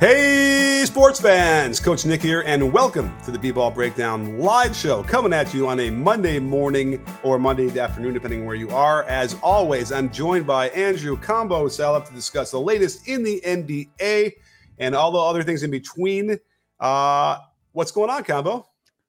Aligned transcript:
Hey, 0.00 0.84
sports 0.86 1.20
fans! 1.20 1.80
Coach 1.80 2.06
Nick 2.06 2.22
here, 2.22 2.42
and 2.46 2.72
welcome 2.72 3.12
to 3.24 3.32
the 3.32 3.38
B-Ball 3.38 3.72
Breakdown 3.72 4.38
live 4.38 4.76
show 4.76 5.02
coming 5.02 5.32
at 5.32 5.52
you 5.52 5.66
on 5.66 5.80
a 5.80 5.90
Monday 5.90 6.38
morning 6.38 7.04
or 7.24 7.36
Monday 7.36 7.76
afternoon, 7.76 8.14
depending 8.14 8.46
where 8.46 8.54
you 8.54 8.70
are. 8.70 9.02
As 9.04 9.36
always, 9.42 9.90
I'm 9.90 10.08
joined 10.12 10.46
by 10.46 10.68
Andrew 10.68 11.16
Combo 11.16 11.66
Salop 11.66 12.06
to 12.06 12.14
discuss 12.14 12.52
the 12.52 12.60
latest 12.60 13.08
in 13.08 13.24
the 13.24 13.42
NBA 13.44 14.34
and 14.78 14.94
all 14.94 15.10
the 15.10 15.18
other 15.18 15.42
things 15.42 15.64
in 15.64 15.72
between. 15.72 16.38
Uh, 16.78 17.38
what's 17.72 17.90
going 17.90 18.08
on, 18.08 18.22
Combo? 18.22 18.68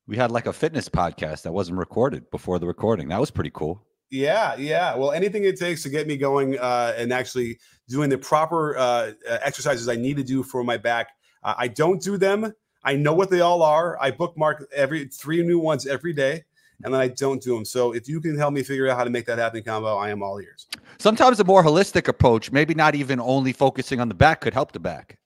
we 0.09 0.17
had 0.17 0.31
like 0.31 0.47
a 0.47 0.53
fitness 0.53 0.89
podcast 0.89 1.43
that 1.43 1.51
wasn't 1.51 1.77
recorded 1.77 2.31
before 2.31 2.57
the 2.57 2.65
recording. 2.65 3.09
That 3.09 3.19
was 3.19 3.29
pretty 3.29 3.51
cool. 3.53 3.85
Yeah, 4.11 4.55
yeah. 4.55 4.95
Well, 4.95 5.11
anything 5.11 5.43
it 5.43 5.59
takes 5.59 5.83
to 5.83 5.89
get 5.89 6.07
me 6.07 6.17
going 6.17 6.57
uh, 6.57 6.93
and 6.97 7.13
actually 7.13 7.59
doing 7.87 8.09
the 8.09 8.17
proper 8.17 8.77
uh, 8.77 9.11
uh, 9.29 9.37
exercises 9.41 9.87
I 9.87 9.95
need 9.95 10.17
to 10.17 10.23
do 10.23 10.43
for 10.43 10.63
my 10.63 10.77
back. 10.77 11.09
Uh, 11.43 11.55
I 11.57 11.67
don't 11.67 12.01
do 12.01 12.17
them. 12.17 12.53
I 12.83 12.95
know 12.95 13.13
what 13.13 13.29
they 13.29 13.41
all 13.41 13.61
are. 13.61 13.97
I 14.01 14.11
bookmark 14.11 14.67
every 14.73 15.07
three 15.07 15.43
new 15.43 15.59
ones 15.59 15.85
every 15.85 16.13
day, 16.13 16.43
and 16.83 16.93
then 16.93 17.01
I 17.01 17.09
don't 17.09 17.41
do 17.41 17.53
them. 17.53 17.65
So 17.65 17.93
if 17.93 18.07
you 18.07 18.21
can 18.21 18.37
help 18.37 18.53
me 18.53 18.63
figure 18.63 18.87
out 18.87 18.97
how 18.97 19.03
to 19.03 19.09
make 19.09 19.25
that 19.25 19.37
happen, 19.37 19.63
combo, 19.63 19.97
I 19.97 20.09
am 20.09 20.23
all 20.23 20.39
ears. 20.39 20.67
Sometimes 20.97 21.39
a 21.39 21.43
more 21.43 21.63
holistic 21.63 22.07
approach, 22.07 22.51
maybe 22.51 22.73
not 22.73 22.95
even 22.95 23.19
only 23.19 23.53
focusing 23.53 23.99
on 23.99 24.07
the 24.07 24.15
back, 24.15 24.41
could 24.41 24.53
help 24.53 24.71
the 24.71 24.79
back. 24.79 25.17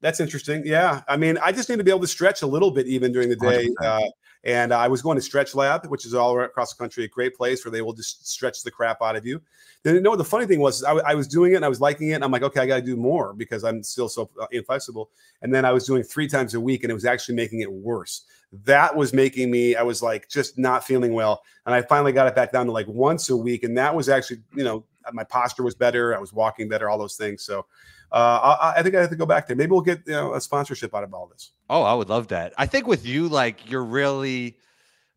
That's 0.00 0.20
interesting. 0.20 0.62
Yeah, 0.64 1.02
I 1.08 1.16
mean, 1.16 1.38
I 1.38 1.52
just 1.52 1.68
need 1.68 1.78
to 1.78 1.84
be 1.84 1.90
able 1.90 2.02
to 2.02 2.06
stretch 2.06 2.42
a 2.42 2.46
little 2.46 2.70
bit 2.70 2.86
even 2.86 3.12
during 3.12 3.28
the 3.28 3.36
day. 3.36 3.68
Uh, 3.82 4.02
and 4.46 4.72
I 4.72 4.86
was 4.86 5.02
going 5.02 5.16
to 5.16 5.22
Stretch 5.22 5.56
Lab, 5.56 5.86
which 5.86 6.06
is 6.06 6.14
all 6.14 6.40
across 6.40 6.72
the 6.72 6.78
country, 6.78 7.02
a 7.02 7.08
great 7.08 7.34
place 7.34 7.64
where 7.64 7.72
they 7.72 7.82
will 7.82 7.92
just 7.92 8.28
stretch 8.28 8.62
the 8.62 8.70
crap 8.70 9.02
out 9.02 9.16
of 9.16 9.26
you. 9.26 9.42
Then, 9.82 9.96
you 9.96 10.00
know, 10.00 10.14
the 10.14 10.24
funny 10.24 10.46
thing 10.46 10.60
was, 10.60 10.84
I, 10.84 11.14
was 11.16 11.26
doing 11.26 11.52
it 11.52 11.56
and 11.56 11.64
I 11.64 11.68
was 11.68 11.80
liking 11.80 12.10
it. 12.10 12.12
And 12.12 12.24
I'm 12.24 12.30
like, 12.30 12.44
okay, 12.44 12.60
I 12.60 12.66
got 12.66 12.76
to 12.76 12.82
do 12.82 12.96
more 12.96 13.34
because 13.34 13.64
I'm 13.64 13.82
still 13.82 14.08
so 14.08 14.30
uh, 14.40 14.46
inflexible. 14.52 15.10
And 15.42 15.52
then 15.52 15.64
I 15.64 15.72
was 15.72 15.84
doing 15.84 16.04
three 16.04 16.28
times 16.28 16.54
a 16.54 16.60
week, 16.60 16.84
and 16.84 16.92
it 16.92 16.94
was 16.94 17.04
actually 17.04 17.34
making 17.34 17.60
it 17.60 17.72
worse. 17.72 18.22
That 18.64 18.94
was 18.94 19.12
making 19.12 19.50
me, 19.50 19.74
I 19.74 19.82
was 19.82 20.00
like, 20.00 20.28
just 20.28 20.56
not 20.56 20.84
feeling 20.84 21.12
well. 21.12 21.42
And 21.66 21.74
I 21.74 21.82
finally 21.82 22.12
got 22.12 22.28
it 22.28 22.36
back 22.36 22.52
down 22.52 22.66
to 22.66 22.72
like 22.72 22.86
once 22.86 23.28
a 23.30 23.36
week, 23.36 23.64
and 23.64 23.76
that 23.76 23.92
was 23.96 24.08
actually, 24.08 24.42
you 24.54 24.62
know, 24.62 24.84
my 25.12 25.24
posture 25.24 25.62
was 25.62 25.74
better. 25.74 26.14
I 26.14 26.18
was 26.18 26.32
walking 26.32 26.68
better, 26.68 26.88
all 26.88 26.98
those 26.98 27.16
things. 27.16 27.42
So 27.42 27.66
uh, 28.12 28.56
I, 28.60 28.74
I 28.78 28.82
think 28.82 28.94
I 28.94 29.00
have 29.00 29.10
to 29.10 29.16
go 29.16 29.26
back 29.26 29.46
there. 29.46 29.56
Maybe 29.56 29.72
we'll 29.72 29.80
get 29.80 30.02
you 30.06 30.12
know, 30.12 30.34
a 30.34 30.40
sponsorship 30.40 30.94
out 30.94 31.04
of 31.04 31.12
all 31.12 31.26
this. 31.26 31.52
Oh, 31.68 31.82
I 31.82 31.94
would 31.94 32.08
love 32.08 32.28
that. 32.28 32.54
I 32.56 32.66
think 32.66 32.86
with 32.86 33.04
you, 33.04 33.28
like 33.28 33.70
you're 33.70 33.84
really 33.84 34.56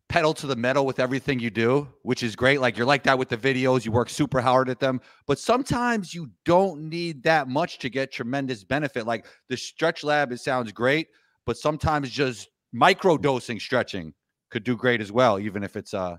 pedal 0.08 0.34
to 0.34 0.46
the 0.48 0.56
metal 0.56 0.84
with 0.84 0.98
everything 0.98 1.38
you 1.38 1.50
do, 1.50 1.88
which 2.02 2.24
is 2.24 2.34
great. 2.34 2.60
Like 2.60 2.76
you're 2.76 2.86
like 2.86 3.04
that 3.04 3.16
with 3.16 3.28
the 3.28 3.36
videos, 3.36 3.84
you 3.84 3.92
work 3.92 4.10
super 4.10 4.40
hard 4.40 4.68
at 4.68 4.80
them, 4.80 5.00
but 5.26 5.38
sometimes 5.38 6.12
you 6.12 6.30
don't 6.44 6.88
need 6.88 7.22
that 7.22 7.46
much 7.46 7.78
to 7.78 7.88
get 7.88 8.10
tremendous 8.10 8.64
benefit. 8.64 9.06
Like 9.06 9.26
the 9.48 9.56
stretch 9.56 10.02
lab, 10.02 10.32
it 10.32 10.40
sounds 10.40 10.72
great, 10.72 11.08
but 11.46 11.56
sometimes 11.56 12.10
just 12.10 12.48
micro 12.72 13.16
dosing 13.16 13.60
stretching 13.60 14.12
could 14.50 14.64
do 14.64 14.76
great 14.76 15.00
as 15.00 15.12
well, 15.12 15.38
even 15.38 15.62
if 15.62 15.76
it's 15.76 15.94
uh 15.94 16.16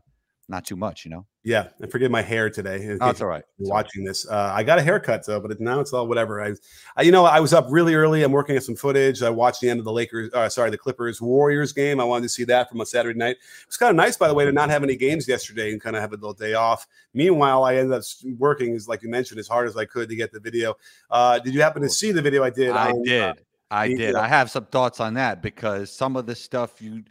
not 0.51 0.66
too 0.66 0.75
much, 0.75 1.06
you 1.06 1.09
know. 1.12 1.25
Yeah, 1.44 1.69
I 1.81 1.88
forgive 1.88 2.12
my 2.12 2.22
hair 2.22 2.50
today. 2.51 2.95
Oh, 3.01 3.09
it's 3.09 3.22
all 3.22 3.28
right. 3.28 3.44
you're 3.57 3.63
It's 3.63 3.69
all 3.69 3.75
right. 3.78 3.84
watching 3.84 4.03
this. 4.03 4.28
Uh, 4.28 4.51
I 4.53 4.62
got 4.62 4.78
a 4.78 4.84
haircut 4.84 5.25
though, 5.25 5.39
but 5.39 5.59
now 5.59 5.79
it's 5.79 5.91
all 5.94 6.06
whatever. 6.07 6.39
I, 6.44 6.53
I, 6.97 7.01
you 7.01 7.12
know, 7.12 7.25
I 7.25 7.39
was 7.39 7.53
up 7.53 7.66
really 7.69 7.95
early. 7.95 8.22
I'm 8.22 8.31
working 8.31 8.56
on 8.56 8.62
some 8.62 8.75
footage. 8.75 9.23
I 9.23 9.29
watched 9.31 9.62
the 9.62 9.69
end 9.69 9.79
of 9.79 9.85
the 9.85 9.91
Lakers, 9.91 10.31
uh, 10.34 10.50
sorry, 10.50 10.69
the 10.69 10.78
Clippers 10.78 11.19
Warriors 11.19 11.73
game. 11.73 12.00
I 12.00 12.03
wanted 12.03 12.23
to 12.23 12.29
see 12.29 12.44
that 12.44 12.69
from 12.69 12.81
a 12.81 12.85
Saturday 12.85 13.17
night. 13.17 13.38
It 13.38 13.67
was 13.67 13.78
kind 13.78 13.89
of 13.89 13.95
nice, 13.95 14.17
by 14.17 14.28
the 14.28 14.35
way, 14.35 14.45
to 14.45 14.51
not 14.51 14.69
have 14.69 14.84
any 14.84 14.95
games 14.95 15.28
yesterday 15.28 15.72
and 15.72 15.81
kind 15.81 15.95
of 15.95 16.01
have 16.01 16.12
a 16.12 16.16
little 16.16 16.34
day 16.34 16.53
off. 16.53 16.85
Meanwhile, 17.16 17.63
I 17.63 17.78
ended 17.78 17.97
up 17.97 18.03
working, 18.38 18.75
as 18.75 18.88
like 18.88 19.01
you 19.01 19.09
mentioned, 19.09 19.39
as 19.39 19.47
hard 19.47 19.68
as 19.68 19.75
I 19.75 19.85
could 19.85 20.09
to 20.09 20.16
get 20.16 20.31
the 20.31 20.39
video. 20.39 20.75
Uh, 21.09 21.39
did 21.39 21.56
you 21.56 21.62
happen 21.62 21.81
to 21.81 21.89
see 21.89 22.12
the 22.12 22.22
video 22.22 22.44
I 22.44 22.51
did? 22.51 22.72
I 22.72 22.91
on, 22.91 23.00
uh, 23.00 23.03
did. 23.03 23.41
I 23.72 23.88
did. 23.88 24.16
uh, 24.16 24.22
I 24.22 24.28
have 24.28 24.51
some 24.51 24.66
thoughts 24.66 25.00
on 25.00 25.13
that 25.16 25.41
because 25.41 25.89
some 25.91 26.18
of 26.18 26.25
the 26.28 26.35
stuff 26.35 26.81
you 26.81 27.03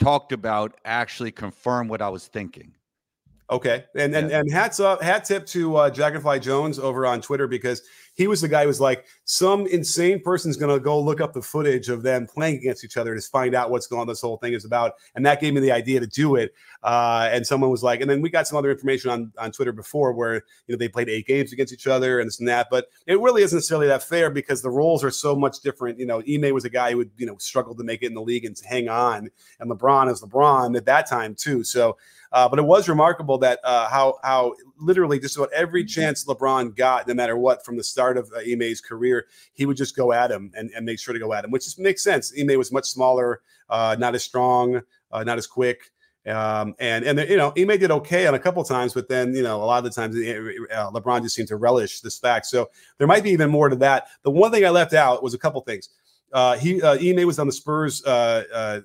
talked 0.00 0.32
about 0.32 0.78
actually 0.84 1.30
confirmed 1.30 1.88
what 1.88 2.02
I 2.02 2.08
was 2.08 2.26
thinking. 2.26 2.74
Okay, 3.50 3.84
and 3.96 4.14
and, 4.14 4.30
Yeah. 4.30 4.40
and 4.40 4.52
hats 4.52 4.78
up, 4.78 5.02
hat 5.02 5.24
tip 5.24 5.44
to 5.46 5.76
uh, 5.76 5.90
Dragonfly 5.90 6.38
Jones 6.40 6.78
over 6.78 7.04
on 7.06 7.20
Twitter 7.20 7.48
because 7.48 7.82
he 8.14 8.26
was 8.26 8.40
the 8.40 8.48
guy 8.48 8.62
who 8.62 8.68
was 8.68 8.80
like, 8.80 9.06
some 9.30 9.64
insane 9.68 10.20
person's 10.20 10.56
gonna 10.56 10.80
go 10.80 11.00
look 11.00 11.20
up 11.20 11.32
the 11.32 11.40
footage 11.40 11.88
of 11.88 12.02
them 12.02 12.26
playing 12.26 12.56
against 12.56 12.82
each 12.82 12.96
other 12.96 13.14
to 13.14 13.20
find 13.20 13.54
out 13.54 13.70
what's 13.70 13.86
going 13.86 14.00
on. 14.00 14.08
This 14.08 14.22
whole 14.22 14.38
thing 14.38 14.54
is 14.54 14.64
about, 14.64 14.94
and 15.14 15.24
that 15.24 15.40
gave 15.40 15.54
me 15.54 15.60
the 15.60 15.70
idea 15.70 16.00
to 16.00 16.06
do 16.08 16.34
it. 16.34 16.52
Uh, 16.82 17.28
and 17.30 17.46
someone 17.46 17.70
was 17.70 17.84
like, 17.84 18.00
and 18.00 18.10
then 18.10 18.22
we 18.22 18.28
got 18.28 18.48
some 18.48 18.58
other 18.58 18.72
information 18.72 19.08
on 19.08 19.32
on 19.38 19.52
Twitter 19.52 19.70
before 19.70 20.12
where 20.14 20.34
you 20.34 20.74
know 20.74 20.76
they 20.76 20.88
played 20.88 21.08
eight 21.08 21.28
games 21.28 21.52
against 21.52 21.72
each 21.72 21.86
other 21.86 22.18
and 22.18 22.26
this 22.26 22.40
and 22.40 22.48
that, 22.48 22.66
but 22.72 22.88
it 23.06 23.20
really 23.20 23.42
isn't 23.44 23.58
necessarily 23.58 23.86
that 23.86 24.02
fair 24.02 24.30
because 24.30 24.62
the 24.62 24.70
roles 24.70 25.04
are 25.04 25.12
so 25.12 25.36
much 25.36 25.60
different. 25.60 26.00
You 26.00 26.06
know, 26.06 26.20
Ime 26.28 26.52
was 26.52 26.64
a 26.64 26.70
guy 26.70 26.90
who 26.90 26.96
would 26.96 27.12
you 27.16 27.26
know 27.26 27.36
struggled 27.38 27.78
to 27.78 27.84
make 27.84 28.02
it 28.02 28.06
in 28.06 28.14
the 28.14 28.22
league 28.22 28.44
and 28.44 28.60
hang 28.68 28.88
on, 28.88 29.30
and 29.60 29.70
LeBron 29.70 30.10
is 30.10 30.22
LeBron 30.22 30.76
at 30.76 30.86
that 30.86 31.08
time 31.08 31.36
too. 31.36 31.62
So. 31.62 31.96
Uh, 32.32 32.48
but 32.48 32.60
it 32.60 32.64
was 32.64 32.88
remarkable 32.88 33.38
that 33.38 33.58
uh, 33.64 33.88
how 33.88 34.16
how 34.22 34.54
literally 34.78 35.18
just 35.18 35.36
about 35.36 35.52
every 35.52 35.84
chance 35.84 36.24
LeBron 36.24 36.76
got, 36.76 37.08
no 37.08 37.14
matter 37.14 37.36
what, 37.36 37.64
from 37.64 37.76
the 37.76 37.82
start 37.82 38.16
of 38.16 38.30
uh, 38.36 38.40
Ime's 38.40 38.80
career, 38.80 39.19
he 39.52 39.66
would 39.66 39.76
just 39.76 39.96
go 39.96 40.12
at 40.12 40.30
him 40.30 40.50
and, 40.54 40.70
and 40.74 40.84
make 40.86 40.98
sure 40.98 41.12
to 41.12 41.20
go 41.20 41.32
at 41.32 41.44
him, 41.44 41.50
which 41.50 41.64
just 41.64 41.78
makes 41.78 42.02
sense. 42.02 42.32
Ime 42.38 42.56
was 42.58 42.72
much 42.72 42.86
smaller, 42.86 43.40
uh, 43.68 43.96
not 43.98 44.14
as 44.14 44.24
strong, 44.24 44.80
uh, 45.12 45.24
not 45.24 45.38
as 45.38 45.46
quick. 45.46 45.90
Um, 46.26 46.74
and 46.78 47.04
and 47.04 47.18
you 47.30 47.36
know, 47.38 47.52
Ime 47.56 47.78
did 47.78 47.90
okay 47.90 48.26
on 48.26 48.34
a 48.34 48.38
couple 48.38 48.62
times, 48.62 48.92
but 48.92 49.08
then 49.08 49.34
you 49.34 49.42
know, 49.42 49.56
a 49.62 49.64
lot 49.64 49.78
of 49.78 49.84
the 49.84 49.90
times 49.90 50.14
uh, 50.16 50.90
LeBron 50.90 51.22
just 51.22 51.34
seemed 51.34 51.48
to 51.48 51.56
relish 51.56 52.00
this 52.02 52.18
fact. 52.18 52.46
So 52.46 52.70
there 52.98 53.06
might 53.06 53.22
be 53.24 53.30
even 53.30 53.50
more 53.50 53.70
to 53.70 53.76
that. 53.76 54.08
The 54.22 54.30
one 54.30 54.50
thing 54.52 54.64
I 54.66 54.70
left 54.70 54.92
out 54.92 55.22
was 55.22 55.32
a 55.32 55.38
couple 55.38 55.60
things. 55.62 55.88
Uh, 56.32 56.56
he 56.58 56.82
uh, 56.82 56.98
Ime 57.00 57.26
was 57.26 57.38
on 57.38 57.46
the 57.46 57.52
Spurs 57.52 58.04
uh, 58.04 58.44
uh, 58.52 58.56
uh, 58.56 58.80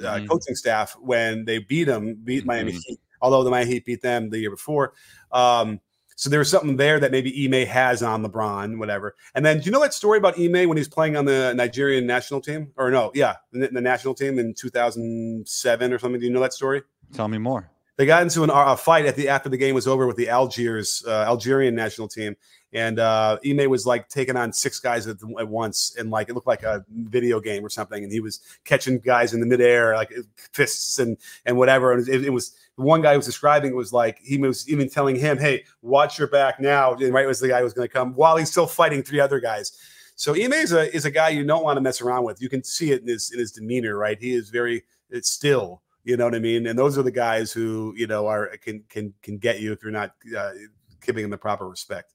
Mhm. 0.00 0.28
coaching 0.28 0.54
staff 0.54 0.96
when 1.00 1.44
they 1.44 1.58
beat 1.58 1.86
him, 1.86 2.14
beat 2.24 2.46
Miami 2.46 2.72
Mhm. 2.72 2.80
Heat. 2.86 3.00
Although 3.20 3.44
the 3.44 3.50
Miami 3.50 3.72
Heat 3.72 3.84
beat 3.84 4.00
them 4.00 4.30
the 4.30 4.38
year 4.38 4.50
before, 4.50 4.94
um, 5.32 5.80
so 6.20 6.28
there 6.28 6.38
was 6.38 6.50
something 6.50 6.76
there 6.76 7.00
that 7.00 7.12
maybe 7.12 7.46
Ime 7.46 7.66
has 7.66 8.02
on 8.02 8.22
LeBron, 8.22 8.76
whatever. 8.76 9.16
And 9.34 9.42
then, 9.42 9.60
do 9.60 9.64
you 9.64 9.70
know 9.70 9.80
that 9.80 9.94
story 9.94 10.18
about 10.18 10.38
Ime 10.38 10.68
when 10.68 10.76
he 10.76 10.80
was 10.80 10.86
playing 10.86 11.16
on 11.16 11.24
the 11.24 11.54
Nigerian 11.54 12.06
national 12.06 12.42
team? 12.42 12.72
Or 12.76 12.90
no, 12.90 13.10
yeah, 13.14 13.36
the, 13.52 13.68
the 13.68 13.80
national 13.80 14.12
team 14.12 14.38
in 14.38 14.52
2007 14.52 15.92
or 15.94 15.98
something. 15.98 16.20
Do 16.20 16.26
you 16.26 16.30
know 16.30 16.40
that 16.40 16.52
story? 16.52 16.82
Tell 17.14 17.26
me 17.26 17.38
more. 17.38 17.70
They 17.96 18.04
got 18.04 18.22
into 18.22 18.42
an, 18.42 18.50
a 18.52 18.76
fight 18.76 19.06
at 19.06 19.16
the 19.16 19.30
after 19.30 19.48
the 19.48 19.56
game 19.56 19.74
was 19.74 19.86
over 19.86 20.06
with 20.06 20.16
the 20.16 20.28
Algiers 20.28 21.02
uh, 21.06 21.24
Algerian 21.26 21.74
national 21.74 22.08
team, 22.08 22.36
and 22.74 22.98
uh, 22.98 23.38
Ime 23.42 23.70
was 23.70 23.86
like 23.86 24.10
taking 24.10 24.36
on 24.36 24.52
six 24.52 24.78
guys 24.78 25.06
at, 25.06 25.16
at 25.38 25.48
once, 25.48 25.96
and 25.98 26.10
like 26.10 26.28
it 26.28 26.34
looked 26.34 26.46
like 26.46 26.64
a 26.64 26.84
video 26.90 27.40
game 27.40 27.64
or 27.64 27.70
something, 27.70 28.02
and 28.02 28.12
he 28.12 28.20
was 28.20 28.40
catching 28.64 28.98
guys 28.98 29.32
in 29.32 29.40
the 29.40 29.46
midair 29.46 29.94
like 29.96 30.12
fists 30.52 30.98
and 30.98 31.16
and 31.46 31.56
whatever, 31.56 31.92
and 31.92 32.06
it, 32.06 32.26
it 32.26 32.30
was 32.30 32.54
one 32.76 33.02
guy 33.02 33.16
was 33.16 33.26
describing 33.26 33.74
was 33.74 33.92
like 33.92 34.18
he 34.22 34.38
was 34.38 34.68
even 34.68 34.88
telling 34.88 35.16
him, 35.16 35.38
"Hey, 35.38 35.64
watch 35.82 36.18
your 36.18 36.28
back 36.28 36.60
now," 36.60 36.94
and 36.94 37.12
right 37.12 37.26
was 37.26 37.40
the 37.40 37.48
guy 37.48 37.58
who 37.58 37.64
was 37.64 37.74
going 37.74 37.88
to 37.88 37.92
come 37.92 38.14
while 38.14 38.36
he's 38.36 38.50
still 38.50 38.66
fighting 38.66 39.02
three 39.02 39.20
other 39.20 39.40
guys. 39.40 39.78
So 40.16 40.34
Ime 40.34 40.52
is 40.52 40.72
a 40.72 40.94
is 40.94 41.04
a 41.04 41.10
guy 41.10 41.30
you 41.30 41.44
don't 41.44 41.64
want 41.64 41.76
to 41.76 41.80
mess 41.80 42.00
around 42.00 42.24
with. 42.24 42.42
You 42.42 42.48
can 42.48 42.62
see 42.62 42.92
it 42.92 43.02
in 43.02 43.08
his 43.08 43.30
in 43.32 43.38
his 43.38 43.52
demeanor, 43.52 43.96
right? 43.96 44.18
He 44.20 44.32
is 44.32 44.50
very 44.50 44.84
it's 45.10 45.30
still. 45.30 45.82
You 46.04 46.16
know 46.16 46.24
what 46.24 46.34
I 46.34 46.38
mean? 46.38 46.66
And 46.66 46.78
those 46.78 46.96
are 46.96 47.02
the 47.02 47.10
guys 47.10 47.52
who 47.52 47.94
you 47.96 48.06
know 48.06 48.26
are 48.26 48.48
can 48.58 48.82
can 48.88 49.12
can 49.22 49.38
get 49.38 49.60
you 49.60 49.72
if 49.72 49.82
you're 49.82 49.92
not 49.92 50.14
uh, 50.36 50.52
giving 51.00 51.22
them 51.22 51.30
the 51.30 51.38
proper 51.38 51.68
respect. 51.68 52.14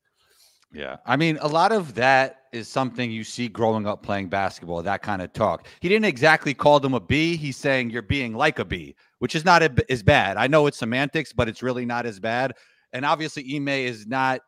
Yeah. 0.75 0.97
I 1.05 1.15
mean, 1.15 1.37
a 1.41 1.47
lot 1.47 1.71
of 1.71 1.95
that 1.95 2.41
is 2.51 2.67
something 2.67 3.09
you 3.09 3.23
see 3.23 3.47
growing 3.47 3.87
up 3.87 4.03
playing 4.03 4.27
basketball, 4.27 4.83
that 4.83 5.01
kind 5.01 5.21
of 5.21 5.31
talk. 5.31 5.67
He 5.79 5.87
didn't 5.87 6.05
exactly 6.05 6.53
call 6.53 6.81
them 6.81 6.93
a 6.93 6.99
B. 6.99 7.37
He's 7.37 7.55
saying 7.55 7.91
you're 7.91 8.01
being 8.01 8.33
like 8.33 8.59
a 8.59 8.65
B, 8.65 8.93
which 9.25 9.33
is 9.33 9.43
not 9.43 9.63
as 9.89 10.03
bad. 10.03 10.37
I 10.37 10.45
know 10.45 10.67
it's 10.67 10.77
semantics, 10.77 11.33
but 11.33 11.49
it's 11.49 11.63
really 11.63 11.83
not 11.83 12.05
as 12.05 12.19
bad. 12.19 12.53
And 12.93 13.03
obviously, 13.03 13.55
Ime 13.55 13.69
is 13.69 14.05
not, 14.05 14.41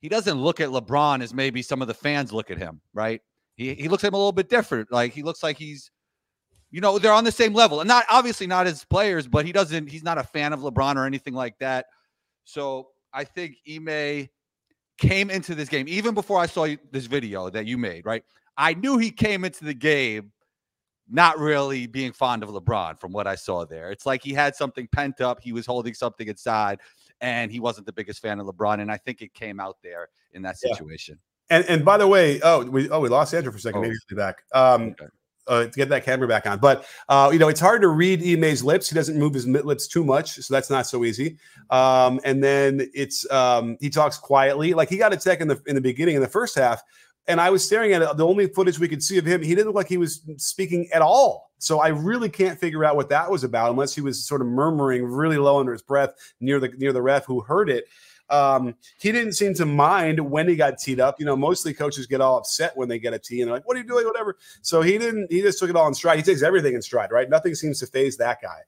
he 0.00 0.08
doesn't 0.08 0.40
look 0.40 0.60
at 0.60 0.70
LeBron 0.70 1.22
as 1.22 1.34
maybe 1.34 1.60
some 1.60 1.82
of 1.82 1.88
the 1.88 1.92
fans 1.92 2.32
look 2.32 2.50
at 2.50 2.56
him, 2.56 2.80
right? 2.94 3.20
He, 3.56 3.74
he 3.74 3.86
looks 3.86 4.02
at 4.02 4.08
him 4.08 4.14
a 4.14 4.16
little 4.16 4.32
bit 4.32 4.48
different. 4.48 4.90
Like 4.90 5.12
he 5.12 5.22
looks 5.22 5.42
like 5.42 5.58
he's, 5.58 5.90
you 6.70 6.80
know, 6.80 6.98
they're 6.98 7.12
on 7.12 7.24
the 7.24 7.32
same 7.32 7.52
level 7.52 7.80
and 7.80 7.86
not 7.86 8.06
obviously 8.10 8.46
not 8.46 8.66
as 8.66 8.82
players, 8.86 9.28
but 9.28 9.44
he 9.44 9.52
doesn't, 9.52 9.90
he's 9.90 10.02
not 10.02 10.16
a 10.16 10.24
fan 10.24 10.54
of 10.54 10.60
LeBron 10.60 10.96
or 10.96 11.04
anything 11.04 11.34
like 11.34 11.58
that. 11.58 11.84
So 12.44 12.88
I 13.12 13.24
think 13.24 13.56
Ime 13.70 14.30
came 14.96 15.28
into 15.28 15.54
this 15.54 15.68
game 15.68 15.84
even 15.86 16.14
before 16.14 16.40
I 16.40 16.46
saw 16.46 16.66
this 16.92 17.04
video 17.04 17.50
that 17.50 17.66
you 17.66 17.76
made. 17.76 18.06
Right, 18.06 18.24
I 18.56 18.72
knew 18.72 18.96
he 18.96 19.10
came 19.10 19.44
into 19.44 19.66
the 19.66 19.74
game 19.74 20.32
not 21.10 21.38
really 21.38 21.86
being 21.86 22.12
fond 22.12 22.42
of 22.42 22.48
LeBron 22.48 22.98
from 22.98 23.12
what 23.12 23.26
I 23.26 23.34
saw 23.34 23.64
there. 23.64 23.90
It's 23.90 24.06
like 24.06 24.22
he 24.22 24.32
had 24.32 24.56
something 24.56 24.88
pent 24.90 25.20
up. 25.20 25.40
He 25.42 25.52
was 25.52 25.66
holding 25.66 25.94
something 25.94 26.28
inside, 26.28 26.80
and 27.20 27.50
he 27.52 27.60
wasn't 27.60 27.86
the 27.86 27.92
biggest 27.92 28.20
fan 28.22 28.40
of 28.40 28.46
LeBron. 28.46 28.80
And 28.80 28.90
I 28.90 28.96
think 28.96 29.22
it 29.22 29.34
came 29.34 29.60
out 29.60 29.76
there 29.82 30.08
in 30.32 30.42
that 30.42 30.56
Yeah. 30.62 30.74
situation. 30.74 31.18
And 31.50 31.64
and 31.66 31.84
by 31.84 31.98
the 31.98 32.08
way, 32.08 32.40
oh 32.42 32.64
we 32.64 32.88
oh 32.90 33.00
we 33.00 33.08
lost 33.10 33.34
Andrew 33.34 33.52
for 33.52 33.58
a 33.58 33.60
second. 33.60 33.78
Oh. 33.78 33.82
Maybe 33.82 33.94
he'll 34.08 34.16
be 34.16 34.20
back. 34.20 34.42
Um, 34.52 34.82
Okay. 34.92 35.06
uh, 35.46 35.64
to 35.64 35.70
get 35.70 35.90
that 35.90 36.02
camera 36.02 36.26
back 36.26 36.46
on. 36.46 36.58
But 36.58 36.86
uh, 37.10 37.28
you 37.32 37.38
know, 37.38 37.48
it's 37.48 37.60
hard 37.60 37.82
to 37.82 37.88
read 37.88 38.22
Ime's 38.22 38.64
lips. 38.64 38.88
He 38.88 38.94
doesn't 38.94 39.18
move 39.18 39.34
his 39.34 39.46
lips 39.46 39.86
too 39.86 40.04
much, 40.04 40.36
so 40.36 40.54
that's 40.54 40.70
not 40.70 40.86
so 40.86 41.04
easy. 41.04 41.36
Um, 41.68 42.18
and 42.24 42.42
then 42.42 42.88
it's 42.94 43.30
um, 43.30 43.76
he 43.78 43.90
talks 43.90 44.16
quietly, 44.16 44.72
like 44.72 44.88
he 44.88 44.96
got 44.96 45.12
a 45.12 45.18
tech 45.18 45.42
in 45.42 45.48
the 45.48 45.60
in 45.66 45.74
the 45.74 45.82
beginning 45.82 46.14
in 46.16 46.22
the 46.22 46.28
first 46.28 46.56
half. 46.56 46.82
And 47.26 47.40
I 47.40 47.50
was 47.50 47.64
staring 47.64 47.92
at 47.92 48.02
it. 48.02 48.16
The 48.16 48.26
only 48.26 48.46
footage 48.48 48.78
we 48.78 48.88
could 48.88 49.02
see 49.02 49.18
of 49.18 49.24
him, 49.24 49.42
he 49.42 49.54
didn't 49.54 49.66
look 49.66 49.76
like 49.76 49.88
he 49.88 49.96
was 49.96 50.20
speaking 50.36 50.88
at 50.92 51.02
all. 51.02 51.50
So 51.58 51.80
I 51.80 51.88
really 51.88 52.28
can't 52.28 52.60
figure 52.60 52.84
out 52.84 52.96
what 52.96 53.08
that 53.08 53.30
was 53.30 53.44
about, 53.44 53.70
unless 53.70 53.94
he 53.94 54.02
was 54.02 54.22
sort 54.26 54.42
of 54.42 54.46
murmuring 54.46 55.04
really 55.04 55.38
low 55.38 55.58
under 55.58 55.72
his 55.72 55.82
breath 55.82 56.10
near 56.40 56.60
the 56.60 56.68
near 56.68 56.92
the 56.92 57.00
ref 57.00 57.24
who 57.24 57.40
heard 57.40 57.70
it. 57.70 57.86
Um, 58.30 58.74
he 58.98 59.12
didn't 59.12 59.32
seem 59.32 59.54
to 59.54 59.66
mind 59.66 60.18
when 60.18 60.48
he 60.48 60.56
got 60.56 60.78
teed 60.78 61.00
up. 61.00 61.20
You 61.20 61.26
know, 61.26 61.36
mostly 61.36 61.72
coaches 61.72 62.06
get 62.06 62.20
all 62.20 62.38
upset 62.38 62.76
when 62.76 62.88
they 62.88 62.98
get 62.98 63.14
a 63.14 63.18
tee 63.18 63.40
and 63.40 63.48
they're 63.48 63.56
like, 63.56 63.66
"What 63.66 63.76
are 63.76 63.80
you 63.80 63.86
doing?" 63.86 64.06
Whatever. 64.06 64.36
So 64.62 64.82
he 64.82 64.98
didn't. 64.98 65.30
He 65.30 65.40
just 65.40 65.58
took 65.58 65.70
it 65.70 65.76
all 65.76 65.88
in 65.88 65.94
stride. 65.94 66.18
He 66.18 66.22
takes 66.22 66.42
everything 66.42 66.74
in 66.74 66.82
stride, 66.82 67.10
right? 67.10 67.28
Nothing 67.28 67.54
seems 67.54 67.80
to 67.80 67.86
phase 67.86 68.16
that 68.18 68.42
guy. 68.42 68.60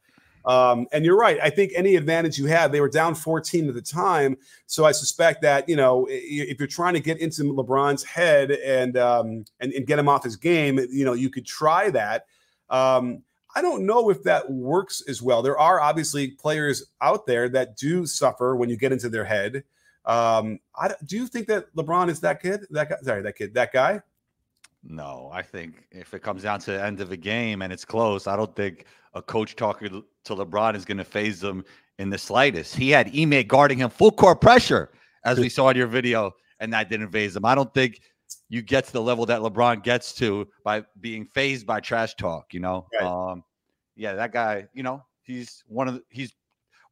Um, 0.47 0.87
and 0.93 1.05
you're 1.05 1.19
right. 1.19 1.39
I 1.43 1.51
think 1.51 1.73
any 1.75 1.97
advantage 1.97 2.39
you 2.39 2.47
have, 2.47 2.71
they 2.71 2.81
were 2.81 2.89
down 2.89 3.17
14 3.17 3.69
at 3.69 3.75
the 3.75 3.83
time. 3.83 4.37
So 4.67 4.85
I 4.85 4.93
suspect 4.93 5.43
that 5.43 5.69
you 5.69 5.77
know 5.77 6.07
if 6.09 6.59
you're 6.59 6.69
trying 6.69 6.95
to 6.95 7.01
get 7.01 7.19
into 7.19 7.43
LeBron's 7.43 8.05
head 8.05 8.53
and 8.53 8.97
um, 8.97 9.45
and, 9.61 9.73
and 9.73 9.87
get 9.87 9.99
him 9.99 10.09
off 10.09 10.23
his 10.23 10.37
game, 10.37 10.79
you 10.91 11.05
know 11.05 11.15
you 11.15 11.31
could 11.31 11.47
try 11.47 11.91
that. 11.91 12.27
Um, 12.71 13.23
I 13.57 13.63
don't 13.63 13.87
know 13.87 14.11
if 14.11 14.23
that 14.25 14.51
works 14.51 15.03
as 15.09 15.23
well. 15.23 15.43
There 15.43 15.59
are 15.59 15.81
obviously 15.81 16.29
players 16.29 16.85
out 17.01 17.27
there 17.27 17.49
that 17.49 17.77
do 17.77 18.05
suffer 18.07 18.55
when 18.55 18.69
you 18.69 18.77
get 18.77 18.93
into 18.93 19.09
their 19.09 19.25
head. 19.25 19.65
Um, 20.05 20.61
I, 20.77 20.95
do 21.07 21.17
you 21.17 21.27
think 21.27 21.49
that 21.49 21.75
LeBron 21.75 22.11
is 22.11 22.21
that 22.21 22.41
kid? 22.43 22.67
That 22.71 22.91
guy? 22.91 22.97
Sorry, 23.03 23.23
that 23.23 23.37
kid, 23.37 23.55
that 23.55 23.73
guy? 23.73 24.03
No, 24.89 25.31
I 25.33 25.43
think 25.43 25.85
if 25.91 26.15
it 26.15 26.23
comes 26.23 26.43
down 26.43 26.61
to 26.61 26.73
the 26.73 26.85
end 26.85 27.01
of 27.01 27.11
a 27.11 27.17
game 27.17 27.63
and 27.63 27.73
it's 27.73 27.85
close, 27.85 28.27
I 28.27 28.37
don't 28.37 28.55
think 28.55 28.87
a 29.15 29.23
coach 29.23 29.57
talking 29.57 30.03
to 30.25 30.35
LeBron 30.35 30.77
is 30.77 30.85
going 30.85 30.99
to 30.99 31.05
phase 31.05 31.41
them 31.41 31.65
in 31.99 32.11
the 32.11 32.19
slightest. 32.19 32.77
He 32.77 32.91
had 32.91 33.11
Ime 33.17 33.43
guarding 33.47 33.79
him 33.79 33.91
full 33.91 34.13
court 34.13 34.41
pressure, 34.41 34.91
as 35.25 35.39
we 35.39 35.49
saw 35.49 35.71
in 35.71 35.77
your 35.77 35.87
video, 35.89 36.33
and 36.61 36.73
that 36.73 36.89
didn't 36.89 37.11
phase 37.11 37.35
him. 37.35 37.45
I 37.45 37.55
don't 37.55 37.73
think 37.75 38.01
you 38.49 38.63
get 38.63 38.85
to 38.87 38.93
the 38.93 39.03
level 39.03 39.27
that 39.27 39.41
LeBron 39.41 39.83
gets 39.83 40.13
to 40.15 40.47
by 40.63 40.85
being 41.01 41.27
phased 41.35 41.67
by 41.67 41.81
trash 41.81 42.15
talk. 42.15 42.55
You 42.55 42.61
know, 42.61 42.87
Right. 42.93 43.07
um, 43.07 43.43
yeah, 43.97 44.15
that 44.15 44.33
guy. 44.33 44.69
You 44.73 44.83
know, 44.83 45.03
he's 45.23 45.65
one 45.67 45.89
of 45.89 45.95
the, 45.95 46.03
he's. 46.11 46.33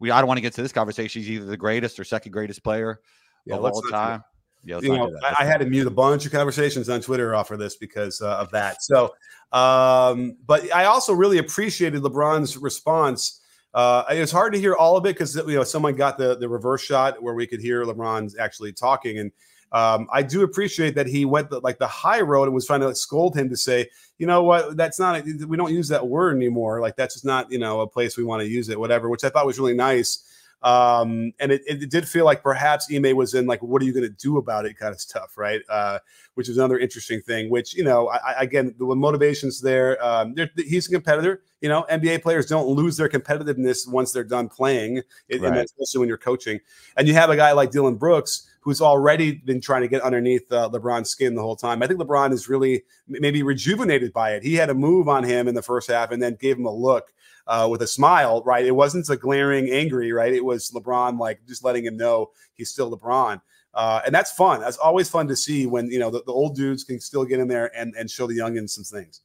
We 0.01 0.11
I 0.11 0.19
don't 0.19 0.27
want 0.27 0.39
to 0.39 0.43
get 0.43 0.53
to 0.55 0.63
this 0.63 0.73
conversation. 0.73 1.23
He's 1.23 1.31
either 1.31 1.47
the 1.47 1.57
greatest 1.57 2.01
or 2.01 2.05
second 2.05 2.33
greatest 2.33 2.65
player 2.65 3.01
Yeah, 3.47 3.57
of 3.57 3.65
all 3.65 3.83
time. 3.83 4.25
Yeah, 4.65 4.81
you 4.81 4.89
know. 4.89 5.15
I, 5.23 5.37
I 5.41 5.45
had 5.45 5.59
to 5.59 5.67
mute 5.67 5.87
a 5.87 5.91
bunch 5.91 6.25
of 6.27 6.33
conversations 6.33 6.89
on 6.89 7.01
Twitter 7.01 7.35
off 7.35 7.51
of 7.51 7.59
this 7.59 7.77
because 7.77 8.21
uh, 8.21 8.37
of 8.37 8.51
that. 8.53 8.83
So, 8.83 9.15
um, 9.53 10.37
but 10.47 10.75
I 10.75 10.87
also 10.87 11.13
really 11.13 11.39
appreciated 11.39 12.03
LeBron's 12.03 12.57
response. 12.57 13.41
Uh, 13.75 14.05
it 14.11 14.21
was 14.21 14.33
hard 14.33 14.53
to 14.55 14.59
hear 14.59 14.75
all 14.75 14.97
of 14.97 15.05
it 15.05 15.15
because 15.15 15.37
you 15.37 15.55
know 15.55 15.65
someone 15.65 15.95
got 15.97 16.17
the 16.17 16.37
the 16.37 16.49
reverse 16.49 16.83
shot 16.83 17.23
where 17.23 17.35
we 17.35 17.47
could 17.47 17.61
hear 17.61 17.85
LeBron's 17.85 18.39
actually 18.39 18.73
talking, 18.73 19.19
and 19.19 19.33
um, 19.73 20.07
I 20.13 20.23
do 20.23 20.45
appreciate 20.45 20.95
that 20.95 21.09
he 21.09 21.25
went 21.25 21.51
the, 21.51 21.59
like 21.59 21.81
the 21.81 21.87
high 21.89 22.21
road 22.21 22.45
and 22.45 22.55
was 22.55 22.67
trying 22.67 22.81
to 22.81 22.87
like, 22.87 22.97
scold 22.97 23.37
him 23.37 23.49
to 23.51 23.57
say, 23.57 23.91
you 24.19 24.27
know 24.27 24.45
what, 24.45 24.77
that's 24.77 25.01
not 25.01 25.25
we 25.25 25.57
don't 25.57 25.75
use 25.75 25.89
that 25.89 26.07
word 26.07 26.37
anymore. 26.37 26.81
Like 26.81 26.95
that's 26.95 27.15
just 27.15 27.25
not 27.25 27.51
you 27.51 27.59
know 27.59 27.81
a 27.81 27.87
place 27.87 28.17
we 28.17 28.23
want 28.23 28.41
to 28.41 28.49
use 28.49 28.69
it, 28.69 28.79
whatever. 28.79 29.11
Which 29.11 29.25
I 29.25 29.29
thought 29.31 29.47
was 29.47 29.59
really 29.59 29.75
nice. 29.75 30.23
Um, 30.65 31.33
and 31.39 31.53
it, 31.53 31.63
it 31.67 31.91
did 31.91 32.09
feel 32.09 32.25
like 32.25 32.43
perhaps 32.43 32.89
Ime 32.93 33.15
was 33.17 33.35
in 33.35 33.47
like, 33.47 33.63
what 33.63 33.83
are 33.83 33.85
you 33.85 33.93
going 33.93 34.09
to 34.09 34.09
do 34.09 34.39
about 34.39 34.65
it 34.65 34.79
kind 34.79 34.95
of 34.95 35.01
stuff, 35.01 35.37
right? 35.37 35.61
Uh, 35.69 35.99
which 36.37 36.49
is 36.49 36.57
another 36.57 36.79
interesting 36.79 37.21
thing, 37.21 37.51
which, 37.51 37.75
you 37.75 37.85
know, 37.85 38.09
I, 38.09 38.17
I- 38.33 38.43
again, 38.43 38.75
the 38.79 38.87
motivations 38.97 39.61
there, 39.61 40.03
um, 40.05 40.35
he's 40.57 40.89
a 40.89 40.91
competitor, 40.91 41.43
you 41.61 41.69
know, 41.69 41.85
NBA 41.91 42.23
players 42.23 42.47
don't 42.47 42.67
lose 42.67 42.97
their 42.97 43.11
competitiveness 43.11 43.87
once 43.87 44.11
they're 44.11 44.25
done 44.25 44.49
playing, 44.49 44.99
it, 45.29 45.43
and 45.43 45.43
Right. 45.43 45.55
that's 45.55 45.73
especially 45.73 46.01
when 46.01 46.09
you're 46.09 46.17
coaching. 46.19 46.59
And 46.97 47.07
you 47.07 47.13
have 47.15 47.29
a 47.31 47.37
guy 47.37 47.53
like 47.53 47.71
Dillon 47.71 47.97
Brooks, 47.97 48.49
who's 48.61 48.81
already 48.81 49.33
been 49.33 49.61
trying 49.61 49.83
to 49.83 49.89
get 49.89 50.01
underneath 50.01 50.51
uh, 50.51 50.71
LeBron's 50.71 51.11
skin 51.11 51.35
the 51.35 51.43
whole 51.43 51.57
time. 51.57 51.83
I 51.83 51.87
think 51.87 52.01
LeBron 52.01 52.33
is 52.33 52.49
really 52.49 52.85
maybe 53.07 53.43
rejuvenated 53.43 54.15
by 54.15 54.33
it. 54.35 54.43
He 54.43 54.55
had 54.55 54.71
a 54.71 54.75
move 54.75 55.07
on 55.09 55.23
him 55.25 55.47
in 55.47 55.55
the 55.55 55.61
first 55.63 55.91
half 55.91 56.11
and 56.11 56.23
then 56.23 56.37
gave 56.41 56.57
him 56.57 56.65
a 56.65 56.73
look 56.75 57.13
uh, 57.47 57.69
with 57.71 57.83
a 57.83 57.87
smile, 57.87 58.43
right? 58.45 58.65
It 58.65 58.73
wasn't 58.73 59.09
a 59.11 59.17
glaring 59.17 59.71
angry, 59.71 60.13
right? 60.13 60.33
It 60.33 60.45
was 60.45 60.71
LeBron 60.71 61.19
like 61.19 61.41
just 61.47 61.65
letting 61.65 61.85
him 61.85 61.97
know 61.97 62.31
he's 62.55 62.71
still 62.71 62.97
LeBron. 62.97 63.41
Uh, 63.75 64.01
and 64.07 64.15
that's 64.15 64.33
fun. 64.33 64.61
That's 64.61 64.77
always 64.77 65.11
fun 65.11 65.27
to 65.29 65.37
see 65.37 65.67
when 65.67 65.91
you 65.91 65.99
know 65.99 66.11
the, 66.11 66.23
the 66.25 66.33
old 66.33 66.55
dudes 66.55 66.85
can 66.85 67.01
still 67.01 67.25
get 67.25 67.41
in 67.41 67.49
there 67.49 67.77
and, 67.77 67.95
and 67.97 68.11
show 68.11 68.27
the 68.27 68.39
youngins 68.39 68.71
some 68.71 68.85
things. 68.85 69.21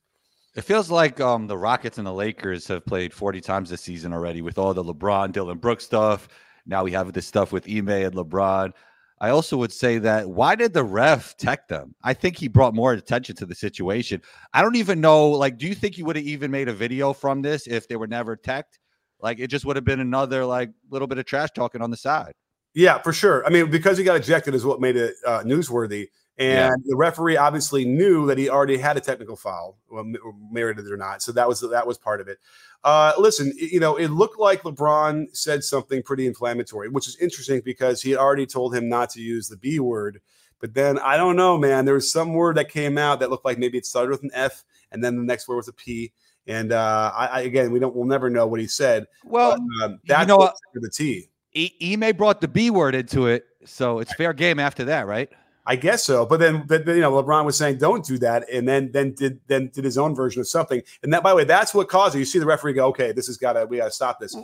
It 0.56 0.62
feels 0.62 0.90
like 0.90 1.22
um, 1.22 1.46
the 1.46 1.58
Rockets 1.58 2.00
and 2.00 2.08
the 2.08 2.14
Lakers 2.14 2.68
have 2.68 2.86
played 2.86 3.14
40 3.14 3.40
times 3.40 3.70
this 3.70 3.82
season 3.82 4.12
already 4.12 4.42
with 4.42 4.58
all 4.58 4.74
the 4.74 4.84
LeBron, 4.84 5.32
Dillon 5.32 5.60
Brooks 5.60 5.86
stuff. 5.86 6.28
Now 6.66 6.84
we 6.84 6.92
have 6.92 7.14
this 7.14 7.28
stuff 7.28 7.52
with 7.52 7.70
Ime 7.70 7.90
and 7.90 8.16
LeBron. 8.16 8.74
I 9.22 9.30
also 9.30 9.58
would 9.58 9.74
say 9.74 9.98
that 10.00 10.30
why 10.30 10.56
did 10.56 10.74
the 10.74 10.84
ref 10.84 11.36
tech 11.36 11.68
them? 11.68 11.94
I 12.04 12.14
think 12.14 12.38
he 12.38 12.48
brought 12.48 12.74
more 12.74 12.94
attention 12.94 13.36
to 13.38 13.46
the 13.46 13.56
situation. 13.56 14.22
I 14.54 14.62
don't 14.62 14.78
even 14.78 15.02
know. 15.02 15.30
Like, 15.30 15.58
do 15.58 15.68
you 15.68 15.76
think 15.76 15.96
he 15.96 16.04
would 16.04 16.16
have 16.16 16.26
even 16.26 16.52
made 16.52 16.70
a 16.70 16.74
video 16.74 17.12
from 17.12 17.42
this 17.42 17.68
if 17.68 17.88
they 17.88 17.98
were 17.98 18.08
never 18.08 18.38
teched? 18.38 18.80
Like, 19.20 19.40
it 19.40 19.48
just 19.48 19.66
would 19.66 19.76
have 19.76 19.84
been 19.84 20.00
another 20.00 20.46
like 20.46 20.72
little 20.90 21.08
bit 21.08 21.18
of 21.18 21.26
trash 21.26 21.50
talking 21.54 21.82
on 21.82 21.92
the 21.92 21.98
side. 21.98 22.34
Yeah, 22.74 23.02
for 23.02 23.12
sure. 23.12 23.46
I 23.46 23.50
mean, 23.50 23.70
because 23.70 23.98
he 23.98 24.04
got 24.04 24.16
ejected 24.16 24.56
is 24.56 24.64
what 24.64 24.80
made 24.80 24.96
it 24.96 25.16
uh, 25.26 25.42
newsworthy. 25.44 26.08
And 26.40 26.58
Yeah. 26.58 26.70
the 26.86 26.96
referee 26.96 27.36
obviously 27.36 27.84
knew 27.84 28.26
that 28.28 28.38
he 28.38 28.50
already 28.50 28.78
had 28.78 28.96
a 28.96 29.02
technical 29.02 29.36
foul, 29.36 29.78
well, 29.90 30.06
m- 30.06 30.16
merited 30.50 30.86
it 30.86 30.92
or 30.92 30.96
not. 30.98 31.22
So 31.22 31.34
that 31.34 31.48
was 31.48 31.60
that 31.60 31.86
was 31.86 31.98
part 31.98 32.22
of 32.22 32.30
it. 32.30 32.40
Uh, 32.84 33.12
listen, 33.18 33.52
you 33.58 33.80
know, 33.82 33.98
it 33.98 34.08
looked 34.08 34.40
like 34.40 34.62
LeBron 34.64 35.36
said 35.36 35.66
something 35.66 36.02
pretty 36.02 36.26
inflammatory, 36.26 36.88
which 36.88 37.10
is 37.10 37.18
interesting 37.18 37.62
because 37.66 38.02
he 38.02 38.12
had 38.12 38.20
already 38.20 38.46
told 38.46 38.74
him 38.74 38.88
not 38.88 39.10
to 39.12 39.22
use 39.22 39.50
the 39.50 39.58
B 39.58 39.80
word. 39.82 40.22
But 40.62 40.74
then 40.74 40.98
I 41.00 41.18
don't 41.18 41.36
know, 41.36 41.58
man. 41.58 41.84
There 41.84 41.94
was 41.96 42.10
some 42.10 42.34
word 42.34 42.56
that 42.56 42.70
came 42.70 42.98
out 42.98 43.20
that 43.20 43.30
looked 43.30 43.44
like 43.46 43.58
maybe 43.58 43.78
it 43.78 43.86
started 43.86 44.12
with 44.12 44.24
an 44.24 44.32
F, 44.34 44.64
and 44.94 45.04
then 45.04 45.18
the 45.18 45.24
next 45.24 45.48
word 45.48 45.58
was 45.58 45.68
a 45.68 45.74
P. 45.74 46.14
And 46.48 46.72
uh, 46.72 47.12
I, 47.14 47.26
I 47.28 47.40
again, 47.42 47.72
we 47.72 47.80
don't, 47.80 47.94
we'll 47.94 48.06
never 48.08 48.30
know 48.30 48.48
what 48.48 48.62
he 48.62 48.68
said. 48.68 49.08
Well, 49.26 49.58
But, 49.78 49.86
um, 49.86 50.00
that's 50.08 50.28
know 50.28 50.38
what 50.38 50.56
what? 50.74 50.82
the 50.82 50.90
T. 50.90 51.28
I- 51.56 51.72
Ime 51.94 52.16
brought 52.16 52.40
the 52.40 52.48
B 52.48 52.70
word 52.70 52.96
into 52.96 53.28
it, 53.28 53.46
so 53.66 54.00
it's 54.00 54.14
fair 54.14 54.32
game 54.34 54.58
after 54.60 54.86
that, 54.86 55.06
right? 55.06 55.30
I 55.70 55.76
guess 55.76 56.04
so. 56.04 56.26
But 56.26 56.40
then, 56.40 56.64
but, 56.66 56.88
you 56.88 57.00
know, 57.00 57.12
LeBron 57.12 57.46
was 57.46 57.56
saying, 57.56 57.78
"Don't 57.78 58.04
do 58.04 58.18
that," 58.18 58.50
and 58.52 58.68
then 58.68 58.92
then 58.92 59.14
did 59.14 59.40
then 59.46 59.70
did 59.72 59.86
his 59.86 60.00
own 60.00 60.16
version 60.16 60.42
of 60.42 60.48
something. 60.48 60.82
And 61.04 61.14
that, 61.14 61.22
by 61.22 61.30
the 61.30 61.36
way, 61.36 61.44
that's 61.44 61.76
what 61.76 61.88
caused 61.88 62.16
it. 62.16 62.20
You 62.20 62.26
see 62.26 62.40
the 62.40 62.48
referee 62.48 62.74
go, 62.74 62.88
"Okay, 62.88 63.12
this 63.12 63.28
has 63.28 63.38
got 63.38 63.54
to 63.54 63.68
we 63.68 63.78
got 63.78 63.86
to 63.86 63.92
stop 63.92 64.20
this." 64.20 64.36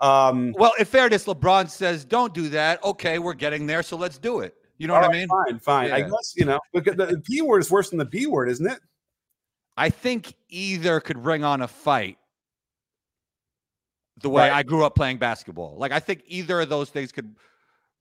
Um, 0.00 0.54
Well, 0.58 0.72
in 0.78 0.84
fairness, 0.84 1.24
LeBron 1.24 1.70
says, 1.70 2.04
"Don't 2.04 2.34
do 2.34 2.50
that." 2.50 2.84
Okay, 2.84 3.18
we're 3.18 3.32
getting 3.32 3.66
there, 3.66 3.82
so 3.82 3.96
let's 3.96 4.18
do 4.18 4.40
it. 4.40 4.54
You 4.76 4.86
know 4.86 4.92
what 4.92 5.04
I 5.04 5.08
mean? 5.08 5.26
Fine, 5.26 5.58
fine. 5.60 5.90
I 5.90 6.02
guess 6.02 6.34
you 6.36 6.44
know, 6.44 6.60
look 6.74 6.84
the, 6.84 6.92
the 6.92 7.22
P 7.24 7.40
word 7.40 7.60
is 7.60 7.70
worse 7.70 7.88
than 7.88 7.98
the 7.98 8.04
B 8.04 8.26
word, 8.26 8.50
isn't 8.50 8.66
it? 8.66 8.78
I 9.78 9.88
think 9.88 10.34
either 10.50 11.00
could 11.00 11.22
bring 11.22 11.44
on 11.44 11.62
a 11.62 11.68
fight. 11.68 12.18
The 14.20 14.28
way 14.28 14.50
Right. 14.50 14.52
I 14.58 14.62
grew 14.62 14.84
up 14.84 14.94
playing 14.94 15.16
basketball, 15.16 15.76
like 15.78 15.92
I 15.92 15.98
think 15.98 16.24
either 16.26 16.60
of 16.60 16.68
those 16.68 16.90
things 16.90 17.10
could 17.10 17.34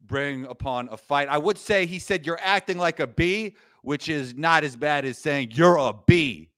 bring 0.05 0.45
upon 0.45 0.89
a 0.91 0.97
fight. 0.97 1.27
I 1.29 1.37
would 1.37 1.57
say 1.57 1.85
he 1.85 1.99
said 1.99 2.25
you're 2.25 2.39
acting 2.41 2.77
like 2.77 2.99
a 2.99 3.07
B, 3.07 3.55
which 3.81 4.09
is 4.09 4.35
not 4.35 4.63
as 4.63 4.75
bad 4.75 5.05
as 5.05 5.17
saying 5.17 5.51
you're 5.53 5.77
a 5.77 5.93
B, 6.05 6.49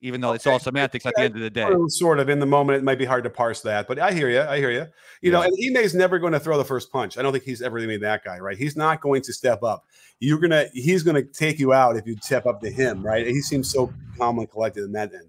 even 0.00 0.20
though 0.20 0.32
it's 0.32 0.46
all 0.46 0.58
semantics 0.58 1.06
at 1.06 1.14
the 1.16 1.22
end 1.22 1.34
of 1.36 1.40
the 1.40 1.50
day. 1.50 1.68
Sort 1.88 2.18
of- 2.18 2.28
in 2.28 2.38
the 2.38 2.46
moment, 2.46 2.78
it 2.78 2.84
might 2.84 2.98
be 2.98 3.04
hard 3.04 3.24
to 3.24 3.30
parse 3.30 3.60
that, 3.62 3.86
but 3.86 3.98
I 3.98 4.12
hear 4.12 4.28
you. 4.28 4.40
I 4.40 4.58
hear 4.58 4.70
you. 4.70 4.86
You 5.20 5.30
know, 5.32 5.40
Yeah. 5.42 5.48
and 5.48 5.76
Ime's 5.76 5.94
never 5.94 6.18
going 6.18 6.32
to 6.32 6.40
throw 6.40 6.58
the 6.58 6.64
first 6.64 6.90
punch. 6.90 7.16
I 7.18 7.22
don't 7.22 7.32
think 7.32 7.44
he's 7.44 7.62
ever 7.62 7.78
going 7.78 7.88
to 7.88 7.94
be 7.98 8.00
that 8.02 8.24
guy, 8.24 8.38
right? 8.38 8.56
He's 8.58 8.76
not 8.76 9.00
going 9.00 9.22
to 9.22 9.32
step 9.32 9.62
up. 9.62 9.84
You're 10.18 10.38
gonna, 10.38 10.66
he's 10.72 11.02
going 11.02 11.16
to 11.16 11.22
take 11.24 11.58
you 11.58 11.72
out 11.72 11.96
if 11.96 12.06
you 12.06 12.16
step 12.20 12.46
up 12.46 12.60
to 12.62 12.70
him, 12.70 13.04
right? 13.04 13.26
He 13.26 13.40
seems 13.42 13.70
so 13.70 13.92
calm 14.16 14.38
and 14.38 14.50
collected 14.50 14.84
in 14.84 14.92
that 14.92 15.12
end. 15.12 15.28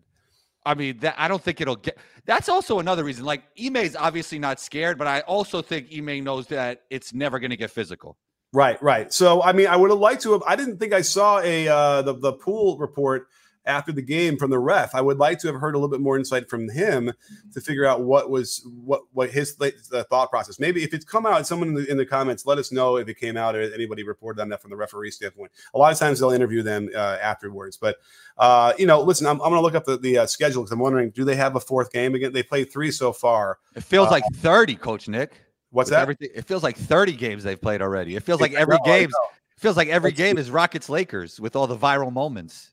I 0.66 0.76
mean, 0.76 1.00
that 1.00 1.16
I 1.18 1.28
don't 1.28 1.42
think 1.42 1.62
it'll 1.62 1.76
get. 1.76 1.98
That's 2.26 2.50
also 2.50 2.80
another 2.80 3.04
reason. 3.04 3.26
Like 3.26 3.44
Ime's 3.62 3.96
obviously 3.96 4.40
not 4.40 4.60
scared, 4.60 4.98
but 4.98 5.08
I 5.08 5.22
also 5.22 5.62
think 5.62 5.88
Ime 5.96 6.24
knows 6.24 6.48
that 6.48 6.84
it's 6.90 7.14
never 7.14 7.40
going 7.40 7.52
to 7.52 7.58
get 7.58 7.72
physical. 7.72 8.18
Right, 8.54 8.82
right. 8.84 9.12
So, 9.12 9.42
I 9.42 9.52
mean, 9.52 9.68
I 9.68 9.76
would 9.76 9.90
have 9.90 10.00
liked 10.00 10.22
to 10.24 10.34
have. 10.34 10.44
I 10.48 10.56
didn't 10.56 10.78
think 10.78 10.94
I 10.94 11.02
saw 11.02 11.40
a 11.40 11.68
uh, 11.68 12.02
the 12.04 12.14
the 12.14 12.34
pool 12.34 12.78
report 12.78 13.28
after 13.66 13.92
the 13.92 14.02
game 14.02 14.38
from 14.38 14.50
the 14.50 14.60
ref. 14.60 14.94
I 14.96 15.02
would 15.02 15.18
like 15.18 15.40
to 15.40 15.48
have 15.48 15.60
heard 15.60 15.76
a 15.76 15.78
little 15.78 15.90
bit 15.90 16.02
more 16.02 16.18
insight 16.18 16.50
from 16.50 16.70
him 16.70 17.12
to 17.54 17.62
figure 17.62 17.86
out 17.86 18.02
what 18.02 18.30
was 18.30 18.68
what 18.84 19.04
what 19.14 19.30
his 19.30 19.56
uh, 19.62 20.04
thought 20.10 20.30
process. 20.30 20.60
Maybe 20.60 20.84
if 20.84 20.94
it's 20.94 21.06
come 21.06 21.26
out, 21.26 21.46
someone 21.48 21.70
in 21.70 21.74
the, 21.76 21.92
in 21.92 21.98
the 21.98 22.06
comments 22.06 22.46
let 22.46 22.58
us 22.58 22.72
know 22.72 22.98
if 22.98 23.08
it 23.08 23.18
came 23.18 23.38
out 23.38 23.56
or 23.56 23.62
anybody 23.74 24.04
reported 24.04 24.42
on 24.42 24.50
that 24.50 24.62
from 24.62 24.72
the 24.72 24.78
referee 24.78 25.12
standpoint. 25.12 25.52
A 25.74 25.78
lot 25.78 25.92
of 25.92 26.00
times 26.00 26.20
they'll 26.20 26.32
interview 26.32 26.62
them 26.62 26.90
uh, 26.96 27.18
afterwards, 27.22 27.78
but 27.78 27.98
uh, 28.38 28.74
you 28.78 28.86
know, 28.86 29.02
listen, 29.02 29.28
I'm, 29.28 29.42
I'm 29.42 29.50
going 29.50 29.56
to 29.56 29.62
look 29.62 29.76
up 29.76 29.86
the, 29.86 29.98
the 29.98 30.20
uh, 30.20 30.26
schedule 30.26 30.64
because 30.64 30.72
I'm 30.72 30.80
wondering, 30.80 31.12
do 31.12 31.24
they 31.24 31.36
have 31.36 31.56
a 31.56 31.60
fourth 31.60 31.92
game 31.92 32.16
again? 32.16 32.34
They 32.34 32.44
played 32.44 32.72
three 32.72 32.92
so 32.92 33.14
far. 33.14 33.60
It 33.76 33.84
feels 33.84 34.08
Uh, 34.08 34.12
like 34.12 34.24
30, 34.34 34.76
Coach 34.76 35.08
Nick. 35.08 35.42
What's 35.70 35.90
that? 35.90 36.02
Everything. 36.02 36.30
It 36.36 36.46
feels 36.46 36.64
like 36.64 36.78
30 36.78 37.14
games 37.14 37.44
they've 37.44 37.60
played 37.60 37.82
already. 37.82 38.16
It 38.16 38.24
feels 38.24 38.42
like 38.42 38.54
every 38.54 38.78
know, 38.78 38.84
game. 38.86 39.10
Feels 39.58 39.78
like 39.78 39.88
every 39.88 40.12
game 40.12 40.38
is 40.38 40.52
Rockets 40.52 40.90
Lakers 40.90 41.40
with 41.40 41.56
all 41.56 41.68
the 41.68 41.78
viral 41.78 42.12
moments. 42.12 42.73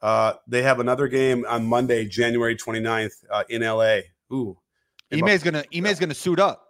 Uh, 0.00 0.34
they 0.46 0.62
have 0.62 0.80
another 0.80 1.08
game 1.08 1.44
on 1.48 1.66
Monday, 1.66 2.06
January 2.06 2.56
29th 2.56 3.24
uh, 3.30 3.44
in 3.48 3.62
LA. 3.62 3.98
Ooh. 4.32 4.56
Ime's 5.10 5.42
gonna 5.42 5.64
Ime's 5.74 5.98
gonna 5.98 6.14
suit 6.14 6.38
up. 6.38 6.67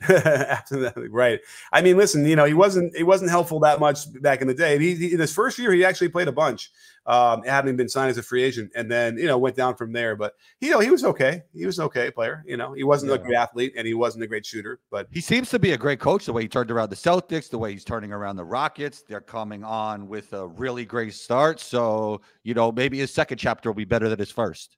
Absolutely 0.08 1.08
right. 1.08 1.40
I 1.72 1.80
mean, 1.80 1.96
listen, 1.96 2.26
you 2.26 2.36
know, 2.36 2.44
he 2.44 2.54
wasn't 2.54 2.94
he 2.96 3.02
wasn't 3.02 3.30
helpful 3.30 3.60
that 3.60 3.80
much 3.80 4.06
back 4.22 4.40
in 4.42 4.48
the 4.48 4.54
day. 4.54 4.78
He, 4.78 4.94
he- 4.94 5.12
in 5.12 5.20
his 5.20 5.32
first 5.32 5.58
year, 5.58 5.72
he 5.72 5.84
actually 5.84 6.08
played 6.08 6.28
a 6.28 6.32
bunch, 6.32 6.70
um, 7.06 7.42
having 7.44 7.76
been 7.76 7.88
signed 7.88 8.10
as 8.10 8.18
a 8.18 8.22
free 8.22 8.42
agent, 8.42 8.72
and 8.74 8.90
then 8.90 9.16
you 9.16 9.26
know 9.26 9.38
went 9.38 9.56
down 9.56 9.76
from 9.76 9.92
there. 9.92 10.16
But 10.16 10.34
you 10.60 10.70
know, 10.70 10.80
he 10.80 10.90
was 10.90 11.04
okay. 11.04 11.42
He 11.54 11.64
was 11.64 11.78
okay 11.80 12.10
player. 12.10 12.42
You 12.46 12.56
know, 12.56 12.72
he 12.72 12.84
wasn't 12.84 13.12
a 13.12 13.18
great 13.18 13.36
athlete, 13.36 13.74
and 13.76 13.86
he 13.86 13.94
wasn't 13.94 14.24
a 14.24 14.26
great 14.26 14.44
shooter. 14.44 14.80
But 14.90 15.06
He 15.10 15.20
seems 15.20 15.48
to 15.50 15.58
be 15.58 15.72
a 15.72 15.78
great 15.78 16.00
coach. 16.00 16.26
The 16.26 16.32
way 16.32 16.42
he 16.42 16.48
turned 16.48 16.70
around 16.70 16.90
the 16.90 16.96
Celtics, 16.96 17.48
the 17.48 17.58
way 17.58 17.72
he's 17.72 17.84
turning 17.84 18.12
around 18.12 18.36
the 18.36 18.44
Rockets. 18.44 19.04
They're 19.08 19.20
coming 19.20 19.64
on 19.64 20.08
with 20.08 20.32
a 20.32 20.46
really 20.46 20.84
great 20.84 21.14
start. 21.14 21.60
So 21.60 22.20
you 22.42 22.54
know 22.54 22.72
maybe 22.72 22.98
his 22.98 23.12
second 23.12 23.38
chapter 23.38 23.70
will 23.70 23.74
be 23.74 23.84
better 23.84 24.08
than 24.08 24.18
his 24.18 24.30
first. 24.30 24.76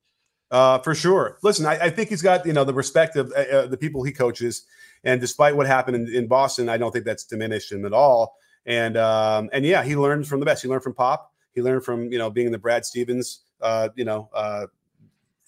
Uh, 0.49 0.79
for 0.79 0.95
sure. 0.95 1.39
Listen, 1.43 1.67
I, 1.67 1.87
I 1.87 1.91
think 1.91 2.09
he's 2.09 2.23
got 2.23 2.47
you 2.47 2.53
know 2.53 2.63
the 2.65 2.75
respect 2.75 3.17
of 3.17 3.33
uh, 3.37 3.41
uh, 3.41 3.67
the 3.67 3.77
people 3.77 4.05
he 4.05 4.13
coaches, 4.13 4.65
and 5.07 5.21
despite 5.21 5.57
what 5.57 5.67
happened 5.67 5.97
in, 5.97 6.15
in 6.15 6.27
Boston, 6.27 6.69
I 6.69 6.77
don't 6.77 6.91
think 6.91 7.05
that's 7.05 7.25
diminished 7.25 7.71
him 7.71 7.87
at 7.87 7.93
all. 7.93 8.37
And 8.67 8.97
um, 8.97 9.49
and 9.53 9.65
yeah, 9.65 9.85
he 9.85 9.97
learned 9.97 10.27
from 10.27 10.41
the 10.41 10.47
best. 10.47 10.63
He 10.63 10.69
learned 10.69 10.83
from 10.83 10.95
Pop. 10.95 11.33
He 11.55 11.63
learned 11.63 11.85
from 11.85 12.13
you 12.13 12.19
know 12.19 12.29
being 12.29 12.47
in 12.47 12.53
the 12.53 12.59
Brad 12.59 12.85
Stevens 12.85 13.43
uh, 13.63 13.89
you 13.95 14.05
know 14.05 14.29
uh, 14.35 14.67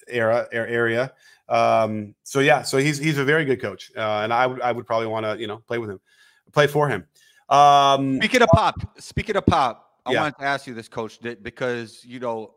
era 0.07 0.47
er- 0.55 0.67
area. 0.67 1.13
Um, 1.49 2.15
so 2.23 2.39
yeah, 2.39 2.63
so 2.63 2.79
he's 2.79 2.99
he's 2.99 3.19
a 3.19 3.25
very 3.25 3.45
good 3.45 3.61
coach, 3.61 3.91
uh, 3.97 4.21
and 4.23 4.33
I 4.33 4.47
would 4.47 4.61
I 4.63 4.71
would 4.71 4.87
probably 4.87 5.09
want 5.09 5.27
to 5.27 5.37
you 5.39 5.49
know 5.49 5.59
play 5.59 5.79
with 5.79 5.91
him, 5.91 6.01
play 6.53 6.69
for 6.69 6.89
him. 6.89 7.07
Um, 7.49 8.19
Speaking 8.19 8.43
of 8.43 8.51
pop, 8.51 9.01
speaking 9.01 9.37
of 9.37 9.45
pop, 9.47 10.01
I 10.07 10.13
Yeah. 10.13 10.21
wanted 10.21 10.39
to 10.39 10.45
ask 10.45 10.67
you 10.67 10.75
this, 10.75 10.89
Coach, 10.89 11.19
because 11.43 12.05
you 12.05 12.21
know, 12.21 12.55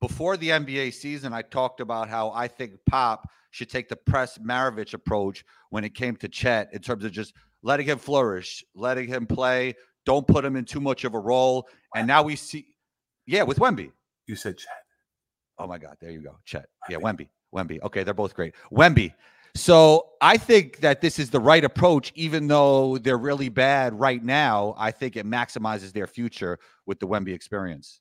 before 0.00 0.36
the 0.36 0.48
NBA 0.48 0.94
season, 0.94 1.32
I 1.32 1.42
talked 1.42 1.80
about 1.80 2.08
how 2.08 2.32
I 2.32 2.48
think 2.48 2.72
Pop 2.86 3.28
should 3.50 3.68
take 3.68 3.88
the 3.88 3.96
press 3.96 4.38
Maravich 4.38 4.94
approach 4.94 5.44
when 5.70 5.84
it 5.84 5.94
came 5.94 6.16
to 6.16 6.28
Chet 6.28 6.70
in 6.72 6.80
terms 6.80 7.04
of 7.04 7.12
just 7.12 7.34
letting 7.62 7.86
him 7.86 7.98
flourish, 7.98 8.64
letting 8.74 9.08
him 9.08 9.26
play, 9.26 9.74
don't 10.06 10.26
put 10.26 10.44
him 10.44 10.56
in 10.56 10.64
too 10.64 10.80
much 10.80 11.04
of 11.04 11.14
a 11.14 11.18
role. 11.18 11.68
And 11.94 12.06
now 12.06 12.22
we 12.22 12.36
see, 12.36 12.66
yeah, 13.26 13.42
with 13.42 13.58
Wemby. 13.58 13.90
you 14.26 14.36
said 14.36 14.56
Chet. 14.56 14.70
Oh 15.58 15.66
my 15.66 15.78
God, 15.78 15.96
there 16.00 16.10
you 16.10 16.22
go, 16.22 16.38
Chet. 16.44 16.66
Yeah, 16.88 16.98
Wemby, 16.98 17.28
Wemby. 17.54 17.82
Okay, 17.82 18.02
they're 18.02 18.14
both 18.14 18.34
great. 18.34 18.54
Wemby. 18.72 19.12
So 19.54 20.10
I 20.20 20.36
think 20.36 20.78
that 20.78 21.00
this 21.00 21.18
is 21.18 21.30
the 21.30 21.40
right 21.40 21.64
approach, 21.64 22.12
even 22.14 22.46
though 22.46 22.98
they're 22.98 23.18
really 23.18 23.48
bad 23.48 23.98
right 23.98 24.22
now. 24.22 24.74
I 24.78 24.92
think 24.92 25.16
it 25.16 25.26
maximizes 25.26 25.92
their 25.92 26.06
future 26.06 26.58
with 26.86 27.00
the 27.00 27.06
Wemby 27.06 27.34
experience. 27.34 28.00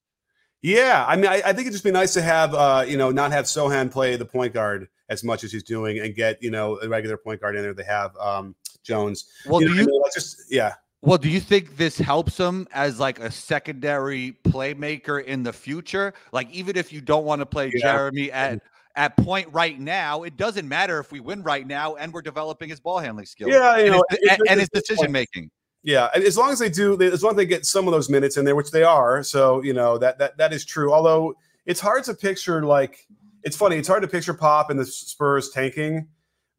Yeah, 0.62 1.06
I 1.08 1.16
mean, 1.16 1.28
I, 1.28 1.36
I 1.38 1.54
think 1.54 1.62
it'd 1.62 1.72
just 1.72 1.84
be 1.84 1.92
nice 1.92 2.14
to 2.14 2.22
have, 2.22 2.54
uh, 2.54 2.86
you 2.88 2.98
know, 2.98 3.12
not 3.12 3.32
have 3.32 3.46
Sochan 3.46 3.90
play 3.90 4.16
the 4.18 4.26
point 4.26 4.54
guard 4.54 4.90
as 5.10 5.24
much 5.24 5.44
as 5.44 5.52
he's 5.52 5.64
doing, 5.64 6.00
and 6.00 6.16
get 6.16 6.42
you 6.42 6.52
know 6.52 6.80
a 6.82 6.88
regular 6.88 7.18
point 7.18 7.42
guard 7.42 7.56
in 7.56 7.62
there. 7.64 7.74
They 7.74 7.84
have 7.84 8.16
um, 8.18 8.56
Jones. 8.84 9.26
Well, 9.46 9.62
you 9.62 9.70
do 9.70 9.74
know, 9.76 9.82
you 9.82 9.88
I 9.88 9.92
mean, 9.92 10.04
just 10.14 10.52
yeah, 10.52 10.74
well 11.02 11.18
do 11.18 11.30
you 11.30 11.40
think 11.40 11.78
this 11.78 11.98
helps 11.98 12.38
him 12.38 12.68
as 12.74 13.00
like 13.00 13.20
a 13.20 13.32
secondary 13.32 14.38
playmaker 14.44 15.24
in 15.24 15.44
the 15.44 15.54
future? 15.54 16.14
Like 16.32 16.50
even 16.52 16.78
if 16.78 16.92
you 16.94 17.02
don't 17.02 17.26
want 17.26 17.42
to 17.42 17.46
play 17.46 17.72
Yeah. 17.74 17.82
Jeremy 17.94 18.32
at 18.32 18.62
at 18.96 19.16
point 19.18 19.48
right 19.54 19.80
now, 19.80 20.24
it 20.24 20.36
doesn't 20.36 20.68
matter 20.68 21.00
if 21.00 21.12
we 21.12 21.20
win 21.20 21.44
right 21.44 21.66
now 21.66 21.96
and 21.96 22.12
we're 22.12 22.22
developing 22.22 22.70
his 22.70 22.80
ball 22.80 23.00
handling 23.00 23.26
skills. 23.28 23.52
yeah, 23.52 23.78
you 23.78 23.84
and 23.86 23.92
know, 23.94 24.04
his, 24.10 24.20
and, 24.32 24.42
and 24.50 24.60
his 24.60 24.70
decision 24.70 25.12
making. 25.12 25.50
Yeah, 25.84 26.10
as 26.14 26.38
long 26.38 26.52
as 26.52 26.60
they 26.60 26.70
do, 26.70 26.98
they- 26.98 27.08
as 27.12 27.24
long 27.24 27.32
as 27.32 27.38
they 27.38 27.46
get 27.46 27.66
some 27.66 27.88
of 27.88 27.94
those 27.94 28.10
minutes 28.10 28.36
in 28.36 28.44
there, 28.44 28.56
which 28.56 28.72
they 28.72 28.84
are. 28.84 29.24
So 29.24 29.64
you 29.64 29.74
know 29.74 29.98
that 30.00 30.18
that 30.20 30.38
that 30.38 30.52
is 30.52 30.66
true. 30.66 30.92
Although 30.94 31.36
it's 31.66 31.80
hard 31.80 32.04
to 32.06 32.14
picture 32.14 32.66
like 32.66 33.08
it's 33.44 33.56
funny. 33.58 33.78
It's 33.78 33.88
hard 33.88 34.02
to 34.02 34.08
picture 34.08 34.34
Pop 34.34 34.70
and 34.70 34.80
the 34.80 34.86
Spurs 34.86 35.50
tanking, 35.50 36.08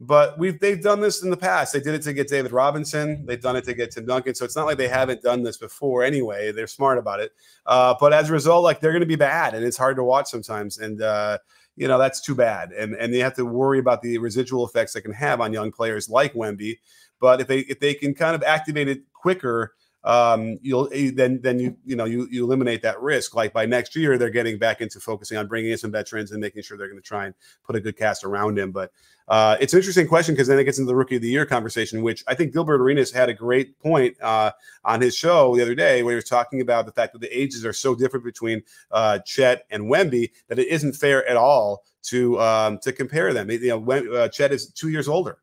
but 0.01 0.39
we've 0.39 0.59
they've 0.61 0.83
done 0.83 1.01
this 1.01 1.23
in 1.23 1.31
the 1.31 1.37
past. 1.37 1.73
They 1.73 1.81
did 1.81 1.95
it 1.95 2.03
to 2.03 2.13
get 2.13 2.29
David 2.29 2.53
Robinson. 2.53 3.25
They've 3.27 3.41
done 3.41 3.57
it 3.57 3.65
to 3.65 3.75
get 3.75 3.91
Tim 3.93 4.07
Duncan. 4.07 4.35
So 4.35 4.45
it's 4.45 4.57
not 4.57 4.67
like 4.67 4.79
they 4.79 4.89
haven't 4.89 5.23
done 5.23 5.43
this 5.43 5.57
before. 5.57 6.03
Anyway, 6.03 6.53
they're 6.53 6.67
smart 6.67 6.99
about 6.99 7.21
it. 7.21 7.33
Uh, 7.67 7.95
but 8.01 8.13
as 8.13 8.31
a 8.31 8.33
result, 8.33 8.65
like 8.65 8.81
they're 8.81 8.93
going 8.93 9.01
to 9.01 9.07
be 9.07 9.17
bad, 9.17 9.55
and 9.55 9.65
it's 9.65 9.77
hard 9.77 9.97
to 9.97 10.05
watch 10.05 10.29
sometimes. 10.29 10.79
And 10.79 11.03
uh, 11.03 11.39
you 11.77 11.89
know 11.89 11.99
that's 11.99 12.21
too 12.21 12.35
bad. 12.35 12.73
And 12.73 12.95
and 12.95 13.13
they 13.13 13.19
have 13.19 13.35
to 13.35 13.45
worry 13.45 13.79
about 13.79 14.03
the 14.03 14.19
residual 14.19 14.67
effects 14.67 14.95
that 14.95 15.03
can 15.03 15.13
have 15.13 15.41
on 15.41 15.53
young 15.53 15.73
players 15.73 16.09
like 16.09 16.35
Wemby. 16.35 16.79
But 17.21 17.41
if 17.41 17.47
they 17.47 17.61
if 17.61 17.81
they 17.81 17.95
can 17.95 18.15
kind 18.15 18.35
of 18.35 18.43
activate 18.43 18.89
it 18.89 19.03
quicker, 19.13 19.75
um, 20.05 20.59
you'll 20.63 20.89
eh, 20.93 21.11
then 21.15 21.41
then 21.43 21.59
you 21.59 21.77
you 21.85 21.95
know 21.95 22.07
you 22.07 22.27
you 22.31 22.45
eliminate 22.45 22.83
that 22.83 23.01
risk. 23.01 23.35
Like 23.35 23.53
by 23.53 23.67
next 23.67 23.95
year, 23.95 24.17
they're 24.17 24.31
getting 24.31 24.59
back 24.59 24.81
into 24.81 24.99
focusing 24.99 25.37
on 25.37 25.47
bringing 25.47 25.73
in 25.73 25.79
some 25.79 25.93
veterans 25.93 26.31
and 26.31 26.41
making 26.41 26.63
sure 26.63 26.79
they're 26.79 26.89
going 26.89 27.01
to 27.01 27.07
try 27.07 27.27
and 27.27 27.35
put 27.65 27.77
a 27.77 27.81
good 27.81 27.97
cast 27.97 28.25
around 28.25 28.59
him. 28.59 28.71
But 28.71 28.93
uh, 29.29 29.57
it's 29.61 29.75
an 29.75 29.79
interesting 29.79 30.09
question 30.09 30.35
because 30.35 30.49
then 30.49 30.59
it 30.59 30.65
gets 30.65 30.79
into 30.79 30.89
the 30.89 30.97
rookie 30.97 31.17
of 31.17 31.23
the 31.23 31.29
year 31.29 31.45
conversation, 31.45 32.03
which 32.03 32.25
I 32.27 32.35
think 32.35 32.53
Gilbert 32.53 32.81
Arenas 32.81 33.13
had 33.13 33.29
a 33.29 33.35
great 33.35 33.79
point 33.79 34.21
uh, 34.23 34.53
on 34.85 35.03
his 35.03 35.15
show 35.15 35.55
the 35.55 35.63
other 35.63 35.75
day, 35.75 36.03
where 36.03 36.13
he 36.13 36.17
was 36.17 36.25
talking 36.25 36.63
about 36.63 36.87
the 36.87 36.93
fact 36.93 37.13
that 37.13 37.21
the 37.21 37.39
ages 37.39 37.65
are 37.67 37.73
so 37.73 37.95
different 37.95 38.25
between 38.25 38.63
uh, 38.91 39.19
Chet 39.21 39.67
and 39.71 39.85
Wemby 39.85 40.31
that 40.49 40.59
it 40.59 40.69
isn't 40.69 40.95
fair 40.95 41.29
at 41.29 41.37
all 41.37 41.85
to 42.05 42.41
um, 42.41 42.79
to 42.79 42.93
compare 42.93 43.35
them. 43.35 43.51
You 43.51 43.69
know, 43.69 43.79
Wem- 43.79 44.09
uh, 44.13 44.29
Chet 44.29 44.51
is 44.51 44.71
two 44.71 44.89
years 44.89 45.09
older. 45.09 45.39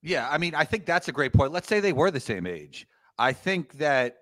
Yeah, 0.00 0.28
I 0.30 0.38
mean, 0.38 0.54
I 0.54 0.64
think 0.64 0.86
that's 0.86 1.08
a 1.08 1.12
great 1.12 1.32
point. 1.32 1.50
Let's 1.50 1.66
say 1.66 1.80
they 1.80 1.92
were 1.92 2.12
the 2.12 2.20
same 2.20 2.46
age. 2.46 2.86
I 3.18 3.32
think 3.32 3.74
that 3.78 4.18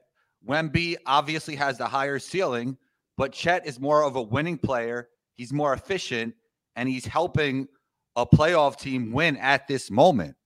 Wemby 0.47 0.97
obviously 1.07 1.57
has 1.57 1.79
the 1.79 1.87
higher 1.87 2.19
ceiling, 2.19 2.77
but 3.17 3.33
Chet 3.33 3.67
is 3.67 3.81
more 3.81 4.03
of 4.03 4.17
a 4.17 4.23
winning 4.23 4.59
player. 4.59 5.09
He's 5.35 5.53
more 5.53 5.73
efficient 5.73 6.35
and 6.77 6.89
he's 6.89 7.07
helping 7.07 7.69
a 8.17 8.27
playoff 8.27 8.79
team 8.79 9.13
win 9.13 9.37
at 9.39 9.67
this 9.67 9.91
moment. 9.91 10.37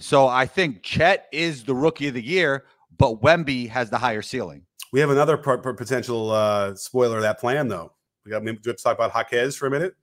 So 0.00 0.28
I 0.28 0.46
think 0.46 0.82
Chet 0.82 1.26
is 1.32 1.64
the 1.64 1.74
rookie 1.74 2.08
of 2.08 2.14
the 2.14 2.22
year, 2.22 2.64
but 2.98 3.20
Wemby 3.20 3.68
has 3.68 3.90
the 3.90 3.98
higher 3.98 4.22
ceiling. 4.22 4.64
We 4.92 5.00
have 5.00 5.10
another 5.10 5.36
p- 5.36 5.56
p- 5.56 5.72
potential 5.72 6.30
uh, 6.30 6.74
spoiler 6.74 7.16
of 7.16 7.22
that 7.22 7.40
plan, 7.40 7.68
though. 7.68 7.92
We 8.24 8.30
got 8.30 8.42
maybe 8.44 8.58
let's 8.64 8.82
talk 8.82 8.96
about 8.96 9.12
Jaquez 9.14 9.56
for 9.56 9.66
a 9.66 9.70
minute. 9.70 9.94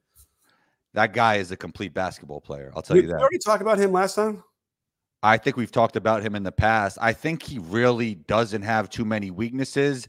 That 0.94 1.14
guy 1.14 1.36
is 1.36 1.52
a 1.52 1.58
complete 1.58 1.94
basketball 1.94 2.42
player. 2.42 2.72
I'll 2.75 2.82
tell 2.82 2.96
Did 2.96 3.04
you 3.04 3.08
we 3.08 3.14
that. 3.14 3.20
already 3.20 3.40
talk 3.40 3.62
about 3.62 3.78
him 3.78 3.92
last 3.92 4.16
time? 4.16 4.44
I 5.25 5.38
think 5.38 5.58
we've 5.58 5.72
talked 5.72 5.96
about 5.96 6.22
him 6.22 6.36
in 6.36 6.44
the 6.44 6.51
past. 6.51 7.00
I 7.01 7.12
think 7.12 7.41
he 7.41 7.58
really 7.58 8.13
doesn't 8.13 8.62
have 8.62 8.89
too 8.91 9.05
many 9.05 9.32
weaknesses. 9.32 10.08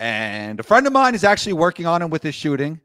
And 0.00 0.58
a 0.58 0.62
friend 0.62 0.86
of 0.86 0.92
mine 0.92 1.14
is 1.14 1.22
actually 1.22 1.52
working 1.52 1.84
on 1.86 2.00
him 2.00 2.08
with 2.08 2.22
his 2.22 2.34
shooting. 2.34 2.80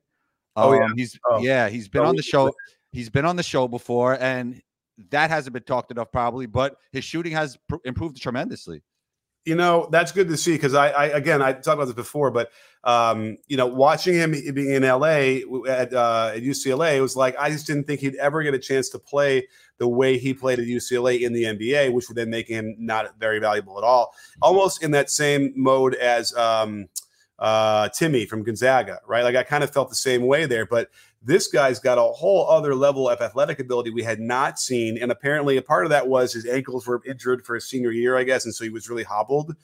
Oh, 0.58 0.74
yeah? 0.74 0.84
Um, 0.86 0.94
He's 0.98 1.18
Oh. 1.30 1.40
yeah, 1.40 1.70
he's 1.70 1.88
been 1.88 2.02
Oh, 2.02 2.08
on 2.10 2.16
the 2.18 2.22
show. 2.22 2.52
He's 2.92 3.10
been 3.10 3.24
on 3.24 3.38
the 3.38 3.44
show 3.44 3.68
before, 3.68 4.18
and 4.22 4.62
that 5.10 5.30
hasn't 5.30 5.54
been 5.54 5.64
talked 5.64 5.90
enough, 5.92 6.12
probably. 6.12 6.48
But 6.48 6.76
his 6.92 7.06
shooting 7.06 7.32
has 7.32 7.58
pr- 7.70 7.78
improved 7.86 8.22
tremendously. 8.22 8.84
You 9.46 9.56
know, 9.56 9.88
that's 9.92 10.12
good 10.12 10.28
to 10.28 10.38
see 10.38 10.54
because 10.54 10.74
I, 10.74 10.90
I, 10.90 11.06
again, 11.06 11.42
I 11.42 11.54
talked 11.54 11.68
about 11.68 11.86
this 11.86 11.94
before, 11.94 12.30
but 12.30 12.52
um, 12.84 13.38
you 13.48 13.58
know, 13.58 13.68
watching 13.68 14.14
him 14.14 14.32
being 14.32 14.72
in 14.72 14.84
LA 14.84 15.42
at 15.68 15.94
uh, 15.94 16.32
at 16.36 16.44
UCLA, 16.44 16.98
it 16.98 17.02
was 17.02 17.16
like 17.16 17.36
I 17.38 17.50
just 17.50 17.68
didn't 17.68 17.86
think 17.86 18.00
he'd 18.00 18.16
ever 18.16 18.44
get 18.44 18.54
a 18.54 18.60
chance 18.60 18.90
to 18.90 19.00
play 19.00 19.48
the 19.80 19.88
way 19.88 20.18
he 20.18 20.34
played 20.34 20.60
at 20.60 20.66
UCLA 20.66 21.22
in 21.22 21.34
the 21.34 21.44
NBA, 21.44 21.92
which 21.92 22.08
would 22.10 22.18
then 22.18 22.30
make 22.30 22.48
him 22.48 22.76
not 22.78 23.18
very 23.20 23.40
valuable 23.40 23.78
at 23.78 23.84
all. 23.84 24.14
Almost 24.42 24.84
in 24.84 24.92
that 24.92 25.10
same 25.10 25.54
mode 25.56 25.96
as 25.96 26.34
um, 26.36 26.88
uh, 27.40 27.90
Timme 27.90 28.28
from 28.28 28.44
Gonzaga, 28.44 29.00
right? 29.08 29.24
Like 29.24 29.36
I 29.36 29.44
kind 29.44 29.64
of 29.64 29.72
felt 29.72 29.90
the 29.90 29.96
same 29.96 30.26
way 30.26 30.46
there, 30.46 30.66
but 30.66 30.90
this 31.22 31.48
guy's 31.48 31.80
got 31.80 31.98
a 31.98 32.02
whole 32.02 32.50
other 32.50 32.74
level 32.74 33.10
of 33.10 33.22
athletic 33.22 33.60
ability 33.60 33.90
we 33.90 34.04
had 34.04 34.20
not 34.20 34.60
seen. 34.60 34.98
And 34.98 35.12
apparently, 35.12 35.58
a 35.58 35.62
part 35.62 35.86
of 35.86 35.90
that 35.90 36.08
was 36.08 36.34
his 36.34 36.46
ankles 36.46 36.88
were 36.88 37.02
injured 37.06 37.46
for 37.46 37.56
his 37.56 37.68
senior 37.68 37.92
year, 37.92 38.18
I 38.18 38.24
guess. 38.24 38.46
And 38.46 38.56
so 38.56 38.64
he 38.64 38.70
was 38.70 38.90
really 38.90 39.04
hobbled. 39.04 39.56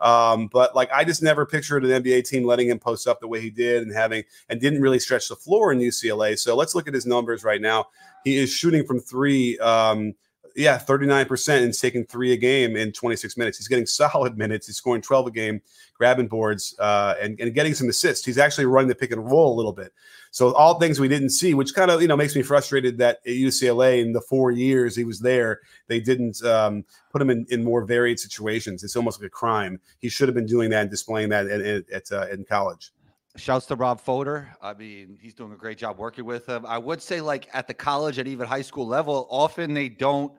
Um, 0.00 0.48
but 0.52 0.74
like, 0.74 0.90
I 0.92 1.04
just 1.04 1.22
never 1.22 1.46
pictured 1.46 1.84
an 1.84 2.02
NBA 2.02 2.28
team 2.28 2.44
letting 2.44 2.68
him 2.68 2.80
post 2.80 3.06
up 3.06 3.20
the 3.20 3.28
way 3.28 3.40
he 3.40 3.50
did 3.50 3.82
and 3.82 3.94
having, 3.94 4.24
and 4.48 4.60
didn't 4.60 4.80
really 4.80 4.98
stretch 4.98 5.28
the 5.28 5.36
floor 5.36 5.72
in 5.72 5.78
UCLA. 5.78 6.36
So 6.36 6.56
let's 6.56 6.74
look 6.74 6.88
at 6.88 6.94
his 6.94 7.06
numbers 7.06 7.44
right 7.44 7.60
now. 7.60 7.86
He 8.24 8.36
is 8.36 8.52
shooting 8.52 8.84
from 8.84 8.98
three. 8.98 9.58
Um, 9.58 10.14
yeah, 10.54 10.78
39% 10.78 11.62
and 11.62 11.74
taking 11.74 12.04
three 12.04 12.32
a 12.32 12.36
game 12.36 12.76
in 12.76 12.92
26 12.92 13.36
minutes. 13.36 13.58
He's 13.58 13.68
getting 13.68 13.86
solid 14.02 14.38
minutes. 14.38 14.66
He's 14.66 14.76
scoring 14.76 15.02
12 15.02 15.26
a 15.26 15.30
game, 15.30 15.60
grabbing 15.94 16.28
boards, 16.28 16.74
uh, 16.78 17.14
and, 17.20 17.38
and 17.40 17.54
getting 17.54 17.74
some 17.74 17.88
assists. 17.88 18.24
He's 18.24 18.38
actually 18.38 18.66
running 18.66 18.88
the 18.88 18.94
pick 18.94 19.10
and 19.10 19.24
roll 19.24 19.54
a 19.54 19.56
little 19.56 19.72
bit. 19.72 19.92
So 20.30 20.52
all 20.54 20.80
things 20.80 20.98
we 20.98 21.06
didn't 21.06 21.30
see, 21.30 21.54
which 21.54 21.74
kind 21.74 21.92
of 21.92 22.02
you 22.02 22.08
know 22.08 22.16
makes 22.16 22.34
me 22.34 22.42
frustrated 22.42 22.98
that 22.98 23.20
at 23.24 23.32
UCLA 23.34 24.02
in 24.02 24.12
the 24.12 24.20
four 24.20 24.50
years 24.50 24.96
he 24.96 25.04
was 25.04 25.20
there, 25.20 25.60
they 25.86 26.00
didn't 26.00 26.42
um, 26.44 26.84
put 27.12 27.22
him 27.22 27.30
in, 27.30 27.46
in 27.50 27.62
more 27.62 27.84
varied 27.84 28.18
situations. 28.18 28.82
It's 28.82 28.96
almost 28.96 29.20
like 29.20 29.28
a 29.28 29.30
crime. 29.30 29.80
He 30.00 30.08
should 30.08 30.26
have 30.26 30.34
been 30.34 30.46
doing 30.46 30.70
that 30.70 30.82
and 30.82 30.90
displaying 30.90 31.28
that 31.28 31.46
at, 31.46 31.60
at, 31.60 31.90
at 31.90 32.12
uh, 32.12 32.26
in 32.32 32.44
college. 32.44 32.90
Shouts 33.36 33.66
to 33.66 33.76
Rob 33.76 34.00
Fodor. 34.00 34.48
I 34.60 34.74
mean, 34.74 35.18
he's 35.20 35.34
doing 35.34 35.52
a 35.52 35.56
great 35.56 35.78
job 35.78 35.98
working 35.98 36.24
with 36.24 36.48
him. 36.48 36.66
I 36.66 36.78
would 36.78 37.00
say, 37.00 37.20
like 37.20 37.48
at 37.52 37.68
the 37.68 37.74
college 37.74 38.18
and 38.18 38.26
even 38.26 38.46
high 38.46 38.62
school 38.62 38.86
level, 38.88 39.28
often 39.30 39.72
they 39.72 39.88
don't 39.88 40.32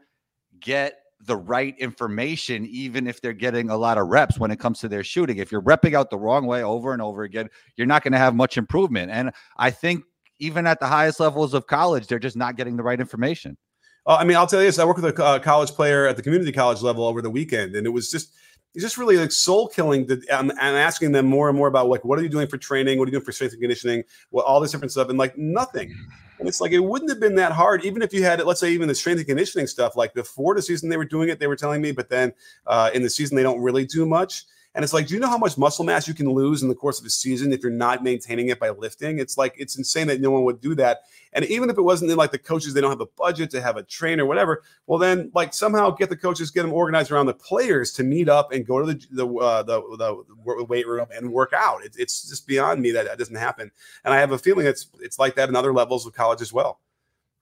get 0.59 1.00
the 1.21 1.35
right 1.35 1.75
information, 1.79 2.65
even 2.67 3.07
if 3.07 3.21
they're 3.21 3.33
getting 3.33 3.69
a 3.69 3.77
lot 3.77 3.97
of 3.97 4.07
reps 4.07 4.38
when 4.38 4.51
it 4.51 4.59
comes 4.59 4.79
to 4.79 4.88
their 4.88 5.03
shooting. 5.03 5.38
If 5.38 5.51
you're 5.51 5.62
repping 5.62 5.93
out 5.93 6.09
the 6.09 6.17
wrong 6.17 6.45
way 6.45 6.63
over 6.63 6.93
and 6.93 7.01
over 7.01 7.24
again, 7.24 7.50
you're 7.77 7.88
not 7.88 8.03
going 8.03 8.12
to 8.12 8.17
have 8.17 8.35
much 8.35 8.57
improvement. 8.57 9.12
And 9.12 9.31
I 9.57 9.71
think 9.71 10.03
even 10.39 10.67
at 10.67 10.79
the 10.79 10.88
highest 10.88 11.19
levels 11.19 11.53
of 11.53 11.67
college, 11.67 12.07
they're 12.07 12.19
just 12.19 12.35
not 12.35 12.57
getting 12.57 12.77
the 12.77 12.83
right 12.83 13.00
information. 13.00 13.57
Uh, 14.05 14.17
I 14.19 14.24
mean, 14.24 14.38
I'll 14.38 14.47
tell 14.47 14.59
you 14.62 14.67
this: 14.67 14.77
I 14.77 14.85
worked 14.85 15.01
with 15.01 15.17
a 15.17 15.24
uh, 15.24 15.39
college 15.39 15.71
player 15.71 16.05
at 16.05 16.15
the 16.15 16.21
community 16.21 16.51
college 16.51 16.81
level 16.81 17.05
over 17.05 17.21
the 17.21 17.29
weekend, 17.29 17.75
and 17.75 17.88
it 17.88 17.89
was 17.89 18.12
just 18.12 18.33
it's 18.75 18.83
just 18.83 18.97
really 18.97 19.17
like 19.17 19.31
soul 19.31 19.67
killing. 19.67 20.05
To, 20.07 20.21
I'm, 20.31 20.51
I'm, 20.51 20.75
asking 20.75 21.13
them 21.13 21.25
more 21.25 21.50
and 21.50 21.57
more 21.57 21.67
about 21.67 21.88
like, 21.88 22.05
what 22.05 22.19
are 22.19 22.21
you 22.21 22.29
doing 22.29 22.47
for 22.47 22.57
training? 22.57 23.00
What 23.00 23.05
are 23.05 23.07
you 23.07 23.13
doing 23.13 23.24
for 23.24 23.31
strength 23.31 23.53
and 23.53 23.62
conditioning? 23.62 24.03
Well, 24.29 24.45
all 24.45 24.59
this 24.59 24.71
different 24.71 24.91
stuff, 24.91 25.09
and 25.09 25.17
like 25.17 25.38
nothing. 25.38 25.95
And 26.39 26.47
it's 26.47 26.59
like 26.59 26.71
it 26.71 26.79
wouldn't 26.79 27.09
have 27.09 27.19
been 27.19 27.35
that 27.35 27.53
hard, 27.53 27.85
even 27.85 28.01
if 28.01 28.13
you 28.13 28.23
had, 28.23 28.43
let's 28.43 28.59
say, 28.59 28.71
even 28.71 28.87
the 28.87 28.95
strength 28.95 29.19
and 29.19 29.27
conditioning 29.27 29.67
stuff. 29.67 29.95
Like 29.95 30.13
before 30.13 30.53
the 30.53 30.61
season, 30.61 30.89
they 30.89 30.97
were 30.97 31.05
doing 31.05 31.29
it. 31.29 31.39
They 31.39 31.47
were 31.47 31.55
telling 31.55 31.81
me, 31.81 31.91
but 31.91 32.09
then 32.09 32.33
uh, 32.67 32.91
in 32.93 33.03
the 33.03 33.09
season, 33.09 33.37
they 33.37 33.43
don't 33.43 33.61
really 33.61 33.85
do 33.85 34.05
much. 34.05 34.45
And 34.75 34.84
it's 34.84 34.91
like, 34.91 35.08
do 35.08 35.13
you 35.13 35.22
know 35.22 35.29
how 35.29 35.38
much 35.38 35.58
muscle 35.58 35.86
mass 35.86 36.05
you 36.05 36.13
can 36.13 36.29
lose 36.29 36.62
in 36.62 36.67
the 36.67 36.75
course 36.75 37.00
of 37.00 37.05
a 37.05 37.10
season 37.10 37.53
if 37.53 37.63
you're 37.63 37.72
not 37.72 38.03
maintaining 38.03 38.50
it 38.50 38.60
by 38.60 38.72
lifting? 38.72 39.20
It's 39.20 39.38
like 39.38 39.55
it's 39.58 39.77
insane 39.77 40.08
that 40.08 40.20
no 40.20 40.32
one 40.32 40.44
would 40.44 40.60
do 40.60 40.75
that. 40.75 41.03
And 41.32 41.46
even 41.46 41.70
if 41.70 41.77
it 41.77 41.82
wasn't 41.82 42.12
in 42.12 42.17
like 42.17 42.32
the 42.32 42.38
coaches, 42.38 42.74
they 42.74 42.82
don't 42.82 42.91
have 42.91 43.00
the 43.00 43.08
budget 43.17 43.50
to 43.51 43.62
have 43.62 43.77
a 43.77 43.84
trainer, 43.84 44.25
or 44.25 44.27
whatever. 44.27 44.63
Well, 44.86 45.00
then 45.00 45.32
like 45.34 45.53
somehow 45.53 45.91
get 45.91 46.10
the 46.10 46.17
coaches, 46.17 46.51
get 46.51 46.63
them 46.63 46.74
organized 46.74 47.10
around 47.10 47.27
the 47.27 47.34
players 47.34 47.94
to 47.94 48.03
meet 48.03 48.27
up 48.27 48.51
and 48.51 48.67
go 48.67 48.79
to 48.79 48.86
the 48.86 49.05
the 49.12 49.27
uh, 49.27 49.63
the, 49.63 49.82
the, 49.98 50.65
weight 50.65 50.88
room 50.88 51.08
and 51.15 51.32
work 51.32 51.53
out. 51.55 51.86
It, 51.86 51.96
it's 51.98 52.27
just 52.27 52.46
beyond 52.46 52.82
me 52.82 52.91
that 52.91 53.05
that 53.05 53.17
doesn't 53.17 53.36
happen. 53.36 53.72
And 54.03 54.13
I 54.13 54.20
have 54.20 54.34
a 54.34 54.38
feeling 54.38 54.67
it's 54.67 54.88
it's 55.00 55.17
like 55.17 55.36
that 55.36 55.48
in 55.48 55.55
other 55.55 55.72
levels 55.72 56.05
of 56.05 56.13
college 56.13 56.41
as 56.41 56.51
well. 56.51 56.82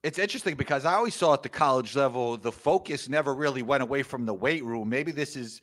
It's 0.04 0.20
interesting 0.20 0.54
because 0.54 0.84
I 0.84 0.94
always 0.94 1.14
saw 1.14 1.32
at 1.32 1.42
the 1.42 1.48
college 1.48 1.96
level 1.96 2.36
the 2.36 2.52
focus 2.52 3.08
never 3.08 3.34
really 3.34 3.62
went 3.62 3.82
away 3.82 4.04
from 4.04 4.24
the 4.24 4.34
weight 4.34 4.62
room. 4.62 4.88
Maybe 4.88 5.10
this 5.10 5.34
is 5.34 5.62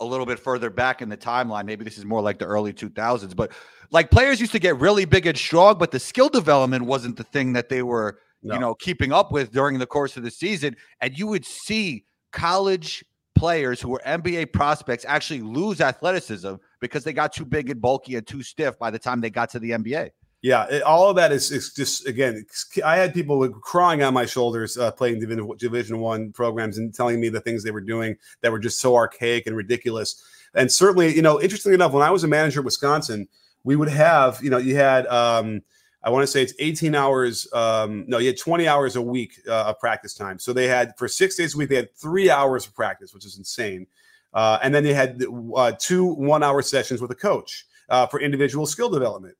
a 0.00 0.04
little 0.04 0.26
bit 0.26 0.38
further 0.38 0.70
back 0.70 1.02
in 1.02 1.08
the 1.08 1.16
timeline. 1.16 1.64
Maybe 1.66 1.84
this 1.84 1.98
is 1.98 2.04
more 2.04 2.20
like 2.20 2.38
the 2.38 2.44
early 2.44 2.72
2000s, 2.72 3.34
but 3.34 3.52
like 3.90 4.10
players 4.10 4.40
used 4.40 4.52
to 4.52 4.58
get 4.58 4.78
really 4.78 5.04
big 5.04 5.26
and 5.26 5.36
strong, 5.36 5.78
but 5.78 5.90
the 5.90 6.00
skill 6.00 6.28
development 6.28 6.84
wasn't 6.84 7.16
the 7.16 7.24
thing 7.24 7.52
that 7.54 7.68
they 7.68 7.82
were, 7.82 8.18
no. 8.42 8.54
you 8.54 8.60
know, 8.60 8.74
keeping 8.74 9.12
up 9.12 9.32
with 9.32 9.52
during 9.52 9.78
the 9.78 9.86
course 9.86 10.16
of 10.16 10.22
the 10.22 10.30
season. 10.30 10.76
And 11.00 11.16
you 11.18 11.26
would 11.26 11.44
see 11.44 12.04
college 12.32 13.04
players 13.34 13.80
who 13.80 13.90
were 13.90 14.02
NBA 14.06 14.52
prospects 14.52 15.04
actually 15.06 15.42
lose 15.42 15.80
athleticism 15.80 16.54
because 16.80 17.04
they 17.04 17.12
got 17.12 17.32
too 17.32 17.44
big 17.44 17.70
and 17.70 17.80
bulky 17.80 18.16
and 18.16 18.26
too 18.26 18.42
stiff 18.42 18.78
by 18.78 18.90
the 18.90 18.98
time 18.98 19.20
they 19.20 19.30
got 19.30 19.50
to 19.50 19.58
the 19.58 19.70
NBA. 19.70 20.10
Yeah, 20.46 20.66
it, 20.70 20.82
all 20.84 21.10
of 21.10 21.16
that 21.16 21.32
is, 21.32 21.50
is, 21.50 21.72
just 21.72 22.06
again. 22.06 22.46
I 22.84 22.98
had 22.98 23.12
people 23.12 23.48
crying 23.48 24.04
on 24.04 24.14
my 24.14 24.26
shoulders 24.26 24.78
uh, 24.78 24.92
playing 24.92 25.18
Division 25.18 25.50
Division 25.58 25.98
One 25.98 26.30
programs 26.30 26.78
and 26.78 26.94
telling 26.94 27.18
me 27.18 27.28
the 27.28 27.40
things 27.40 27.64
they 27.64 27.72
were 27.72 27.80
doing 27.80 28.16
that 28.42 28.52
were 28.52 28.60
just 28.60 28.78
so 28.78 28.94
archaic 28.94 29.48
and 29.48 29.56
ridiculous. 29.56 30.22
And 30.54 30.70
certainly, 30.70 31.12
you 31.12 31.20
know, 31.20 31.42
interestingly 31.42 31.74
enough, 31.74 31.90
when 31.90 32.04
I 32.04 32.12
was 32.12 32.22
a 32.22 32.28
manager 32.28 32.60
at 32.60 32.64
Wisconsin, 32.64 33.26
we 33.64 33.74
would 33.74 33.88
have, 33.88 34.40
you 34.40 34.48
know, 34.48 34.58
you 34.58 34.76
had, 34.76 35.08
um, 35.08 35.62
I 36.04 36.10
want 36.10 36.22
to 36.22 36.28
say 36.28 36.44
it's 36.44 36.54
18 36.60 36.94
hours. 36.94 37.52
Um, 37.52 38.04
no, 38.06 38.18
you 38.18 38.28
had 38.28 38.38
20 38.38 38.68
hours 38.68 38.94
a 38.94 39.02
week 39.02 39.40
uh, 39.48 39.64
of 39.64 39.80
practice 39.80 40.14
time. 40.14 40.38
So 40.38 40.52
they 40.52 40.68
had 40.68 40.96
for 40.96 41.08
six 41.08 41.34
days 41.34 41.56
a 41.56 41.58
week, 41.58 41.70
they 41.70 41.74
had 41.74 41.92
three 41.96 42.30
hours 42.30 42.68
of 42.68 42.74
practice, 42.76 43.12
which 43.12 43.26
is 43.26 43.36
insane. 43.36 43.88
Uh, 44.32 44.60
and 44.62 44.72
then 44.72 44.84
they 44.84 44.94
had 44.94 45.24
uh, 45.56 45.72
two 45.76 46.04
one-hour 46.04 46.62
sessions 46.62 47.02
with 47.02 47.10
a 47.10 47.16
coach 47.16 47.66
uh, 47.88 48.06
for 48.06 48.20
individual 48.20 48.64
skill 48.64 48.88
development 48.88 49.34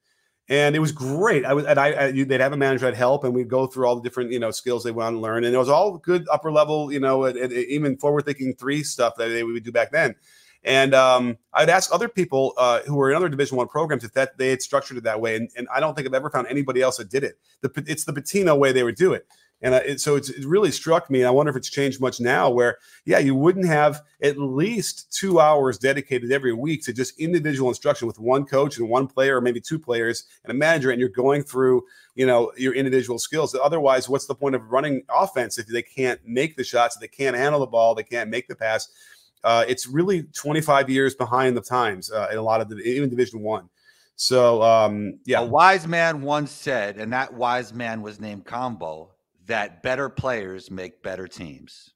and 0.49 0.77
it 0.77 0.79
was 0.79 0.93
great. 0.93 1.45
I 1.45 1.55
was, 1.55 1.65
and 1.65 1.79
I, 1.79 2.07
I, 2.07 2.13
they'd 2.13 2.41
have 2.41 2.53
a 2.53 2.57
manager 2.57 2.87
I'd 2.87 2.95
help, 2.95 3.25
and 3.25 3.35
we'd 3.35 3.49
go 3.49 3.67
through 3.67 3.87
all 3.87 3.97
the 3.97 4.03
different, 4.03 4.33
you 4.33 4.39
know, 4.39 4.51
skills 4.51 4.85
they 4.85 4.93
want 4.93 5.15
to 5.15 5.21
learn, 5.21 5.45
and 5.45 5.55
it 5.55 5.59
was 5.59 5.69
all 5.69 5.99
good 5.99 6.27
upper 6.31 6.53
level, 6.53 6.93
you 6.93 7.01
know, 7.01 7.29
even 7.29 7.97
forward 7.97 8.25
thinking 8.25 8.55
three 8.55 8.83
stuff 8.83 9.15
that 9.17 9.29
they 9.29 9.43
would 9.43 9.65
do 9.65 9.73
back 9.73 9.91
then. 9.91 10.15
And 10.63 10.95
um, 10.95 11.39
I'd 11.53 11.69
ask 11.69 11.95
other 11.95 12.09
people 12.09 12.53
uh, 12.59 12.81
who 12.81 12.97
were 12.97 13.11
in 13.11 13.17
other 13.17 13.29
Division 13.29 13.57
One 13.57 13.69
programs 13.69 14.03
if 14.03 14.13
that 14.15 14.37
they 14.37 14.51
had 14.51 14.63
structured 14.63 14.97
it 14.97 15.05
that 15.05 15.21
way, 15.21 15.37
and, 15.37 15.49
and 15.57 15.69
I 15.75 15.81
don't 15.81 15.95
think 15.95 16.09
I've 16.09 16.15
ever 16.15 16.31
found 16.31 16.49
anybody 16.49 16.83
else 16.83 16.97
that 16.97 17.09
did 17.09 17.23
it. 17.23 17.39
The, 17.61 17.85
it's 17.87 18.05
the 18.05 18.13
Pitino 18.13 18.59
way 18.59 18.73
they 18.73 18.83
would 18.83 18.97
do 18.97 19.13
it. 19.13 19.27
And 19.63 19.75
uh, 19.75 19.81
it, 19.85 20.01
so 20.01 20.17
it 20.17 20.29
really 20.45 20.71
struck 20.71 21.11
me. 21.11 21.21
And 21.21 21.29
I 21.29 21.31
wonder 21.31 21.51
if 21.51 21.57
it's 21.57 21.71
changed 21.71 22.01
much 22.01 22.21
now 22.21 22.51
where, 22.51 22.77
yeah, 23.07 23.19
you 23.19 23.35
wouldn't 23.35 23.67
have 23.67 24.03
at 24.23 24.39
least 24.39 25.13
two 25.13 25.41
hours 25.41 25.79
dedicated 25.79 26.31
every 26.31 26.53
week 26.53 26.85
to 26.85 26.93
just 26.93 27.19
individual 27.19 27.71
instruction 27.71 28.07
with 28.07 28.19
one 28.19 28.45
coach 28.45 28.79
and 28.79 28.89
one 28.89 29.07
player, 29.07 29.39
or 29.39 29.41
maybe 29.41 29.61
two 29.61 29.79
players 29.79 30.25
and 30.45 30.51
a 30.51 30.55
manager. 30.55 30.91
And 30.91 31.01
you're 31.01 31.09
going 31.09 31.43
through, 31.43 31.85
you 32.15 32.27
know, 32.27 32.53
your 32.57 32.75
individual 32.75 33.19
skills. 33.19 33.57
Otherwise, 33.61 34.09
what's 34.09 34.27
the 34.27 34.35
point 34.35 34.55
of 34.55 34.71
running 34.71 35.03
offense 35.09 35.59
if 35.59 35.67
they 35.67 35.83
can't 35.83 36.21
make 36.27 36.57
the 36.57 36.65
shots, 36.65 36.97
if 36.97 37.01
they 37.01 37.09
can't 37.09 37.37
handle 37.37 37.61
the 37.61 37.67
ball, 37.67 37.95
they 37.95 38.03
can't 38.03 38.29
make 38.29 38.49
the 38.49 38.57
pass? 38.57 38.89
Uh, 39.43 39.65
it's 39.67 39.87
really 39.87 40.25
25 40.35 40.91
years 40.91 41.15
behind 41.15 41.57
the 41.57 41.63
times 41.63 42.11
uh, 42.11 42.29
in 42.31 42.37
a 42.37 42.43
lot 42.43 42.61
of 42.61 42.69
the, 42.69 42.77
even 42.79 43.09
Division 43.09 43.41
One. 43.41 43.71
So, 44.17 44.63
um, 44.63 45.19
yeah. 45.25 45.41
A 45.41 45.45
wise 45.47 45.87
man 45.87 46.23
once 46.23 46.51
said, 46.51 46.99
and 46.99 47.13
that 47.13 47.33
wise 47.33 47.73
man 47.73 48.03
was 48.03 48.19
named 48.19 48.45
Combo 48.45 49.11
that 49.47 49.83
better 49.83 50.09
players 50.09 50.71
make 50.71 51.03
better 51.03 51.27
teams. 51.27 51.91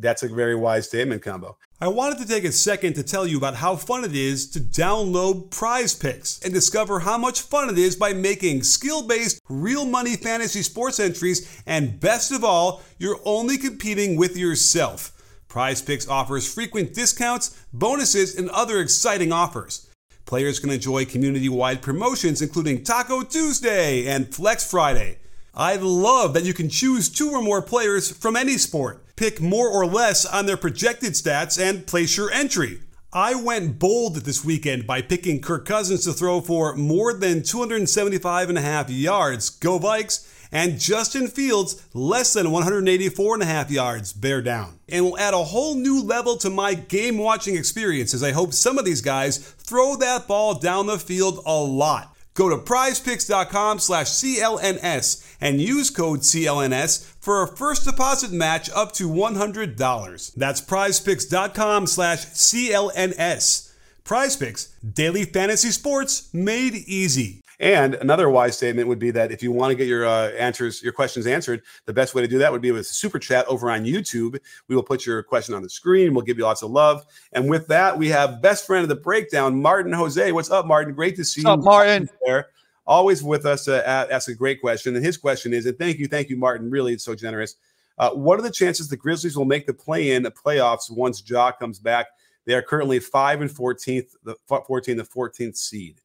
That's 0.00 0.22
a 0.22 0.28
very 0.28 0.54
wise 0.54 0.86
statement, 0.86 1.22
Combo. 1.22 1.56
I 1.80 1.88
wanted 1.88 2.18
to 2.18 2.28
take 2.28 2.44
a 2.44 2.52
second 2.52 2.94
to 2.94 3.02
tell 3.02 3.26
you 3.26 3.36
about 3.36 3.56
how 3.56 3.74
fun 3.74 4.04
it 4.04 4.14
is 4.14 4.48
to 4.50 4.60
download 4.60 5.50
PrizePicks 5.50 6.44
and 6.44 6.54
discover 6.54 7.00
how 7.00 7.18
much 7.18 7.40
fun 7.42 7.68
it 7.68 7.78
is 7.78 7.96
by 7.96 8.12
making 8.12 8.62
skill 8.62 9.06
based, 9.06 9.40
real 9.48 9.84
money 9.84 10.14
fantasy 10.14 10.62
sports 10.62 11.00
entries. 11.00 11.62
And 11.66 11.98
best 11.98 12.30
of 12.30 12.44
all, 12.44 12.82
you're 12.98 13.20
only 13.24 13.58
competing 13.58 14.16
with 14.16 14.36
yourself. 14.36 15.12
PrizePicks 15.48 16.08
offers 16.08 16.52
frequent 16.52 16.94
discounts, 16.94 17.64
bonuses, 17.72 18.38
and 18.38 18.50
other 18.50 18.78
exciting 18.80 19.32
offers. 19.32 19.90
Players 20.26 20.60
can 20.60 20.70
enjoy 20.70 21.06
community 21.06 21.48
wide 21.48 21.82
promotions 21.82 22.42
including 22.42 22.84
Taco 22.84 23.22
Tuesday 23.22 24.06
and 24.06 24.32
Flex 24.32 24.68
Friday. 24.70 25.18
I 25.54 25.76
love 25.76 26.34
that 26.34 26.44
you 26.44 26.54
can 26.54 26.68
choose 26.68 27.08
two 27.08 27.30
or 27.30 27.42
more 27.42 27.62
players 27.62 28.10
from 28.10 28.36
any 28.36 28.58
sport, 28.58 29.04
pick 29.16 29.40
more 29.40 29.68
or 29.68 29.86
less 29.86 30.24
on 30.24 30.46
their 30.46 30.56
projected 30.56 31.14
stats, 31.14 31.60
and 31.60 31.86
place 31.86 32.16
your 32.16 32.30
entry. 32.30 32.80
I 33.12 33.34
went 33.34 33.78
bold 33.78 34.16
this 34.16 34.44
weekend 34.44 34.86
by 34.86 35.00
picking 35.00 35.40
Kirk 35.40 35.64
Cousins 35.64 36.04
to 36.04 36.12
throw 36.12 36.42
for 36.42 36.76
more 36.76 37.14
than 37.14 37.42
275 37.42 38.50
and 38.50 38.58
a 38.58 38.60
half 38.60 38.90
yards. 38.90 39.48
Go 39.48 39.78
Vikes! 39.78 40.30
And 40.52 40.78
Justin 40.78 41.28
Fields 41.28 41.82
less 41.94 42.32
than 42.32 42.50
184 42.50 43.34
and 43.34 43.42
a 43.42 43.46
half 43.46 43.70
yards. 43.70 44.12
Bear 44.12 44.42
down. 44.42 44.78
And 44.88 45.04
will 45.04 45.18
add 45.18 45.34
a 45.34 45.44
whole 45.44 45.74
new 45.74 46.02
level 46.02 46.36
to 46.38 46.50
my 46.50 46.74
game 46.74 47.18
watching 47.18 47.56
experience 47.56 48.14
as 48.14 48.22
I 48.22 48.32
hope 48.32 48.52
some 48.52 48.78
of 48.78 48.84
these 48.84 49.02
guys 49.02 49.38
throw 49.38 49.96
that 49.96 50.26
ball 50.26 50.54
down 50.54 50.86
the 50.86 50.98
field 50.98 51.42
a 51.44 51.56
lot. 51.56 52.14
Go 52.38 52.48
to 52.48 52.56
prizepicks.com 52.56 53.80
slash 53.80 54.06
CLNS 54.06 55.36
and 55.40 55.60
use 55.60 55.90
code 55.90 56.20
CLNS 56.20 57.04
for 57.18 57.42
a 57.42 57.48
first 57.48 57.84
deposit 57.84 58.30
match 58.30 58.70
up 58.70 58.92
to 58.92 59.08
$100. 59.08 60.34
That's 60.34 60.60
prizepicks.com 60.60 61.88
slash 61.88 62.26
CLNS. 62.26 63.72
Prizepicks, 64.04 64.68
daily 64.94 65.24
fantasy 65.24 65.72
sports 65.72 66.32
made 66.32 66.74
easy. 66.74 67.40
And 67.60 67.94
another 67.96 68.30
wise 68.30 68.56
statement 68.56 68.86
would 68.86 69.00
be 69.00 69.10
that 69.10 69.32
if 69.32 69.42
you 69.42 69.50
want 69.50 69.72
to 69.72 69.74
get 69.74 69.88
your 69.88 70.06
uh, 70.06 70.30
answers, 70.30 70.82
your 70.82 70.92
questions 70.92 71.26
answered, 71.26 71.62
the 71.86 71.92
best 71.92 72.14
way 72.14 72.22
to 72.22 72.28
do 72.28 72.38
that 72.38 72.52
would 72.52 72.62
be 72.62 72.70
with 72.70 72.86
super 72.86 73.18
chat 73.18 73.46
over 73.46 73.70
on 73.70 73.84
YouTube. 73.84 74.38
We 74.68 74.76
will 74.76 74.82
put 74.82 75.04
your 75.04 75.22
question 75.24 75.54
on 75.54 75.62
the 75.62 75.70
screen. 75.70 76.14
We'll 76.14 76.24
give 76.24 76.38
you 76.38 76.44
lots 76.44 76.62
of 76.62 76.70
love. 76.70 77.04
And 77.32 77.50
with 77.50 77.66
that, 77.68 77.98
we 77.98 78.08
have 78.08 78.40
best 78.40 78.66
friend 78.66 78.84
of 78.84 78.88
the 78.88 78.96
breakdown, 78.96 79.60
Martin 79.60 79.92
Jose. 79.92 80.30
What's 80.30 80.50
up, 80.50 80.66
Martin? 80.66 80.94
Great 80.94 81.16
to 81.16 81.24
see 81.24 81.42
What's 81.42 81.64
you. 81.64 81.70
Up, 81.70 81.74
Martin? 81.74 82.08
There. 82.24 82.48
Always 82.86 83.22
with 83.22 83.44
us 83.44 83.64
to 83.64 83.86
ask 83.86 84.28
a 84.28 84.34
great 84.34 84.60
question. 84.60 84.94
And 84.94 85.04
his 85.04 85.16
question 85.16 85.52
is, 85.52 85.66
and 85.66 85.76
thank 85.78 85.98
you, 85.98 86.06
thank 86.06 86.30
you, 86.30 86.36
Martin. 86.36 86.70
Really, 86.70 86.92
it's 86.92 87.04
so 87.04 87.14
generous. 87.14 87.56
Uh, 87.98 88.10
what 88.10 88.38
are 88.38 88.42
the 88.42 88.50
chances 88.50 88.88
the 88.88 88.96
Grizzlies 88.96 89.36
will 89.36 89.44
make 89.44 89.66
the 89.66 89.74
play-in 89.74 90.22
the 90.22 90.30
playoffs 90.30 90.90
once 90.90 91.22
Ja 91.28 91.50
comes 91.50 91.80
back? 91.80 92.06
They 92.44 92.54
are 92.54 92.62
currently 92.62 93.00
five 93.00 93.42
and 93.42 93.50
14th, 93.50 94.14
the 94.22 94.36
14, 94.46 94.96
the 94.96 95.02
14th 95.02 95.56
seed. 95.56 96.00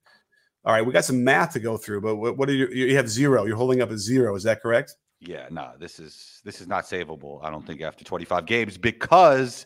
All 0.66 0.74
right, 0.74 0.86
we 0.86 0.94
got 0.94 1.06
some 1.06 1.24
math 1.24 1.54
to 1.54 1.60
go 1.60 1.76
through, 1.76 2.02
but 2.02 2.16
what, 2.16 2.38
what 2.38 2.50
are 2.50 2.54
you? 2.54 2.68
You 2.70 2.96
have 2.96 3.10
zero. 3.10 3.46
You're 3.46 3.58
holding 3.58 3.82
up 3.82 3.92
a 3.92 3.98
zero. 3.98 4.36
Is 4.36 4.44
that 4.44 4.62
correct? 4.62 4.96
Yeah, 5.20 5.48
no, 5.52 5.72
this 5.80 6.00
is 6.00 6.42
this 6.46 6.62
is 6.62 6.68
not 6.68 6.86
savable. 6.86 7.44
I 7.44 7.50
don't 7.50 7.66
think 7.66 7.82
after 7.82 8.04
25 8.04 8.46
games 8.46 8.78
because 8.78 9.66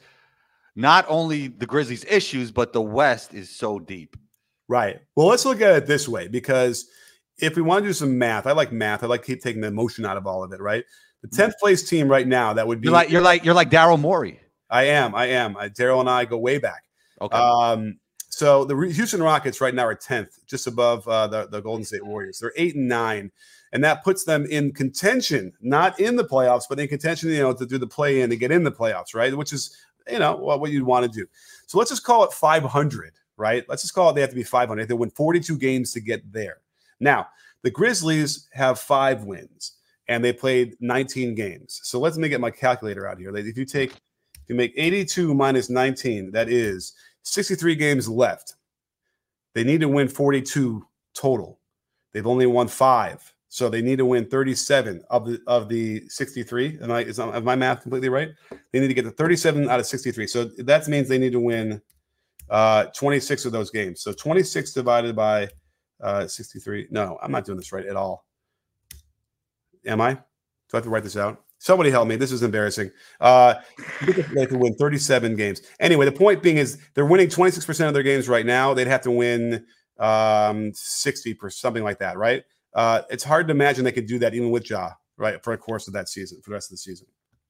not 0.75 1.05
only 1.07 1.47
the 1.47 1.65
Grizzlies' 1.65 2.05
issues, 2.05 2.51
but 2.51 2.73
the 2.73 2.81
West 2.81 3.33
is 3.33 3.49
so 3.49 3.79
deep. 3.79 4.15
Right. 4.67 4.99
Well, 5.15 5.27
let's 5.27 5.45
look 5.45 5.61
at 5.61 5.75
it 5.75 5.85
this 5.85 6.07
way 6.07 6.27
because 6.27 6.87
if 7.39 7.55
we 7.55 7.61
want 7.61 7.83
to 7.83 7.89
do 7.89 7.93
some 7.93 8.17
math, 8.17 8.45
I 8.47 8.51
like 8.51 8.71
math. 8.71 9.03
I 9.03 9.07
like 9.07 9.23
keep 9.23 9.41
taking 9.41 9.61
the 9.61 9.67
emotion 9.67 10.05
out 10.05 10.17
of 10.17 10.27
all 10.27 10.43
of 10.43 10.51
it. 10.51 10.61
Right. 10.61 10.83
The 11.21 11.29
tenth 11.29 11.57
place 11.59 11.87
team 11.87 12.07
right 12.07 12.27
now 12.27 12.53
that 12.53 12.67
would 12.67 12.81
be 12.81 12.87
You're 12.87 12.93
like 12.93 13.09
you're 13.09 13.21
like 13.21 13.43
you're 13.43 13.55
like 13.55 13.69
Daryl 13.69 13.99
Morey. 13.99 14.39
I 14.69 14.83
am. 14.83 15.15
I 15.15 15.27
am. 15.27 15.55
Daryl 15.55 15.99
and 15.99 16.09
I 16.09 16.25
go 16.25 16.37
way 16.37 16.57
back. 16.57 16.83
Okay. 17.21 17.37
Um, 17.37 17.99
so 18.29 18.65
the 18.65 18.75
Houston 18.75 19.23
Rockets 19.23 19.61
right 19.61 19.73
now 19.73 19.85
are 19.85 19.95
tenth, 19.95 20.39
just 20.45 20.67
above 20.67 21.07
uh, 21.07 21.27
the 21.27 21.47
the 21.47 21.61
Golden 21.61 21.85
State 21.85 22.05
Warriors. 22.05 22.39
They're 22.39 22.53
eight 22.55 22.75
and 22.75 22.87
nine, 22.87 23.31
and 23.71 23.83
that 23.83 24.03
puts 24.03 24.25
them 24.25 24.45
in 24.45 24.73
contention, 24.73 25.53
not 25.61 25.99
in 25.99 26.15
the 26.15 26.25
playoffs, 26.25 26.63
but 26.69 26.79
in 26.79 26.87
contention. 26.87 27.29
You 27.29 27.39
know, 27.39 27.53
to 27.53 27.65
do 27.65 27.77
the 27.77 27.87
play 27.87 28.21
in 28.21 28.29
to 28.29 28.35
get 28.35 28.51
in 28.51 28.63
the 28.63 28.71
playoffs, 28.71 29.15
right? 29.15 29.35
Which 29.35 29.53
is 29.53 29.77
you 30.09 30.19
know 30.19 30.35
what, 30.35 30.59
what 30.59 30.71
you'd 30.71 30.83
want 30.83 31.05
to 31.05 31.19
do. 31.19 31.27
So 31.65 31.77
let's 31.77 31.89
just 31.89 32.03
call 32.03 32.23
it 32.25 32.33
five 32.33 32.63
hundred, 32.63 33.13
right? 33.37 33.65
Let's 33.67 33.81
just 33.81 33.93
call 33.93 34.09
it 34.09 34.13
they 34.13 34.21
have 34.21 34.29
to 34.29 34.35
be 34.35 34.43
five 34.43 34.69
hundred. 34.69 34.87
They 34.87 34.93
win 34.93 35.09
forty 35.09 35.39
two 35.39 35.57
games 35.57 35.93
to 35.93 35.99
get 35.99 36.31
there. 36.31 36.57
Now 36.99 37.27
the 37.63 37.71
Grizzlies 37.71 38.47
have 38.53 38.79
five 38.79 39.23
wins. 39.23 39.73
And 40.09 40.23
they 40.23 40.31
played 40.31 40.77
19 40.79 41.35
games. 41.35 41.81
So 41.83 41.99
let's 41.99 42.17
me 42.17 42.29
get 42.29 42.39
my 42.39 42.49
calculator 42.49 43.05
out 43.05 43.19
here. 43.19 43.35
If 43.35 43.57
you 43.57 43.65
take 43.65 43.91
if 43.91 44.51
you 44.51 44.55
make 44.55 44.71
82 44.77 45.33
minus 45.33 45.69
19, 45.69 46.31
that 46.31 46.47
is 46.47 46.93
63 47.27 47.75
games 47.75 48.07
left. 48.07 48.55
They 49.53 49.63
need 49.63 49.81
to 49.81 49.89
win 49.89 50.07
42 50.07 50.85
total. 51.13 51.59
They've 52.13 52.27
only 52.27 52.45
won 52.45 52.67
five, 52.67 53.33
so 53.49 53.69
they 53.69 53.81
need 53.81 53.97
to 53.97 54.05
win 54.05 54.25
37 54.25 55.03
of 55.09 55.25
the 55.25 55.41
of 55.47 55.67
the 55.69 56.07
63. 56.07 56.79
Am 56.81 56.91
I 56.91 57.01
is, 57.01 57.19
is 57.19 57.43
my 57.43 57.55
math 57.55 57.81
completely 57.81 58.09
right? 58.09 58.29
They 58.71 58.79
need 58.79 58.87
to 58.87 58.93
get 58.93 59.05
the 59.05 59.11
37 59.11 59.69
out 59.69 59.79
of 59.79 59.85
63. 59.85 60.27
So 60.27 60.45
that 60.59 60.87
means 60.87 61.07
they 61.07 61.17
need 61.17 61.33
to 61.33 61.39
win 61.39 61.81
uh, 62.49 62.85
26 62.85 63.45
of 63.45 63.51
those 63.51 63.71
games. 63.71 64.01
So 64.01 64.13
26 64.13 64.73
divided 64.73 65.15
by 65.15 65.49
uh, 66.01 66.27
63. 66.27 66.87
No, 66.91 67.17
I'm 67.21 67.31
not 67.31 67.45
doing 67.45 67.57
this 67.57 67.71
right 67.71 67.85
at 67.85 67.95
all. 67.95 68.25
Am 69.85 70.01
I? 70.01 70.13
Do 70.13 70.19
I 70.73 70.77
have 70.77 70.83
to 70.83 70.89
write 70.89 71.03
this 71.03 71.17
out? 71.17 71.43
Somebody 71.59 71.89
help 71.89 72.07
me. 72.07 72.15
This 72.15 72.31
is 72.31 72.43
embarrassing. 72.43 72.91
Uh, 73.19 73.55
they 74.35 74.45
could 74.45 74.59
win 74.59 74.75
37 74.75 75.35
games. 75.35 75.61
Anyway, 75.79 76.05
the 76.05 76.11
point 76.11 76.43
being 76.43 76.57
is 76.57 76.77
they're 76.93 77.05
winning 77.05 77.27
26% 77.27 77.87
of 77.87 77.93
their 77.93 78.03
games 78.03 78.29
right 78.29 78.45
now. 78.45 78.73
They'd 78.73 78.87
have 78.87 79.01
to 79.01 79.11
win 79.11 79.65
um, 79.97 80.71
60 80.73 81.33
per 81.33 81.49
something 81.49 81.83
like 81.83 81.99
that, 81.99 82.17
right? 82.17 82.43
Uh, 82.73 83.01
it's 83.09 83.23
hard 83.23 83.47
to 83.47 83.51
imagine 83.51 83.83
they 83.83 83.91
could 83.91 84.05
do 84.05 84.19
that 84.19 84.35
even 84.35 84.51
with 84.51 84.69
Ja, 84.69 84.91
right, 85.17 85.43
for 85.43 85.53
the 85.53 85.57
course 85.57 85.87
of 85.87 85.93
that 85.93 86.09
season, 86.09 86.39
for 86.43 86.51
the 86.51 86.53
rest 86.53 86.69
of 86.69 86.75
the 86.75 86.77
season. 86.77 87.07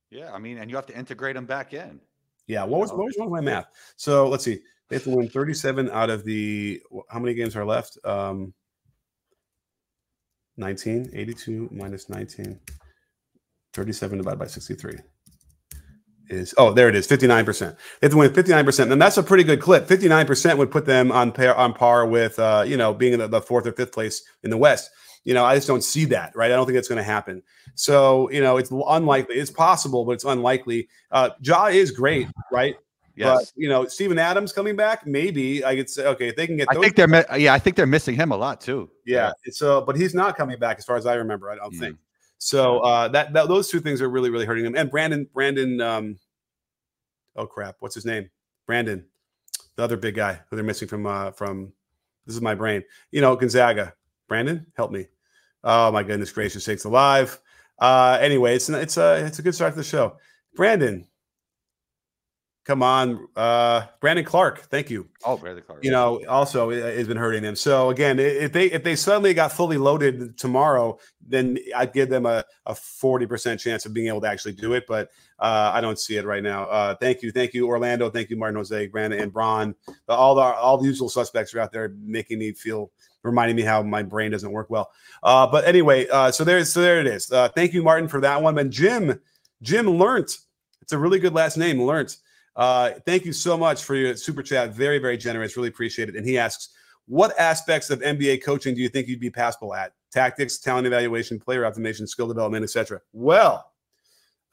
Yeah, 0.10 0.32
I 0.32 0.40
mean, 0.40 0.58
and 0.58 0.70
you 0.70 0.78
have 0.78 0.86
to 0.86 0.98
integrate 0.98 1.36
them 1.36 1.46
back 1.46 1.74
in. 1.74 2.00
Yeah. 2.48 2.64
What 2.64 2.80
was 2.80 2.92
what 2.92 3.06
was 3.06 3.16
wrong 3.20 3.30
with 3.30 3.44
my 3.44 3.52
math? 3.52 3.68
So 3.98 4.28
let's 4.28 4.44
see. 4.44 4.60
They 4.88 4.96
have 4.96 5.04
to 5.04 5.10
win 5.10 5.28
37 5.28 5.90
out 5.92 6.10
of 6.10 6.24
the 6.24 6.82
how 7.10 7.20
many 7.20 7.34
games 7.34 7.56
are 7.56 7.66
left? 7.66 7.98
Um 8.06 8.54
19, 10.56 11.12
82 11.14 11.70
minus 11.72 12.10
19. 12.10 12.60
37 13.78 14.18
divided 14.18 14.40
by 14.40 14.48
63 14.48 14.96
is 16.30 16.54
oh 16.58 16.74
there 16.74 16.90
it 16.90 16.96
is 16.96 17.08
59% 17.08 17.60
they 17.60 17.76
have 18.02 18.12
to 18.12 18.18
win 18.18 18.32
59% 18.32 18.92
and 18.92 19.02
that's 19.02 19.18
a 19.18 19.24
pretty 19.24 19.44
good 19.44 19.62
clip 19.62 19.88
59% 19.88 20.58
would 20.58 20.72
put 20.72 20.86
them 20.86 21.12
on 21.12 21.32
par 21.32 21.56
on 21.56 21.74
par 21.74 22.06
with 22.06 22.38
uh 22.40 22.64
you 22.68 22.76
know 22.76 22.94
being 22.94 23.14
in 23.14 23.20
the, 23.20 23.28
the 23.28 23.42
fourth 23.42 23.66
or 23.68 23.72
fifth 23.72 23.94
place 23.94 24.24
in 24.44 24.50
the 24.50 24.58
west 24.58 24.90
you 25.24 25.34
know 25.34 25.46
i 25.46 25.56
just 25.56 25.68
don't 25.68 25.84
see 25.84 26.04
that 26.06 26.36
right 26.36 26.52
i 26.52 26.56
don't 26.56 26.66
think 26.66 26.76
that's 26.76 26.88
going 26.90 26.98
to 26.98 27.04
happen 27.04 27.42
so 27.76 28.30
you 28.32 28.42
know 28.42 28.58
it's 28.58 28.72
unlikely 28.72 29.36
it's 29.36 29.52
possible 29.52 30.04
but 30.04 30.14
it's 30.14 30.26
unlikely 30.26 30.90
uh 31.12 31.30
ja 31.42 31.68
is 31.68 31.92
great 31.92 32.28
right 32.52 32.76
Yes. 33.16 33.52
but 33.52 33.52
you 33.60 33.68
know 33.68 33.88
Steven 33.88 34.20
adams 34.20 34.54
coming 34.54 34.76
back 34.76 35.08
maybe 35.08 35.66
i 35.66 35.76
could 35.76 35.90
say 35.90 36.06
okay 36.06 36.28
if 36.28 36.36
they 36.36 36.46
can 36.46 36.56
get 36.58 36.68
I 36.70 36.76
think 36.76 36.96
they're 36.96 37.26
yeah, 37.40 37.52
I 37.54 37.58
think 37.58 37.76
they're 37.76 37.88
missing 37.88 38.14
him 38.16 38.32
a 38.32 38.38
lot 38.38 38.62
too. 38.62 38.92
yeah. 39.08 39.32
So, 39.50 39.82
but 39.82 39.96
he's 39.96 40.14
not 40.14 40.38
coming 40.38 40.60
back 40.60 40.78
as 40.78 40.86
far 40.86 40.98
as 40.98 41.08
I 41.08 41.16
remember. 41.16 41.50
I 41.50 41.56
don't 41.56 41.74
Mm. 41.74 41.80
think. 41.80 41.98
So 42.38 42.80
uh, 42.80 43.08
that, 43.10 43.34
that 43.34 43.48
those 43.48 43.70
two 43.70 43.80
things 43.80 44.02
are 44.02 44.10
really 44.10 44.30
really 44.30 44.46
hurting 44.46 44.66
him. 44.66 44.76
And 44.76 44.90
Brandon 44.90 45.28
Brandon, 45.34 45.82
um, 45.82 46.20
oh 47.36 47.48
crap, 47.48 47.78
what's 47.80 47.96
his 47.96 48.06
name? 48.06 48.30
Brandon, 48.66 49.06
the 49.76 49.84
other 49.84 49.98
big 49.98 50.16
guy 50.16 50.40
who 50.50 50.56
they're 50.56 50.66
missing 50.66 50.88
from 50.88 51.06
uh, 51.06 51.32
from. 51.32 51.74
This 52.26 52.36
is 52.36 52.42
my 52.42 52.56
brain. 52.56 52.84
You 53.12 53.22
know 53.22 53.36
Gonzaga. 53.36 53.94
Brandon, 54.28 54.66
help 54.76 54.92
me. 54.92 55.08
Oh 55.64 55.92
my 55.92 56.04
goodness 56.04 56.32
gracious 56.32 56.66
sakes 56.66 56.84
alive. 56.84 57.40
Uh, 57.80 58.18
anyway, 58.20 58.56
it's 58.56 58.70
it's 58.70 58.98
a 58.98 59.26
it's 59.26 59.40
a 59.40 59.42
good 59.42 59.56
start 59.56 59.74
to 59.74 59.78
the 59.78 59.84
show. 59.84 60.18
Brandon, 60.56 61.08
come 62.68 62.84
on, 62.84 63.28
uh, 63.38 63.86
Brandon 64.02 64.26
Clarke. 64.26 64.60
Thank 64.70 64.90
you 64.90 65.08
Oh, 65.26 65.38
Bradley 65.38 65.62
Clark. 65.62 65.84
you 65.84 65.90
know, 65.90 66.22
also 66.28 66.70
has 66.70 67.08
been 67.08 67.16
hurting 67.18 67.42
them. 67.42 67.56
So 67.56 67.90
again, 67.90 68.20
if 68.20 68.52
they 68.52 68.66
if 68.68 68.84
they 68.84 68.96
suddenly 68.96 69.34
got 69.34 69.54
fully 69.54 69.78
loaded 69.78 70.38
tomorrow, 70.38 71.00
then 71.26 71.58
I'd 71.76 71.94
give 71.94 72.10
them 72.10 72.26
a 72.26 72.44
a 72.66 72.76
forty 72.76 73.26
percent 73.26 73.62
chance 73.62 73.86
of 73.86 73.94
being 73.94 74.08
able 74.10 74.22
to 74.22 74.28
actually 74.28 74.52
do 74.52 74.74
it. 74.74 74.84
But 74.86 75.10
uh, 75.40 75.72
I 75.74 75.80
don't 75.82 75.98
see 75.98 76.18
it 76.18 76.26
right 76.26 76.44
now. 76.44 76.66
Uh, 76.66 76.96
thank 76.96 77.22
you, 77.22 77.32
thank 77.32 77.54
you, 77.54 77.68
Orlando, 77.68 78.10
thank 78.10 78.30
you, 78.30 78.38
Martin 78.38 78.58
Jose, 78.58 78.88
Brandon, 78.88 79.20
and 79.22 79.32
Braun. 79.32 79.74
All 80.10 80.36
the 80.36 80.42
all 80.42 80.78
the 80.78 80.86
usual 80.86 81.10
suspects 81.10 81.54
are 81.56 81.62
out 81.62 81.72
there 81.72 81.96
making 82.02 82.38
me 82.38 82.52
feel. 82.52 82.92
Reminding 83.24 83.56
me 83.58 83.64
how 83.64 83.82
my 83.84 84.04
brain 84.04 84.32
doesn't 84.32 84.52
work 84.52 84.70
well, 84.70 84.90
uh, 85.24 85.46
but 85.48 85.66
anyway, 85.66 86.08
uh, 86.08 86.32
so 86.32 86.46
there's 86.46 86.72
so 86.72 86.80
there 86.82 87.02
it 87.02 87.08
is. 87.08 87.30
Uh, 87.30 87.50
thank 87.50 87.74
you, 87.74 87.84
Martin, 87.84 88.08
for 88.08 88.22
that 88.22 88.42
one. 88.42 88.58
And 88.58 88.72
Jim, 88.72 89.20
Jim 89.62 89.90
learnt. 89.90 90.38
It's 90.82 90.94
a 90.94 90.98
really 90.98 91.20
good 91.20 91.34
last 91.34 91.58
name, 91.58 91.82
learnt. 91.82 92.18
Uh, 92.58 92.92
thank 93.06 93.24
you 93.24 93.32
so 93.32 93.56
much 93.56 93.84
for 93.84 93.96
your 93.96 94.16
super 94.16 94.42
chat. 94.42 94.74
Very, 94.74 94.98
very 94.98 95.16
generous. 95.16 95.56
Really 95.56 95.70
appreciate 95.70 96.10
it. 96.10 96.16
And 96.16 96.26
he 96.26 96.38
asks, 96.38 96.70
what 97.06 97.38
aspects 97.40 97.90
of 97.90 98.02
NBA 98.02 98.44
coaching 98.44 98.76
do 98.76 98.82
you 98.82 98.90
think 98.90 99.08
you'd 99.08 99.20
be 99.20 99.30
passable 99.30 99.74
at? 99.74 99.94
Tactics, 100.12 100.58
talent 100.58 100.88
evaluation, 100.88 101.40
player 101.40 101.62
optimization, 101.62 102.08
skill 102.08 102.28
development, 102.28 102.64
etc. 102.64 103.00
Well, 103.14 103.72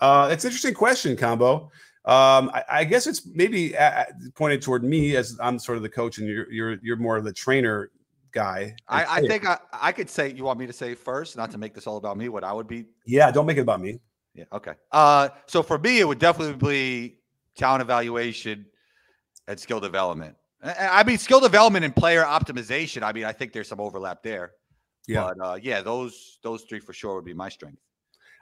uh, 0.00 0.28
it's 0.30 0.44
an 0.44 0.48
interesting 0.48 0.74
question, 0.74 1.16
combo. 1.16 1.70
Um, 2.04 2.50
I, 2.52 2.64
I 2.68 2.84
guess 2.84 3.06
it's 3.06 3.26
maybe 3.26 3.76
uh, 3.76 4.04
pointed 4.34 4.60
toward 4.60 4.84
me 4.84 5.16
as 5.16 5.38
I'm 5.40 5.58
sort 5.58 5.76
of 5.76 5.82
the 5.82 5.88
coach, 5.88 6.18
and 6.18 6.28
you're 6.28 6.52
you're 6.52 6.76
you're 6.82 6.96
more 6.96 7.16
of 7.16 7.24
the 7.24 7.32
trainer 7.32 7.90
guy. 8.32 8.76
I, 8.88 9.04
I 9.06 9.20
think 9.26 9.46
I, 9.46 9.58
I 9.72 9.92
could 9.92 10.10
say 10.10 10.30
you 10.32 10.44
want 10.44 10.58
me 10.58 10.66
to 10.66 10.72
say 10.72 10.94
first, 10.94 11.36
not 11.36 11.50
to 11.52 11.58
make 11.58 11.72
this 11.72 11.86
all 11.86 11.96
about 11.96 12.18
me, 12.18 12.28
what 12.28 12.44
I 12.44 12.52
would 12.52 12.68
be. 12.68 12.84
yeah. 13.06 13.30
Don't 13.30 13.46
make 13.46 13.56
it 13.56 13.62
about 13.62 13.80
me. 13.80 14.00
Yeah. 14.34 14.44
Okay. 14.52 14.74
Uh, 14.92 15.30
so 15.46 15.62
for 15.62 15.78
me, 15.78 16.00
it 16.00 16.06
would 16.06 16.18
definitely 16.18 16.54
be 16.54 17.16
talent 17.56 17.82
evaluation 17.82 18.66
and 19.48 19.58
skill 19.58 19.80
development. 19.80 20.36
I 20.62 21.04
mean, 21.04 21.18
skill 21.18 21.40
development 21.40 21.84
and 21.84 21.94
player 21.94 22.22
optimization. 22.22 23.02
I 23.02 23.12
mean, 23.12 23.24
I 23.24 23.32
think 23.32 23.52
there's 23.52 23.68
some 23.68 23.80
overlap 23.80 24.22
there. 24.22 24.52
Yeah. 25.06 25.30
But 25.36 25.46
uh, 25.46 25.58
yeah, 25.62 25.82
those 25.82 26.38
those 26.42 26.62
three 26.62 26.80
for 26.80 26.94
sure 26.94 27.14
would 27.16 27.24
be 27.24 27.34
my 27.34 27.50
strength. 27.50 27.78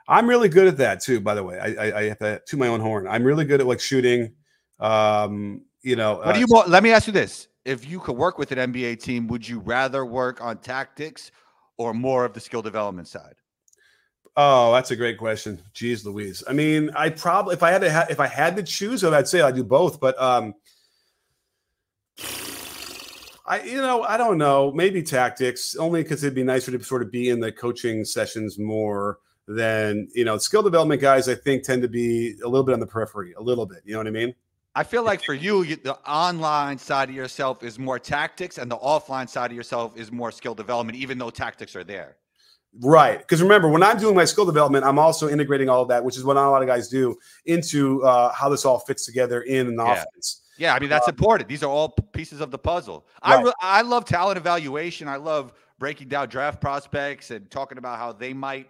I'm 0.07 0.27
really 0.27 0.49
good 0.49 0.67
at 0.67 0.77
that 0.77 1.01
too. 1.01 1.19
By 1.19 1.35
the 1.35 1.43
way, 1.43 1.59
I 1.59 1.73
I, 1.73 1.99
I 1.99 2.03
have 2.05 2.19
to 2.19 2.41
to 2.45 2.57
my 2.57 2.67
own 2.67 2.79
horn. 2.79 3.07
I'm 3.07 3.23
really 3.23 3.45
good 3.45 3.59
at 3.59 3.67
like 3.67 3.81
shooting. 3.81 4.33
Um, 4.79 5.65
you 5.81 5.97
know, 5.97 6.15
What 6.15 6.35
do 6.35 6.41
uh, 6.41 6.45
you? 6.47 6.63
Let 6.67 6.83
me 6.83 6.91
ask 6.91 7.07
you 7.07 7.13
this: 7.13 7.49
If 7.65 7.87
you 7.89 7.99
could 7.99 8.15
work 8.15 8.37
with 8.37 8.53
an 8.53 8.71
NBA 8.71 9.01
team, 9.01 9.27
would 9.27 9.47
you 9.47 9.59
rather 9.59 10.05
work 10.05 10.41
on 10.41 10.57
tactics 10.57 11.31
or 11.77 11.93
more 11.93 12.23
of 12.23 12.33
the 12.33 12.39
skill 12.39 12.61
development 12.61 13.09
side? 13.09 13.35
Oh, 14.35 14.73
that's 14.73 14.89
a 14.89 14.95
great 14.95 15.19
question. 15.19 15.61
Jeez, 15.75 16.05
Louise. 16.05 16.43
I 16.47 16.53
mean, 16.53 16.89
I 16.95 17.09
probably 17.09 17.53
if 17.53 17.61
I 17.61 17.71
had 17.71 17.81
to 17.81 17.93
ha- 17.93 18.07
if 18.09 18.19
I 18.19 18.27
had 18.27 18.55
to 18.57 18.63
choose, 18.63 19.03
I'd 19.03 19.27
say 19.27 19.41
I'd 19.41 19.55
do 19.55 19.63
both. 19.63 19.99
But 19.99 20.19
um, 20.19 20.55
I 23.45 23.61
you 23.63 23.77
know 23.77 24.01
I 24.03 24.17
don't 24.17 24.39
know. 24.39 24.71
Maybe 24.71 25.03
tactics 25.03 25.75
only 25.75 26.01
because 26.01 26.23
it'd 26.23 26.33
be 26.33 26.43
nicer 26.43 26.71
to 26.71 26.83
sort 26.83 27.03
of 27.03 27.11
be 27.11 27.29
in 27.29 27.39
the 27.39 27.51
coaching 27.51 28.03
sessions 28.05 28.57
more 28.57 29.19
than 29.47 30.07
you 30.15 30.25
know 30.25 30.39
skill 30.39 30.63
development 30.63 30.99
guys. 30.99 31.29
I 31.29 31.35
think 31.35 31.63
tend 31.63 31.83
to 31.83 31.87
be 31.87 32.35
a 32.43 32.47
little 32.47 32.63
bit 32.63 32.73
on 32.73 32.79
the 32.79 32.87
periphery, 32.87 33.33
a 33.33 33.41
little 33.41 33.67
bit. 33.67 33.83
You 33.85 33.93
know 33.93 33.99
what 33.99 34.07
I 34.07 34.11
mean? 34.11 34.33
I 34.75 34.83
feel 34.83 35.03
like 35.03 35.23
for 35.23 35.35
you, 35.35 35.61
you, 35.61 35.75
the 35.75 35.95
online 36.09 36.79
side 36.79 37.09
of 37.09 37.13
yourself 37.13 37.61
is 37.61 37.77
more 37.77 37.99
tactics, 37.99 38.57
and 38.57 38.71
the 38.71 38.77
offline 38.77 39.29
side 39.29 39.51
of 39.51 39.55
yourself 39.55 39.95
is 39.95 40.11
more 40.11 40.31
skill 40.31 40.55
development, 40.55 40.97
even 40.97 41.19
though 41.19 41.29
tactics 41.29 41.75
are 41.75 41.83
there. 41.83 42.15
Right. 42.81 43.19
Because 43.19 43.41
remember, 43.41 43.69
when 43.69 43.83
I'm 43.83 43.97
doing 43.97 44.15
my 44.15 44.25
skill 44.25 44.45
development, 44.45 44.83
I'm 44.83 44.97
also 44.97 45.29
integrating 45.29 45.69
all 45.69 45.83
of 45.83 45.89
that, 45.89 46.03
which 46.03 46.17
is 46.17 46.23
what 46.23 46.33
not 46.33 46.47
a 46.47 46.49
lot 46.49 46.61
of 46.63 46.67
guys 46.67 46.87
do, 46.87 47.15
into 47.45 48.03
uh, 48.03 48.31
how 48.33 48.49
this 48.49 48.65
all 48.65 48.79
fits 48.79 49.05
together 49.05 49.41
in 49.41 49.67
an 49.67 49.75
Yeah. 49.77 49.91
offense. 49.93 50.41
Yeah, 50.57 50.73
I 50.75 50.79
mean 50.79 50.89
that's 50.89 51.07
important. 51.07 51.49
These 51.49 51.63
are 51.63 51.69
all 51.69 51.89
pieces 52.13 52.39
of 52.41 52.51
the 52.51 52.57
puzzle. 52.59 53.05
I 53.21 53.35
Right. 53.35 53.45
re- 53.45 53.53
I 53.61 53.81
love 53.81 54.05
talent 54.05 54.37
evaluation. 54.37 55.07
I 55.07 55.15
love 55.17 55.53
breaking 55.79 56.07
down 56.09 56.29
draft 56.29 56.61
prospects 56.61 57.31
and 57.31 57.49
talking 57.49 57.77
about 57.77 57.97
how 57.97 58.11
they 58.13 58.33
might 58.33 58.69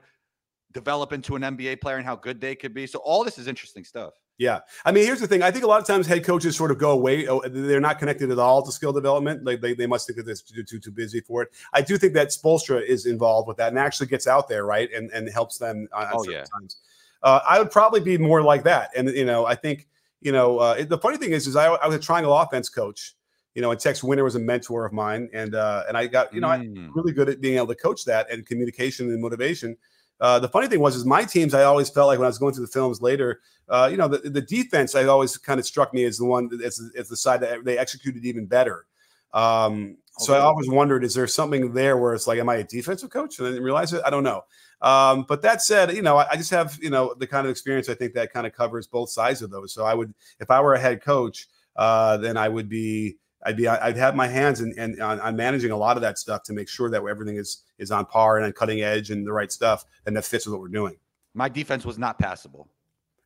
develop 0.72 1.14
into 1.14 1.36
an 1.36 1.44
NBA 1.44 1.76
player 1.76 1.98
and 1.98 2.06
how 2.06 2.16
good 2.16 2.42
they 2.42 2.56
could 2.56 2.74
be. 2.74 2.88
So 2.88 3.00
all 3.00 3.24
this 3.24 3.38
is 3.38 3.48
interesting 3.48 3.84
stuff. 3.84 4.14
Yeah, 4.40 4.62
I 4.84 4.92
mean, 4.92 5.06
here's 5.06 5.20
the 5.20 5.28
thing. 5.28 5.44
I 5.44 5.52
think 5.52 5.64
a 5.64 5.68
lot 5.68 5.80
of 5.80 5.86
times 5.86 6.08
head 6.08 6.24
coaches 6.26 6.56
sort 6.56 6.72
of 6.72 6.80
go 6.80 6.90
away. 6.92 7.28
oh, 7.28 7.42
They're 7.48 7.80
not 7.80 8.00
connected 8.00 8.32
at 8.32 8.40
all 8.40 8.64
to 8.64 8.72
skill 8.72 8.92
development. 8.92 9.44
Like 9.46 9.62
they, 9.62 9.74
they 9.76 9.86
must 9.86 10.08
think 10.08 10.18
that 10.18 10.24
they're 10.26 10.36
too, 10.36 10.64
too 10.64 10.80
too 10.80 10.92
busy 10.92 11.20
for 11.22 11.44
it. 11.44 11.50
I 11.72 11.82
do 11.82 11.98
think 12.00 12.14
that 12.16 12.30
Spoelstra 12.30 12.84
is 12.84 13.06
involved 13.06 13.48
with 13.48 13.58
that 13.58 13.70
and 13.70 13.78
actually 13.78 14.08
gets 14.08 14.26
out 14.28 14.48
there 14.50 14.66
right 14.66 14.92
and 14.92 15.12
and 15.12 15.30
helps 15.30 15.60
them. 15.60 15.88
On, 15.94 16.08
Oh, 16.14 16.24
yeah. 16.30 16.44
times. 16.60 16.78
Uh, 17.22 17.42
I 17.48 17.60
would 17.60 17.70
probably 17.72 18.02
be 18.02 18.18
more 18.18 18.42
like 18.42 18.64
that. 18.64 18.90
And 18.96 19.08
you 19.10 19.24
know, 19.24 19.46
I 19.46 19.54
think 19.56 19.88
you 20.22 20.32
know 20.32 20.58
uh, 20.60 20.76
it- 20.80 20.90
the 20.90 20.98
funny 20.98 21.18
thing 21.18 21.32
is, 21.32 21.46
is 21.46 21.56
I, 21.56 21.68
I 21.68 21.86
was 21.88 21.96
a 21.96 22.00
triangle 22.00 22.36
offense 22.36 22.70
coach. 22.70 23.14
You 23.56 23.62
know, 23.62 23.70
and 23.70 23.80
Tex 23.80 24.04
Winter 24.04 24.24
was 24.24 24.34
a 24.34 24.40
mentor 24.40 24.84
of 24.84 24.94
mine, 24.94 25.30
and 25.32 25.54
uh, 25.54 25.84
and 25.88 25.96
I 25.96 26.08
got 26.08 26.34
you 26.34 26.42
know 26.42 26.48
Mm. 26.48 26.54
I'm 26.88 26.92
really 26.96 27.14
good 27.14 27.30
at 27.30 27.40
being 27.40 27.58
able 27.58 27.68
to 27.68 27.76
coach 27.76 28.04
that 28.06 28.32
and 28.32 28.44
communication 28.48 29.10
and 29.12 29.22
motivation. 29.22 29.78
Uh, 30.24 30.40
the 30.40 30.48
funny 30.48 30.68
thing 30.68 30.80
was, 30.80 30.96
is 30.96 31.04
my 31.04 31.26
teams. 31.26 31.54
I 31.54 31.66
always 31.66 31.90
felt 31.90 32.08
like 32.08 32.18
when 32.18 32.26
I 32.26 32.30
was 32.30 32.38
going 32.38 32.54
through 32.54 32.66
the 32.66 32.72
films 32.72 33.02
later, 33.02 33.42
uh, 33.68 33.90
you 33.92 33.98
know, 33.98 34.08
the, 34.08 34.30
the 34.30 34.42
defense. 34.42 34.96
I 34.96 35.04
always 35.04 35.36
kind 35.38 35.60
of 35.60 35.66
struck 35.66 35.94
me 35.94 36.06
as 36.06 36.18
the 36.18 36.24
one 36.24 36.50
as, 36.64 36.82
as 36.98 37.10
the 37.10 37.18
side 37.18 37.42
that 37.42 37.66
they 37.66 37.78
executed 37.78 38.24
even 38.24 38.46
better. 38.46 38.86
Um, 39.34 39.98
so 40.20 40.34
I 40.34 40.40
always 40.40 40.70
wondered, 40.70 41.04
is 41.04 41.14
there 41.14 41.28
something 41.28 41.74
there 41.74 41.98
where 41.98 42.14
it's 42.14 42.26
like, 42.26 42.40
am 42.40 42.48
I 42.48 42.56
a 42.56 42.64
defensive 42.64 43.10
coach? 43.10 43.38
And 43.38 43.48
I 43.48 43.52
didn't 43.52 43.66
realize 43.66 43.92
it. 43.92 44.02
I 44.06 44.10
don't 44.12 44.24
know. 44.24 44.46
Um, 44.82 45.26
but 45.28 45.42
that 45.42 45.62
said, 45.62 45.92
you 45.94 46.02
know, 46.02 46.16
I, 46.16 46.30
I 46.32 46.38
just 46.38 46.52
have 46.52 46.80
you 46.82 46.90
know 46.90 47.14
the 47.18 47.28
kind 47.28 47.46
of 47.46 47.52
experience 47.52 47.90
I 47.90 47.94
think 47.94 48.14
that 48.14 48.32
kind 48.32 48.48
of 48.48 48.54
covers 48.54 48.88
both 48.88 49.10
sides 49.10 49.42
of 49.42 49.50
those. 49.52 49.74
So 49.74 49.84
I 49.84 49.94
would, 49.94 50.14
if 50.40 50.50
I 50.50 50.62
were 50.62 50.76
a 50.76 50.80
head 50.80 51.02
coach, 51.02 51.48
uh, 51.76 52.16
then 52.16 52.38
I 52.38 52.48
would 52.48 52.70
be. 52.70 53.18
I'd 53.46 53.58
be. 53.58 53.68
I'd 53.68 53.98
have 53.98 54.16
my 54.16 54.28
hands 54.28 54.62
and 54.62 55.02
on, 55.02 55.20
on 55.20 55.36
managing 55.36 55.72
a 55.72 55.78
lot 55.78 55.98
of 55.98 56.02
that 56.02 56.18
stuff 56.18 56.44
to 56.44 56.54
make 56.54 56.70
sure 56.70 56.90
that 56.90 57.04
everything 57.04 57.38
is 57.38 57.64
is 57.78 57.92
on 57.92 58.06
par 58.06 58.38
and 58.38 58.46
on 58.46 58.52
cutting 58.54 58.82
edge 58.82 59.12
and 59.12 59.26
the 59.26 59.34
right 59.34 59.52
stuff 59.52 59.86
and 60.06 60.16
that 60.16 60.26
fits 60.26 60.46
with 60.46 60.54
what 60.54 60.62
we're 60.62 60.68
doing. 60.68 60.96
My 61.34 61.50
defense 61.50 61.86
was 61.86 61.98
not 61.98 62.20
passable. 62.20 62.70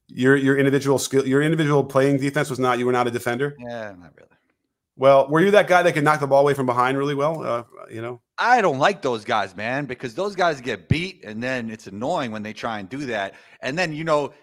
Your 0.07 0.35
your 0.35 0.57
individual 0.57 0.97
skill, 0.99 1.27
your 1.27 1.41
individual 1.41 1.83
playing 1.83 2.17
defense 2.17 2.49
was 2.49 2.59
not. 2.59 2.79
You 2.79 2.85
were 2.85 2.91
not 2.91 3.07
a 3.07 3.11
defender. 3.11 3.55
Yeah, 3.59 3.93
not 3.99 4.13
really. 4.15 4.29
Well, 4.95 5.27
were 5.29 5.41
you 5.41 5.51
that 5.51 5.67
guy 5.67 5.83
that 5.83 5.93
could 5.93 6.03
knock 6.03 6.21
the 6.21 6.27
ball 6.27 6.41
away 6.41 6.55
from 6.55 6.65
behind 6.65 6.97
really 6.97 7.13
well? 7.13 7.43
Uh, 7.43 7.63
you 7.91 8.01
know. 8.01 8.19
I 8.39 8.61
don't 8.61 8.79
like 8.79 9.01
those 9.03 9.23
guys, 9.25 9.55
man, 9.55 9.85
because 9.85 10.15
those 10.15 10.35
guys 10.35 10.59
get 10.59 10.89
beat, 10.89 11.23
and 11.23 11.41
then 11.41 11.69
it's 11.69 11.85
annoying 11.87 12.31
when 12.31 12.41
they 12.41 12.53
try 12.53 12.79
and 12.79 12.89
do 12.89 13.05
that. 13.07 13.35
And 13.61 13.77
then 13.77 13.93
you 13.93 14.03
know, 14.03 14.33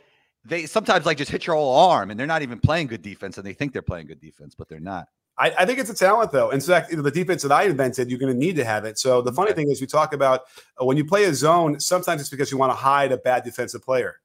they 0.44 0.66
sometimes 0.66 1.06
like 1.06 1.18
just 1.18 1.30
hit 1.30 1.46
your 1.46 1.56
whole 1.56 1.74
arm, 1.74 2.10
and 2.10 2.20
they're 2.20 2.26
not 2.26 2.42
even 2.42 2.60
playing 2.60 2.86
good 2.86 3.02
defense, 3.02 3.38
and 3.38 3.46
they 3.46 3.54
think 3.54 3.72
they're 3.72 3.82
playing 3.82 4.06
good 4.06 4.20
defense, 4.20 4.54
but 4.54 4.68
they're 4.68 4.80
not. 4.80 5.08
I, 5.36 5.52
I 5.58 5.66
think 5.66 5.78
it's 5.80 5.90
a 5.90 5.94
talent, 5.94 6.30
though. 6.30 6.50
In 6.50 6.60
fact, 6.60 6.90
the 6.90 7.10
defense 7.10 7.42
that 7.42 7.50
I 7.50 7.64
invented, 7.64 8.08
you're 8.08 8.20
going 8.20 8.32
to 8.32 8.38
need 8.38 8.56
to 8.56 8.64
have 8.64 8.84
it. 8.84 8.98
So 8.98 9.20
the 9.20 9.32
funny 9.32 9.52
thing 9.52 9.70
is, 9.70 9.80
we 9.80 9.86
talk 9.86 10.12
about 10.12 10.42
uh, 10.80 10.84
when 10.84 10.96
you 10.96 11.04
play 11.04 11.24
a 11.24 11.34
zone. 11.34 11.80
Sometimes 11.80 12.20
it's 12.20 12.30
because 12.30 12.52
you 12.52 12.58
want 12.58 12.70
to 12.70 12.76
hide 12.76 13.10
a 13.10 13.16
bad 13.16 13.42
defensive 13.42 13.82
player, 13.82 14.20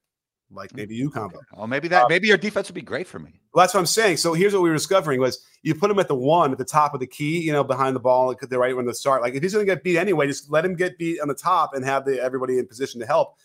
like 0.52 0.76
maybe 0.76 0.96
you 0.96 1.10
combo. 1.10 1.40
Oh, 1.56 1.66
maybe 1.66 1.88
that 1.88 2.10
maybe 2.10 2.28
your 2.28 2.38
defense 2.38 2.68
would 2.68 2.76
be 2.76 2.82
great 2.82 3.08
for 3.08 3.18
me. 3.18 3.42
Well, 3.54 3.64
that's 3.64 3.74
what 3.74 3.80
I'm 3.80 3.88
saying. 3.88 4.18
So 4.18 4.34
here's 4.34 4.54
what 4.54 4.62
we 4.62 4.70
were 4.70 4.76
discovering 4.76 5.20
was 5.20 5.44
you 5.64 5.74
put 5.74 5.90
him 5.90 5.98
at 5.98 6.08
the 6.08 6.16
one 6.16 6.52
at 6.52 6.60
the 6.60 6.66
top 6.66 6.94
of 6.94 7.00
the 7.00 7.08
key, 7.08 7.40
you 7.40 7.52
know, 7.52 7.64
behind 7.64 7.96
the 7.96 8.00
ball, 8.00 8.28
like 8.28 8.40
the 8.40 8.60
right 8.60 8.76
when 8.76 8.86
the 8.86 8.94
start. 8.94 9.24
Like 9.24 9.34
if 9.34 9.42
he's 9.42 9.54
going 9.54 9.66
to 9.66 9.72
get 9.72 9.84
beat 9.84 9.98
anyway, 9.98 10.28
just 10.28 10.52
let 10.52 10.64
him 10.64 10.76
get 10.76 10.98
beat 11.00 11.20
on 11.22 11.28
the 11.28 11.34
top 11.34 11.74
and 11.74 11.84
have 11.84 12.06
the 12.06 12.22
everybody 12.22 12.60
in 12.60 12.68
position 12.68 13.00
to 13.02 13.08
help. 13.08 13.38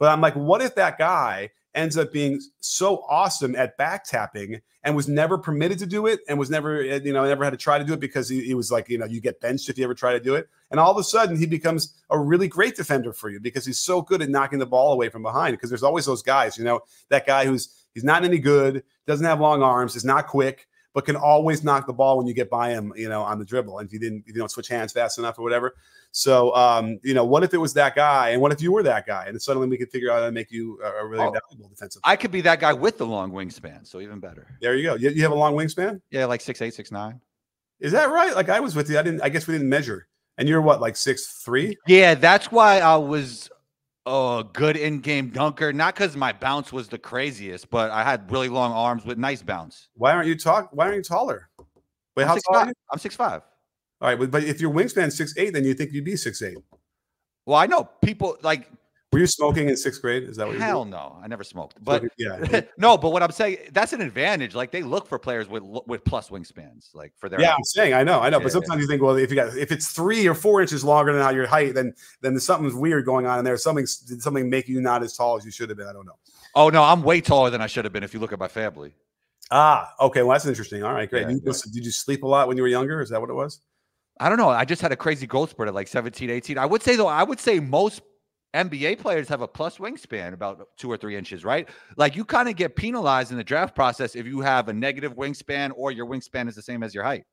But 0.00 0.10
I'm 0.10 0.20
like, 0.20 0.34
what 0.34 0.60
if 0.60 0.74
that 0.74 0.98
guy 0.98 1.50
ends 1.74 1.96
up 1.96 2.12
being 2.12 2.40
so 2.60 3.04
awesome 3.08 3.56
at 3.56 3.76
back 3.76 4.04
tapping 4.04 4.60
and 4.84 4.96
was 4.96 5.08
never 5.08 5.38
permitted 5.38 5.78
to 5.78 5.86
do 5.86 6.06
it 6.06 6.20
and 6.28 6.38
was 6.38 6.50
never, 6.50 6.80
uh, 6.80 7.00
you 7.02 7.12
know, 7.12 7.24
never 7.24 7.44
had 7.44 7.50
to 7.50 7.56
try 7.56 7.78
to 7.78 7.84
do 7.84 7.92
it 7.92 8.00
because 8.00 8.28
he, 8.28 8.42
he 8.44 8.54
was 8.54 8.70
like, 8.70 8.88
you 8.88 8.98
know, 8.98 9.06
you 9.06 9.20
get 9.20 9.40
benched 9.40 9.68
if 9.68 9.78
you 9.78 9.84
ever 9.84 9.94
try 9.94 10.12
to 10.12 10.20
do 10.20 10.34
it. 10.34 10.48
And 10.70 10.80
all 10.80 10.90
of 10.90 10.96
a 10.96 11.04
sudden 11.04 11.36
he 11.36 11.46
becomes 11.46 11.94
a 12.10 12.18
really 12.18 12.48
great 12.48 12.76
defender 12.76 13.12
for 13.12 13.30
you 13.30 13.40
because 13.40 13.64
he's 13.64 13.78
so 13.78 14.02
good 14.02 14.22
at 14.22 14.28
knocking 14.28 14.58
the 14.58 14.66
ball 14.66 14.92
away 14.92 15.08
from 15.08 15.22
behind. 15.22 15.52
Because 15.54 15.70
there's 15.70 15.82
always 15.82 16.06
those 16.06 16.22
guys, 16.22 16.58
you 16.58 16.64
know, 16.64 16.80
that 17.10 17.26
guy 17.26 17.46
who's 17.46 17.86
he's 17.94 18.04
not 18.04 18.24
any 18.24 18.38
good, 18.38 18.82
doesn't 19.06 19.26
have 19.26 19.40
long 19.40 19.62
arms, 19.62 19.96
is 19.96 20.04
not 20.04 20.26
quick, 20.26 20.66
but 20.94 21.04
can 21.04 21.16
always 21.16 21.64
knock 21.64 21.86
the 21.86 21.92
ball 21.92 22.18
when 22.18 22.26
you 22.26 22.34
get 22.34 22.50
by 22.50 22.70
him, 22.70 22.92
you 22.96 23.08
know, 23.08 23.22
on 23.22 23.38
the 23.38 23.44
dribble. 23.44 23.78
And 23.78 23.86
if 23.86 23.92
you 23.92 23.98
didn't, 23.98 24.24
you 24.26 24.34
don't 24.34 24.50
switch 24.50 24.68
hands 24.68 24.92
fast 24.92 25.18
enough 25.18 25.38
or 25.38 25.42
whatever. 25.42 25.74
So, 26.10 26.54
um, 26.54 26.98
you 27.02 27.14
know, 27.14 27.24
what 27.24 27.42
if 27.42 27.54
it 27.54 27.58
was 27.58 27.72
that 27.74 27.94
guy, 27.94 28.30
and 28.30 28.42
what 28.42 28.52
if 28.52 28.60
you 28.60 28.70
were 28.72 28.82
that 28.82 29.06
guy, 29.06 29.24
and 29.26 29.40
suddenly 29.40 29.66
we 29.68 29.78
could 29.78 29.90
figure 29.90 30.10
out 30.10 30.20
how 30.20 30.26
to 30.26 30.32
make 30.32 30.50
you 30.52 30.78
a, 30.84 30.88
a 31.02 31.06
really 31.06 31.24
Oh. 31.24 31.30
valuable 31.30 31.68
defensive. 31.70 32.02
I 32.04 32.16
could 32.16 32.30
be 32.30 32.42
that 32.42 32.60
guy 32.60 32.72
with 32.74 32.98
the 32.98 33.06
long 33.06 33.32
wingspan, 33.32 33.86
so 33.86 34.00
even 34.00 34.20
better. 34.20 34.46
there 34.60 34.74
you 34.74 34.82
go. 34.82 34.94
You, 34.96 35.10
you 35.10 35.22
have 35.22 35.32
a 35.32 35.36
long 35.36 35.54
wingspan. 35.54 36.02
Yeah, 36.10 36.26
like 36.26 36.42
six 36.42 36.60
eight, 36.60 36.74
six 36.74 36.90
nine. 36.92 37.20
Is 37.80 37.92
that 37.92 38.10
right? 38.10 38.34
Like 38.36 38.48
I 38.50 38.60
was 38.60 38.76
with 38.76 38.90
you. 38.90 38.98
I 38.98 39.02
didn't. 39.02 39.22
I 39.22 39.28
guess 39.30 39.46
we 39.46 39.54
didn't 39.54 39.68
measure. 39.68 40.06
And 40.38 40.48
you're 40.48 40.62
what, 40.62 40.80
like 40.80 40.96
six 40.96 41.42
three? 41.42 41.76
Yeah, 41.86 42.14
that's 42.14 42.52
why 42.52 42.80
I 42.80 42.96
was 42.96 43.50
a 44.06 44.44
good 44.52 44.76
in-game 44.76 45.30
dunker. 45.30 45.72
Not 45.72 45.94
because 45.94 46.16
my 46.16 46.32
bounce 46.32 46.72
was 46.72 46.88
the 46.88 46.98
craziest, 46.98 47.70
but 47.70 47.90
I 47.90 48.02
had 48.02 48.30
really 48.30 48.48
long 48.48 48.72
arms 48.72 49.04
with 49.04 49.18
nice 49.18 49.42
bounce. 49.42 49.88
Why 49.94 50.12
aren't 50.12 50.28
you 50.28 50.36
talk? 50.36 50.70
Why 50.72 50.86
aren't 50.86 50.96
you 50.96 51.02
taller? 51.02 51.48
Wait, 52.16 52.24
I'm 52.24 52.28
how 52.28 52.34
six 52.34 52.44
tall 52.44 52.56
are 52.56 52.60
five. 52.60 52.68
you? 52.68 52.74
I'm 52.92 52.98
six 52.98 53.16
five. 53.16 53.42
All 54.00 54.08
right, 54.08 54.18
but, 54.18 54.30
but 54.30 54.44
if 54.44 54.60
your 54.60 54.72
wingspan 54.72 55.12
six 55.12 55.34
eight, 55.36 55.52
then 55.52 55.64
you 55.64 55.74
think 55.74 55.92
you'd 55.92 56.04
be 56.04 56.16
six 56.16 56.42
eight. 56.42 56.58
Well, 57.46 57.58
I 57.58 57.66
know 57.66 57.88
people 58.02 58.36
like 58.42 58.68
Were 59.12 59.18
you 59.18 59.26
smoking 59.26 59.68
in 59.68 59.76
sixth 59.76 60.00
grade? 60.00 60.22
Is 60.22 60.36
that 60.36 60.46
what 60.46 60.54
you 60.54 60.60
hell 60.60 60.86
no. 60.86 61.18
I 61.22 61.26
never 61.28 61.44
smoked, 61.44 61.84
but 61.84 62.02
yeah. 62.16 62.62
no. 62.78 62.96
But 62.96 63.12
what 63.12 63.22
I'm 63.22 63.30
saying, 63.30 63.58
that's 63.72 63.92
an 63.92 64.00
advantage. 64.00 64.54
Like 64.54 64.70
they 64.70 64.82
look 64.82 65.06
for 65.06 65.18
players 65.18 65.48
with 65.48 65.62
with 65.86 66.02
plus 66.04 66.30
wingspans, 66.30 66.94
like 66.94 67.12
for 67.18 67.28
their 67.28 67.40
Yeah, 67.40 67.52
I'm 67.54 67.64
saying 67.64 67.92
I 67.92 68.04
know, 68.04 68.20
I 68.20 68.30
know. 68.30 68.38
Yeah, 68.38 68.44
but 68.44 68.52
sometimes 68.52 68.80
you 68.80 68.88
think, 68.88 69.02
well, 69.02 69.16
if 69.16 69.28
you 69.28 69.36
got 69.36 69.54
if 69.56 69.70
it's 69.70 69.92
three 69.92 70.26
or 70.26 70.34
four 70.34 70.62
inches 70.62 70.82
longer 70.82 71.12
than 71.12 71.34
your 71.34 71.46
height, 71.46 71.74
then 71.74 71.92
then 72.22 72.32
there's 72.32 72.46
something's 72.46 72.74
weird 72.74 73.04
going 73.04 73.26
on 73.26 73.38
in 73.38 73.44
there. 73.44 73.56
Something 73.58 73.84
did 74.08 74.22
something 74.22 74.48
make 74.48 74.66
you 74.68 74.80
not 74.80 75.02
as 75.02 75.14
tall 75.14 75.36
as 75.36 75.44
you 75.44 75.50
should 75.50 75.68
have 75.68 75.76
been. 75.76 75.88
I 75.88 75.92
don't 75.92 76.06
know. 76.06 76.16
Oh 76.54 76.70
no, 76.70 76.82
I'm 76.82 77.02
way 77.02 77.20
taller 77.20 77.50
than 77.50 77.60
I 77.60 77.66
should 77.66 77.84
have 77.84 77.92
been. 77.92 78.02
If 78.04 78.14
you 78.14 78.20
look 78.20 78.32
at 78.32 78.38
my 78.38 78.48
family, 78.48 78.94
Ah, 79.50 79.92
okay. 80.00 80.22
Well, 80.22 80.32
that's 80.32 80.46
interesting. 80.46 80.82
All 80.82 80.94
right, 80.94 81.08
great. 81.08 81.22
Yeah, 81.22 81.30
You- 81.32 81.42
yeah. 81.44 81.52
did 81.70 81.84
you 81.84 81.90
sleep 81.90 82.22
a 82.22 82.26
lot 82.26 82.48
when 82.48 82.56
you 82.56 82.62
were 82.62 82.68
younger? 82.68 83.02
Is 83.02 83.10
that 83.10 83.20
what 83.20 83.28
it 83.28 83.34
was? 83.34 83.60
I 84.18 84.30
don't 84.30 84.38
know. 84.38 84.48
I 84.48 84.64
just 84.64 84.80
had 84.80 84.92
a 84.92 84.96
crazy 84.96 85.26
growth 85.26 85.50
spurt 85.50 85.68
at 85.68 85.74
like 85.74 85.88
17, 85.88 86.30
18. 86.30 86.56
I 86.56 86.64
would 86.64 86.82
say 86.82 86.96
though, 86.96 87.06
I 87.06 87.22
would 87.22 87.38
say 87.40 87.60
most 87.60 88.00
NBA 88.54 88.98
players 88.98 89.28
have 89.28 89.40
a 89.40 89.48
plus 89.48 89.78
wingspan, 89.78 90.34
about 90.34 90.68
two 90.76 90.90
or 90.90 90.96
three 90.96 91.16
inches, 91.16 91.44
right? 91.44 91.68
Like 91.96 92.16
you 92.16 92.24
kind 92.24 92.48
of 92.48 92.56
get 92.56 92.76
penalized 92.76 93.30
in 93.30 93.38
the 93.38 93.44
draft 93.44 93.74
process 93.74 94.14
if 94.14 94.26
you 94.26 94.40
have 94.40 94.68
a 94.68 94.72
negative 94.72 95.14
wingspan 95.16 95.72
or 95.74 95.90
your 95.90 96.06
wingspan 96.06 96.48
is 96.48 96.54
the 96.54 96.62
same 96.62 96.82
as 96.82 96.94
your 96.94 97.04
height. 97.04 97.24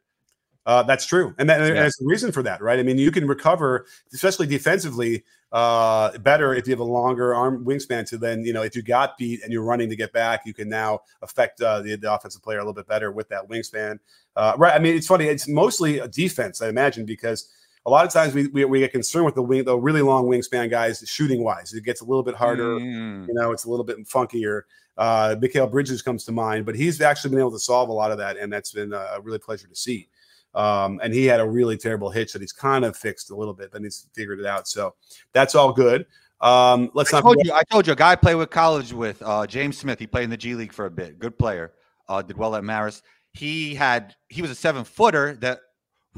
Uh, 0.66 0.84
that's 0.84 1.06
true, 1.06 1.34
and, 1.40 1.50
that, 1.50 1.62
and 1.62 1.70
Yeah. 1.70 1.82
there's 1.82 2.00
a 2.00 2.06
reason 2.06 2.32
for 2.32 2.44
that, 2.44 2.62
right? 2.62 2.78
I 2.80 2.84
mean, 2.84 2.98
you 2.98 3.12
can 3.12 3.28
recover, 3.28 3.88
especially 4.14 4.46
defensively, 4.46 5.24
uh, 5.52 6.16
better 6.20 6.54
if 6.54 6.68
you 6.68 6.72
have 6.72 6.80
a 6.80 6.84
longer 6.84 7.34
arm 7.34 7.66
wingspan. 7.66 8.08
To 8.10 8.18
then, 8.18 8.44
you 8.44 8.54
know, 8.54 8.62
if 8.62 8.76
you 8.76 8.84
got 8.84 9.18
beat 9.18 9.42
and 9.42 9.52
you're 9.52 9.64
running 9.64 9.90
to 9.90 9.96
get 9.96 10.14
back, 10.14 10.46
you 10.46 10.54
can 10.54 10.70
now 10.70 11.00
affect 11.24 11.60
uh, 11.62 11.82
the, 11.82 11.96
the 11.96 12.14
offensive 12.14 12.44
player 12.44 12.60
a 12.60 12.62
little 12.62 12.74
bit 12.74 12.88
better 12.88 13.12
with 13.12 13.30
that 13.30 13.50
wingspan. 13.50 14.00
Uh, 14.36 14.54
right? 14.58 14.76
I 14.76 14.80
mean, 14.80 14.96
it's 14.96 15.08
funny. 15.08 15.26
It's 15.26 15.48
mostly 15.48 16.00
a 16.00 16.08
defense, 16.08 16.62
I 16.62 16.70
imagine, 16.70 17.04
because 17.04 17.50
a 17.86 17.90
lot 17.90 18.06
of 18.06 18.12
times 18.12 18.34
we 18.34 18.48
we, 18.48 18.66
we 18.66 18.80
get 18.80 18.92
concerned 18.92 19.26
with 19.26 19.36
the 19.36 19.42
wing, 19.42 19.64
the 19.64 19.78
really 19.78 20.02
long 20.02 20.26
wingspan 20.26 20.70
guys 20.70 21.04
shooting 21.08 21.44
wise. 21.44 21.74
It 21.74 21.84
gets 21.84 22.02
a 22.02 22.06
little 22.06 22.24
bit 22.24 22.36
harder. 22.36 22.76
Mm. 22.80 23.28
You 23.28 23.34
know, 23.34 23.52
it's 23.52 23.66
a 23.66 23.70
little 23.70 23.86
bit 23.86 23.98
funkier. 24.08 24.64
Uh, 24.98 25.36
Mikal 25.40 25.72
Bridges 25.72 26.02
comes 26.02 26.26
to 26.26 26.32
mind, 26.34 26.66
but 26.66 26.76
he's 26.76 27.00
actually 27.00 27.30
been 27.30 27.40
able 27.40 27.52
to 27.52 27.60
solve 27.60 27.88
a 27.90 27.94
lot 27.94 28.12
of 28.12 28.18
that, 28.18 28.38
and 28.38 28.52
that's 28.52 28.72
been 28.74 28.92
a 28.92 29.20
really 29.22 29.40
pleasure 29.40 29.68
to 29.68 29.76
see. 29.76 30.10
Um, 30.56 31.00
and 31.04 31.14
he 31.14 31.26
had 31.26 31.40
a 31.40 31.48
really 31.48 31.78
terrible 31.78 32.10
hitch 32.10 32.34
that 32.34 32.42
he's 32.42 32.52
kind 32.52 32.84
of 32.84 32.98
fixed 32.98 33.30
a 33.32 33.36
little 33.36 33.54
bit, 33.54 33.72
but 33.72 33.82
he's 33.82 34.08
figured 34.14 34.40
it 34.40 34.46
out. 34.46 34.68
So 34.68 34.96
that's 35.32 35.56
all 35.56 35.72
good. 35.72 36.06
Um, 36.42 36.90
let's 36.94 37.14
I 37.14 37.18
not 37.18 37.22
told 37.24 37.36
forget- 37.36 37.46
you, 37.46 37.54
I 37.54 37.64
told 37.70 37.88
you, 37.88 37.94
a 37.94 37.96
guy 37.96 38.12
I 38.12 38.16
played 38.16 38.36
with 38.36 38.50
college 38.50 38.92
with 38.92 39.22
uh, 39.22 39.46
James 39.48 39.78
Smith. 39.78 40.00
He 40.00 40.08
played 40.08 40.24
in 40.26 40.30
the 40.30 40.38
G 40.38 40.56
League 40.56 40.74
for 40.74 40.86
a 40.86 40.92
bit. 40.92 41.20
Good 41.20 41.38
player. 41.38 41.74
Uh, 42.08 42.22
did 42.22 42.38
well 42.38 42.56
at 42.56 42.64
Maris. 42.64 43.02
He 43.34 43.76
had 43.76 44.16
he 44.28 44.42
was 44.42 44.50
a 44.50 44.56
seven 44.56 44.84
footer 44.84 45.36
that 45.42 45.60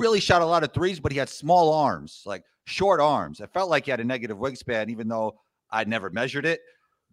really 0.02 0.20
shot 0.20 0.42
a 0.42 0.46
lot 0.46 0.64
of 0.64 0.74
threes, 0.74 1.00
but 1.00 1.12
he 1.12 1.18
had 1.18 1.30
small 1.30 1.74
arms, 1.74 2.24
like 2.26 2.44
short 2.66 3.00
arms. 3.00 3.40
I 3.40 3.46
felt 3.46 3.70
like 3.70 3.86
he 3.86 3.92
had 3.92 4.00
a 4.00 4.04
negative 4.04 4.38
wingspan, 4.38 4.90
even 4.90 5.08
though 5.08 5.40
I'd 5.70 5.88
never 5.88 6.10
measured 6.10 6.46
it. 6.46 6.62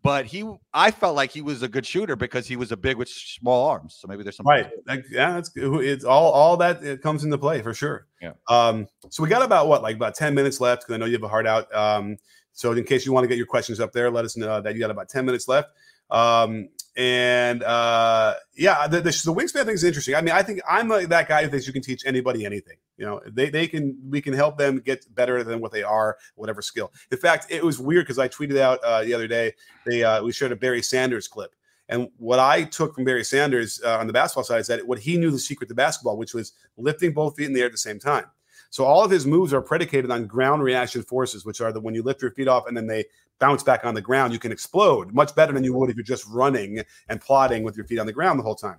But 0.03 0.27
he, 0.27 0.49
I 0.73 0.93
felt 0.93 1.17
like 1.17 1.33
he 1.33 1.43
was 1.43 1.63
a 1.63 1.69
good 1.69 1.85
shooter 1.85 2.15
because 2.15 2.47
he 2.47 2.55
was 2.55 2.71
a 2.71 2.77
big 2.77 2.97
with 2.97 3.09
small 3.09 3.69
arms. 3.69 3.97
So 3.99 4.07
maybe 4.07 4.23
there's 4.23 4.37
some 4.37 4.47
Right. 4.47 4.71
Like, 4.87 5.05
yeah, 5.11 5.35
that's. 5.35 5.51
It's 5.57 6.05
all 6.05 6.31
all 6.31 6.57
that 6.59 6.85
it 6.85 7.03
comes 7.03 7.25
into 7.25 7.37
play 7.37 7.63
for 7.63 7.75
sure. 7.75 8.07
Yeah. 8.23 8.33
Um, 8.47 8.87
so 9.11 9.25
we 9.25 9.29
got 9.29 9.43
about 9.43 9.67
what, 9.67 9.83
like 9.83 9.97
about 9.97 10.15
10 10.15 10.35
minutes 10.35 10.61
left 10.61 10.83
because 10.83 10.95
I 10.95 10.99
know 10.99 11.07
you 11.07 11.15
have 11.15 11.25
a 11.25 11.29
heart 11.29 11.49
out. 11.49 11.73
Um, 11.75 12.17
so 12.53 12.73
in 12.73 12.85
case 12.85 13.07
you 13.07 13.13
want 13.13 13.25
to 13.25 13.29
get 13.29 13.39
your 13.39 13.47
questions 13.47 13.81
up 13.81 13.93
there, 13.93 14.09
let 14.09 14.25
us 14.25 14.37
know 14.37 14.61
that 14.61 14.75
you 14.75 14.81
got 14.81 14.91
about 14.91 15.09
10 15.09 15.25
minutes 15.25 15.49
left. 15.49 15.71
Um, 16.11 16.69
and 16.99 17.63
uh, 17.63 18.35
yeah, 18.57 18.89
the, 18.89 18.97
the, 18.97 19.11
the 19.11 19.33
wingspan 19.33 19.65
thing 19.65 19.75
is 19.75 19.85
interesting. 19.85 20.17
I 20.17 20.21
mean, 20.21 20.35
I 20.35 20.43
think 20.43 20.61
I'm 20.69 20.89
like 20.89 21.07
that 21.11 21.29
guy 21.29 21.45
who 21.45 21.49
thinks 21.49 21.65
you 21.65 21.73
can 21.73 21.81
teach 21.81 22.03
anybody 22.05 22.45
anything. 22.45 22.77
You 22.97 23.07
know, 23.07 23.21
they 23.25 23.51
they 23.51 23.69
can 23.69 23.97
we 24.11 24.21
can 24.21 24.33
help 24.33 24.59
them 24.59 24.81
get 24.81 25.07
better 25.15 25.45
than 25.45 25.61
what 25.61 25.71
they 25.71 25.85
are, 25.85 26.19
whatever 26.35 26.61
skill. 26.61 26.93
In 27.13 27.19
fact, 27.19 27.47
it 27.51 27.65
was 27.65 27.79
weird 27.79 28.05
because 28.05 28.19
I 28.19 28.29
tweeted 28.29 28.59
out 28.59 28.83
uh, 28.83 29.05
the 29.05 29.15
other 29.15 29.29
day. 29.29 29.55
They 29.87 30.03
uh, 30.03 30.25
we 30.25 30.33
showed 30.33 30.51
a 30.51 30.57
Barry 30.57 30.83
Sanders 30.83 31.29
clip, 31.29 31.55
and 31.89 32.09
what 32.17 32.41
I 32.41 32.65
took 32.65 32.97
from 32.97 33.05
Barry 33.05 33.23
Sanders 33.23 33.81
uh, 33.85 33.99
on 33.99 34.09
the 34.09 34.13
basketball 34.13 34.43
side 34.43 34.61
is 34.61 34.67
that 34.67 34.85
what 34.85 34.99
he 34.99 35.17
knew 35.17 35.31
the 35.31 35.39
secret 35.39 35.69
to 35.69 35.77
basketball, 35.77 36.17
which 36.17 36.35
was 36.35 36.55
lifting 36.77 37.13
both 37.13 37.37
feet 37.37 37.47
in 37.47 37.53
the 37.53 37.61
air 37.61 37.67
at 37.67 37.73
the 37.73 37.79
same 37.79 38.01
time. 38.01 38.25
So 38.71 38.85
all 38.85 39.05
of 39.05 39.11
his 39.11 39.25
moves 39.25 39.55
are 39.55 39.63
predicated 39.63 40.11
on 40.11 40.27
ground 40.27 40.63
reaction 40.63 41.03
forces, 41.03 41.45
which 41.45 41.61
are 41.61 41.73
the 41.73 41.81
when 41.81 41.95
you 41.95 42.03
lift 42.03 42.21
your 42.21 42.33
feet 42.33 42.49
off 42.49 42.67
and 42.67 42.77
then 42.77 42.87
they 42.87 43.05
bounce 43.39 43.63
back 43.63 43.85
on 43.85 43.95
the 43.95 44.01
ground, 44.01 44.33
you 44.33 44.39
can 44.39 44.53
explode 44.53 45.13
much 45.13 45.35
better 45.35 45.53
than 45.53 45.65
you 45.65 45.75
would 45.75 45.91
if 45.91 45.97
you're 45.97 46.05
just 46.05 46.27
running 46.29 46.83
and 47.09 47.21
plodding 47.21 47.63
with 47.63 47.77
your 47.77 47.87
feet 47.87 47.99
on 47.99 48.07
the 48.07 48.13
ground 48.13 48.39
the 48.39 48.43
whole 48.43 48.55
time. 48.55 48.79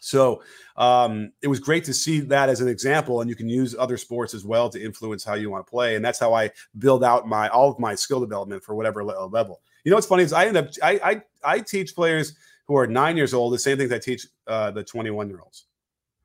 So 0.00 0.42
um, 0.76 1.32
it 1.40 1.48
was 1.48 1.60
great 1.60 1.84
to 1.84 1.94
see 1.94 2.20
that 2.20 2.50
as 2.50 2.60
an 2.60 2.68
example, 2.68 3.22
and 3.22 3.30
you 3.30 3.34
can 3.34 3.48
use 3.48 3.74
other 3.78 3.96
sports 3.96 4.34
as 4.34 4.44
well 4.44 4.68
to 4.68 4.82
influence 4.82 5.24
how 5.24 5.32
you 5.32 5.48
want 5.48 5.66
to 5.66 5.70
play. 5.70 5.96
And 5.96 6.04
that's 6.04 6.18
how 6.18 6.34
I 6.34 6.50
build 6.78 7.02
out 7.02 7.26
my 7.26 7.48
all 7.48 7.70
of 7.70 7.78
my 7.78 7.94
skill 7.94 8.20
development 8.20 8.62
for 8.62 8.74
whatever 8.74 9.02
level. 9.02 9.62
You 9.82 9.90
know 9.90 9.96
what's 9.96 10.06
funny 10.06 10.22
is 10.22 10.34
I 10.34 10.46
end 10.46 10.58
up 10.58 10.68
I 10.82 11.00
I, 11.02 11.22
I 11.42 11.60
teach 11.60 11.94
players 11.94 12.34
who 12.66 12.76
are 12.76 12.86
nine 12.86 13.16
years 13.16 13.32
old 13.32 13.54
the 13.54 13.58
same 13.58 13.78
things 13.78 13.92
I 13.92 13.98
teach 13.98 14.26
uh, 14.46 14.70
the 14.70 14.84
21 14.84 15.28
year 15.28 15.40
olds. 15.40 15.64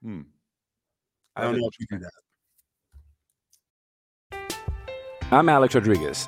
Hmm. 0.04 0.22
I 1.36 1.44
don't 1.44 1.58
know 1.58 1.70
if 1.72 1.80
you 1.80 1.86
do 1.90 2.00
that. 2.00 2.12
I'm 5.32 5.48
Alex 5.48 5.76
Rodriguez. 5.76 6.28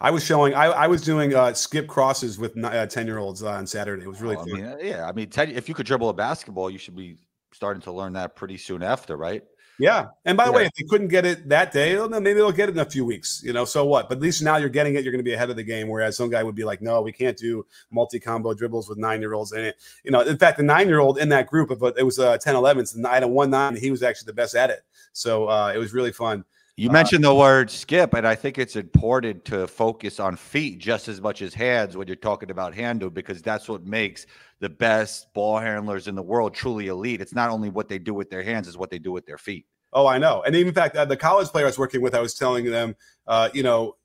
I 0.00 0.10
was 0.10 0.24
showing. 0.24 0.54
I, 0.54 0.66
I 0.66 0.86
was 0.86 1.02
doing 1.02 1.34
uh, 1.34 1.54
skip 1.54 1.86
crosses 1.86 2.38
with 2.38 2.54
ten 2.90 3.06
year 3.06 3.18
olds 3.18 3.42
on 3.42 3.66
Saturday. 3.66 4.02
It 4.04 4.08
was 4.08 4.20
really 4.20 4.36
Oh, 4.36 4.40
I 4.40 4.44
fun. 4.44 4.52
mean, 4.52 4.64
uh, 4.66 4.76
yeah, 4.80 5.08
I 5.08 5.12
mean, 5.12 5.28
Ted, 5.30 5.50
if 5.50 5.68
you 5.68 5.74
could 5.74 5.86
dribble 5.86 6.08
a 6.08 6.14
basketball, 6.14 6.70
you 6.70 6.78
should 6.78 6.96
be 6.96 7.16
starting 7.52 7.80
to 7.82 7.92
learn 7.92 8.12
that 8.14 8.36
pretty 8.36 8.58
soon 8.58 8.82
after, 8.82 9.16
right? 9.16 9.42
Yeah. 9.78 10.06
And 10.24 10.38
by 10.38 10.46
the 10.46 10.52
Yeah. 10.52 10.56
way, 10.56 10.64
if 10.66 10.72
they 10.72 10.84
couldn't 10.88 11.08
get 11.08 11.26
it 11.26 11.50
that 11.50 11.70
day, 11.70 11.96
well, 11.96 12.08
then 12.08 12.22
maybe 12.22 12.38
they'll 12.38 12.50
get 12.50 12.70
it 12.70 12.72
in 12.72 12.78
a 12.78 12.88
few 12.88 13.04
weeks. 13.04 13.42
You 13.44 13.52
know, 13.52 13.66
so 13.66 13.84
what? 13.84 14.08
But 14.08 14.16
at 14.16 14.22
least 14.22 14.42
now 14.42 14.56
you're 14.56 14.70
getting 14.70 14.94
it. 14.94 15.04
You're 15.04 15.12
going 15.12 15.24
to 15.24 15.28
be 15.28 15.34
ahead 15.34 15.50
of 15.50 15.56
the 15.56 15.62
game. 15.62 15.88
Whereas 15.88 16.16
some 16.16 16.30
guy 16.30 16.42
would 16.42 16.54
be 16.54 16.64
like, 16.64 16.80
no, 16.80 17.02
we 17.02 17.12
can't 17.12 17.36
do 17.36 17.66
multi 17.90 18.18
combo 18.18 18.54
dribbles 18.54 18.88
with 18.88 18.96
nine 18.96 19.20
year 19.20 19.34
olds 19.34 19.52
in 19.52 19.64
it. 19.64 19.76
You 20.02 20.12
know, 20.12 20.20
in 20.20 20.38
fact, 20.38 20.56
the 20.56 20.62
nine 20.62 20.88
year 20.88 21.00
old 21.00 21.18
in 21.18 21.28
that 21.30 21.46
group 21.46 21.70
of 21.70 21.82
it 21.96 22.04
was 22.04 22.18
uh, 22.18 22.38
10 22.38 22.54
11s, 22.54 22.94
and 22.94 23.06
I 23.06 23.14
had 23.14 23.22
a 23.22 23.28
one 23.28 23.50
nine, 23.50 23.74
and 23.74 23.78
he 23.78 23.90
was 23.90 24.02
actually 24.02 24.26
the 24.26 24.32
best 24.34 24.54
at 24.54 24.70
it. 24.70 24.80
So 25.12 25.46
uh, 25.46 25.72
it 25.74 25.78
was 25.78 25.92
really 25.92 26.12
fun. 26.12 26.44
You 26.78 26.90
Uh, 26.90 26.92
mentioned 26.92 27.24
the 27.24 27.34
word 27.34 27.70
skip, 27.70 28.12
and 28.12 28.28
I 28.28 28.34
think 28.34 28.58
it's 28.58 28.76
important 28.76 29.46
to 29.46 29.66
focus 29.66 30.20
on 30.20 30.36
feet 30.36 30.78
just 30.78 31.08
as 31.08 31.22
much 31.22 31.40
as 31.40 31.54
hands 31.54 31.96
when 31.96 32.06
you're 32.06 32.16
talking 32.16 32.50
about 32.50 32.74
handle, 32.74 33.08
because 33.08 33.40
that's 33.40 33.66
what 33.66 33.86
makes 33.86 34.26
the 34.60 34.68
best 34.68 35.32
ball 35.32 35.58
handlers 35.58 36.06
in 36.06 36.14
the 36.14 36.22
world 36.22 36.54
truly 36.54 36.88
elite. 36.88 37.22
It's 37.22 37.34
not 37.34 37.48
only 37.48 37.70
what 37.70 37.88
they 37.88 37.98
do 37.98 38.12
with 38.12 38.28
their 38.28 38.42
hands, 38.42 38.68
it's 38.68 38.76
what 38.76 38.90
they 38.90 38.98
do 38.98 39.10
with 39.10 39.24
their 39.24 39.38
feet. 39.38 39.64
Oh, 39.94 40.06
I 40.06 40.18
know. 40.18 40.42
And 40.44 40.54
in 40.54 40.70
fact, 40.74 40.96
uh, 40.96 41.06
the 41.06 41.16
college 41.16 41.48
player 41.48 41.64
I 41.64 41.68
was 41.68 41.78
working 41.78 42.02
with, 42.02 42.14
I 42.14 42.20
was 42.20 42.34
telling 42.34 42.66
them, 42.66 42.94
uh, 43.26 43.48
you 43.54 43.62
know, 43.62 43.96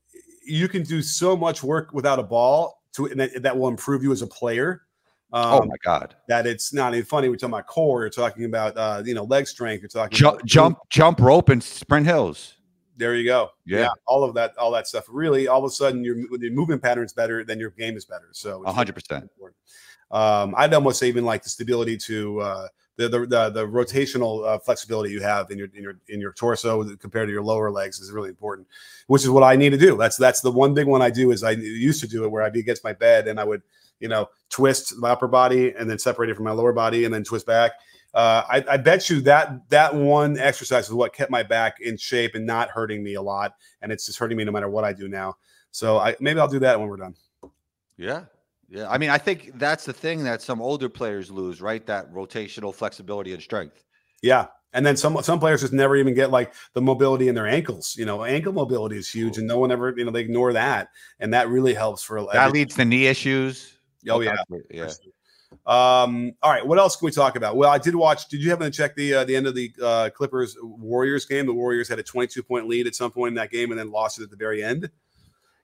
you 0.45 0.69
can 0.69 0.83
do 0.83 1.01
so 1.01 1.35
much 1.35 1.63
work 1.63 1.91
without 1.91 2.19
a 2.19 2.23
ball 2.23 2.81
to 2.93 3.07
and 3.07 3.19
that, 3.19 3.43
that 3.43 3.57
will 3.57 3.67
improve 3.67 4.01
you 4.01 4.13
as 4.13 4.21
a 4.21 4.27
player. 4.27 4.83
Um, 5.33 5.53
oh 5.53 5.65
my 5.65 5.75
God. 5.83 6.15
That 6.29 6.47
it's 6.47 6.73
not 6.73 6.93
even 6.93 7.05
funny. 7.05 7.27
We're 7.27 7.35
talking 7.35 7.53
about 7.53 7.67
core. 7.67 8.01
You're 8.03 8.09
talking 8.09 8.45
about 8.45 8.77
uh, 8.77 9.03
you 9.05 9.13
know 9.13 9.23
leg 9.23 9.47
strength. 9.47 9.81
You're 9.81 9.89
talking 9.89 10.17
Jump, 10.17 10.35
about 10.35 10.45
jump, 10.45 10.77
jump 10.89 11.19
rope 11.19 11.49
and 11.49 11.61
sprint 11.61 12.05
hills. 12.05 12.55
There 13.01 13.15
you 13.15 13.25
go. 13.25 13.49
Yeah. 13.65 13.89
all 14.05 14.23
of 14.23 14.35
that, 14.35 14.55
all 14.59 14.69
that 14.73 14.85
stuff. 14.85 15.05
Really, 15.09 15.47
all 15.47 15.57
of 15.57 15.65
a 15.65 15.73
sudden, 15.73 16.03
your 16.03 16.17
your 16.17 16.51
movement 16.51 16.83
pattern's 16.83 17.13
better, 17.13 17.43
then 17.43 17.59
your 17.59 17.71
game 17.71 17.97
is 17.97 18.05
better. 18.05 18.29
So, 18.31 18.63
hundred 18.63 18.93
percent. 18.93 19.27
Um, 20.11 20.53
I'd 20.55 20.71
almost 20.71 20.99
say 20.99 21.07
even 21.07 21.25
like 21.25 21.41
the 21.41 21.49
stability 21.49 21.97
to 21.97 22.41
uh, 22.41 22.67
the, 22.97 23.09
the 23.09 23.19
the 23.25 23.49
the 23.49 23.67
rotational 23.67 24.47
uh, 24.47 24.59
flexibility 24.59 25.09
you 25.09 25.19
have 25.19 25.49
in 25.49 25.57
your 25.57 25.69
in 25.73 25.81
your 25.81 25.99
in 26.09 26.21
your 26.21 26.33
torso 26.33 26.95
compared 26.97 27.27
to 27.27 27.31
your 27.31 27.41
lower 27.41 27.71
legs 27.71 27.99
is 27.99 28.11
really 28.11 28.29
important, 28.29 28.67
which 29.07 29.23
is 29.23 29.31
what 29.31 29.41
I 29.41 29.55
need 29.55 29.71
to 29.71 29.79
do. 29.79 29.97
That's 29.97 30.17
that's 30.17 30.41
the 30.41 30.51
one 30.51 30.75
big 30.75 30.85
one 30.85 31.01
I 31.01 31.09
do 31.09 31.31
is 31.31 31.43
I 31.43 31.51
used 31.51 32.01
to 32.01 32.07
do 32.07 32.23
it 32.23 32.29
where 32.29 32.43
I'd 32.43 32.53
be 32.53 32.59
against 32.59 32.83
my 32.83 32.93
bed 32.93 33.27
and 33.27 33.39
I 33.39 33.45
would 33.45 33.63
you 33.99 34.09
know 34.09 34.29
twist 34.51 34.95
my 34.97 35.09
upper 35.09 35.27
body 35.27 35.73
and 35.75 35.89
then 35.89 35.97
separate 35.97 36.29
it 36.29 36.35
from 36.35 36.45
my 36.45 36.51
lower 36.51 36.73
body 36.73 37.05
and 37.05 37.11
then 37.11 37.23
twist 37.23 37.47
back. 37.47 37.71
Uh, 38.13 38.43
I, 38.49 38.65
I 38.71 38.77
bet 38.77 39.09
you 39.09 39.21
that 39.21 39.69
that 39.69 39.95
one 39.95 40.37
exercise 40.37 40.87
is 40.87 40.93
what 40.93 41.13
kept 41.13 41.31
my 41.31 41.43
back 41.43 41.79
in 41.79 41.97
shape 41.97 42.35
and 42.35 42.45
not 42.45 42.69
hurting 42.69 43.03
me 43.03 43.13
a 43.13 43.21
lot, 43.21 43.55
and 43.81 43.91
it's 43.91 44.05
just 44.05 44.19
hurting 44.19 44.37
me 44.37 44.43
no 44.43 44.51
matter 44.51 44.69
what 44.69 44.83
I 44.83 44.93
do 44.93 45.07
now. 45.07 45.35
So 45.71 45.97
I 45.97 46.15
maybe 46.19 46.39
I'll 46.39 46.47
do 46.47 46.59
that 46.59 46.79
when 46.79 46.89
we're 46.89 46.97
done. 46.97 47.15
Yeah. 47.97 48.25
Yeah. 48.69 48.89
I 48.89 48.97
mean, 48.97 49.09
I 49.09 49.17
think 49.17 49.51
that's 49.55 49.85
the 49.85 49.93
thing 49.93 50.23
that 50.23 50.41
some 50.41 50.61
older 50.61 50.89
players 50.89 51.29
lose, 51.29 51.61
right? 51.61 51.85
That 51.85 52.11
rotational 52.13 52.73
flexibility 52.73 53.33
and 53.33 53.41
strength. 53.41 53.83
Yeah. 54.21 54.47
And 54.73 54.85
then 54.85 54.95
some 54.95 55.21
some 55.21 55.39
players 55.39 55.61
just 55.61 55.73
never 55.73 55.97
even 55.97 56.13
get 56.13 56.31
like 56.31 56.53
the 56.73 56.81
mobility 56.81 57.27
in 57.27 57.35
their 57.35 57.47
ankles. 57.47 57.95
You 57.97 58.05
know, 58.05 58.23
ankle 58.23 58.53
mobility 58.53 58.97
is 58.97 59.09
huge, 59.09 59.37
and 59.37 59.45
no 59.45 59.59
one 59.59 59.71
ever 59.71 59.93
you 59.97 60.05
know 60.05 60.11
they 60.11 60.21
ignore 60.21 60.53
that, 60.53 60.87
and 61.19 61.33
that 61.33 61.49
really 61.49 61.73
helps 61.73 62.03
for 62.03 62.25
That 62.31 62.53
leads 62.53 62.75
to 62.75 62.85
knee 62.85 63.07
issues. 63.07 63.73
Oh 64.09 64.21
yeah, 64.21 64.37
yeah. 64.69 64.89
Um. 65.65 66.33
All 66.41 66.51
right. 66.51 66.65
What 66.65 66.79
else 66.79 66.95
can 66.95 67.05
we 67.05 67.11
talk 67.11 67.35
about? 67.35 67.55
Well, 67.55 67.69
I 67.69 67.77
did 67.77 67.95
watch. 67.95 68.27
Did 68.27 68.43
you 68.43 68.49
happen 68.49 68.65
to 68.65 68.75
check 68.75 68.95
the 68.95 69.13
uh, 69.13 69.25
the 69.25 69.35
end 69.35 69.47
of 69.47 69.55
the 69.55 69.71
uh, 69.81 70.09
Clippers 70.09 70.57
Warriors 70.61 71.25
game? 71.25 71.45
The 71.45 71.53
Warriors 71.53 71.87
had 71.87 71.99
a 71.99 72.03
22 72.03 72.41
point 72.43 72.67
lead 72.67 72.87
at 72.87 72.95
some 72.95 73.11
point 73.11 73.29
in 73.29 73.35
that 73.35 73.51
game, 73.51 73.71
and 73.71 73.79
then 73.79 73.91
lost 73.91 74.19
it 74.19 74.23
at 74.23 74.29
the 74.29 74.37
very 74.37 74.63
end. 74.63 74.89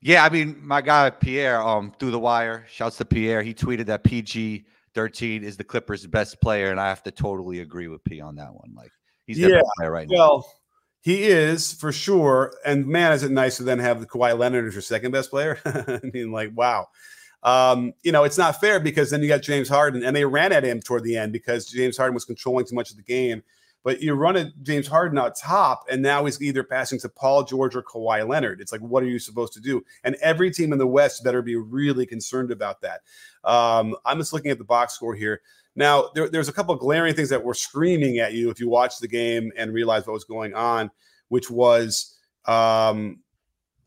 Yeah, 0.01 0.23
I 0.23 0.29
mean, 0.29 0.57
my 0.61 0.81
guy 0.81 1.09
Pierre, 1.09 1.61
um, 1.61 1.93
through 1.99 2.11
the 2.11 2.19
wire. 2.19 2.65
Shouts 2.69 2.97
to 2.97 3.05
Pierre. 3.05 3.41
He 3.41 3.53
tweeted 3.53 3.87
that 3.87 4.03
PG 4.03 4.65
13 4.93 5.43
is 5.43 5.57
the 5.57 5.63
Clippers' 5.63 6.05
best 6.05 6.39
player, 6.41 6.71
and 6.71 6.79
I 6.79 6.89
have 6.89 7.03
to 7.03 7.11
totally 7.11 7.61
agree 7.61 7.87
with 7.87 8.03
P 8.03 8.21
on 8.21 8.35
that 8.35 8.53
one. 8.53 8.73
Like, 8.75 8.91
he's 9.25 9.37
the 9.37 9.49
Yeah, 9.49 9.55
best 9.57 9.71
player 9.77 9.91
right 9.91 10.07
now. 10.09 10.15
Well, 10.15 10.53
he 11.01 11.23
is 11.23 11.73
for 11.73 11.91
sure. 11.91 12.53
And 12.65 12.85
man, 12.85 13.11
is 13.13 13.23
it 13.23 13.31
nice 13.31 13.57
to 13.57 13.63
then 13.63 13.79
have 13.79 13.99
the 13.99 14.05
Kawhi 14.05 14.37
Leonard 14.37 14.67
as 14.67 14.73
your 14.73 14.81
second 14.81 15.11
best 15.11 15.29
player? 15.29 15.59
I 15.65 15.99
mean, 16.13 16.31
like, 16.31 16.51
wow. 16.55 16.87
Um, 17.43 17.93
you 18.03 18.11
know, 18.11 18.23
it's 18.23 18.37
not 18.37 18.59
fair 18.59 18.79
because 18.79 19.09
then 19.09 19.21
you 19.21 19.27
got 19.27 19.41
James 19.41 19.69
Harden, 19.69 20.03
and 20.03 20.15
they 20.15 20.25
ran 20.25 20.51
at 20.51 20.63
him 20.63 20.81
toward 20.81 21.03
the 21.03 21.17
end 21.17 21.31
because 21.31 21.65
James 21.67 21.97
Harden 21.97 22.13
was 22.13 22.25
controlling 22.25 22.65
too 22.65 22.75
much 22.75 22.91
of 22.91 22.97
the 22.97 23.03
game. 23.03 23.43
But 23.83 24.01
you 24.01 24.15
run 24.15 24.35
at 24.35 24.47
James 24.63 24.85
Harden 24.85 25.17
out 25.17 25.37
top, 25.37 25.85
and 25.89 26.01
now 26.01 26.25
he's 26.25 26.41
either 26.41 26.63
passing 26.63 26.99
to 26.99 27.09
Paul 27.09 27.43
George 27.43 27.73
or 27.73 27.83
Kawhi 27.83 28.27
Leonard. 28.27 28.59
It's 28.59 28.73
like, 28.73 28.81
what 28.81 29.01
are 29.01 29.07
you 29.07 29.19
supposed 29.19 29.53
to 29.53 29.61
do? 29.61 29.81
And 30.03 30.15
every 30.15 30.51
team 30.51 30.73
in 30.73 30.79
the 30.79 30.87
West 30.87 31.23
better 31.23 31.41
be 31.41 31.55
really 31.55 32.05
concerned 32.05 32.51
about 32.51 32.81
that. 32.81 33.01
Um, 33.45 33.95
I'm 34.03 34.17
just 34.17 34.33
looking 34.33 34.51
at 34.51 34.57
the 34.57 34.65
box 34.65 34.95
score 34.95 35.15
here. 35.15 35.41
Now, 35.77 36.09
there, 36.15 36.27
there's 36.27 36.49
a 36.49 36.53
couple 36.53 36.75
glaring 36.75 37.13
things 37.13 37.29
that 37.29 37.43
were 37.43 37.53
screaming 37.53 38.17
at 38.17 38.33
you 38.33 38.49
if 38.49 38.59
you 38.59 38.67
watched 38.67 38.99
the 38.99 39.07
game 39.07 39.53
and 39.55 39.71
realized 39.71 40.07
what 40.07 40.13
was 40.13 40.25
going 40.25 40.53
on, 40.53 40.91
which 41.29 41.49
was, 41.49 42.17
um, 42.45 43.19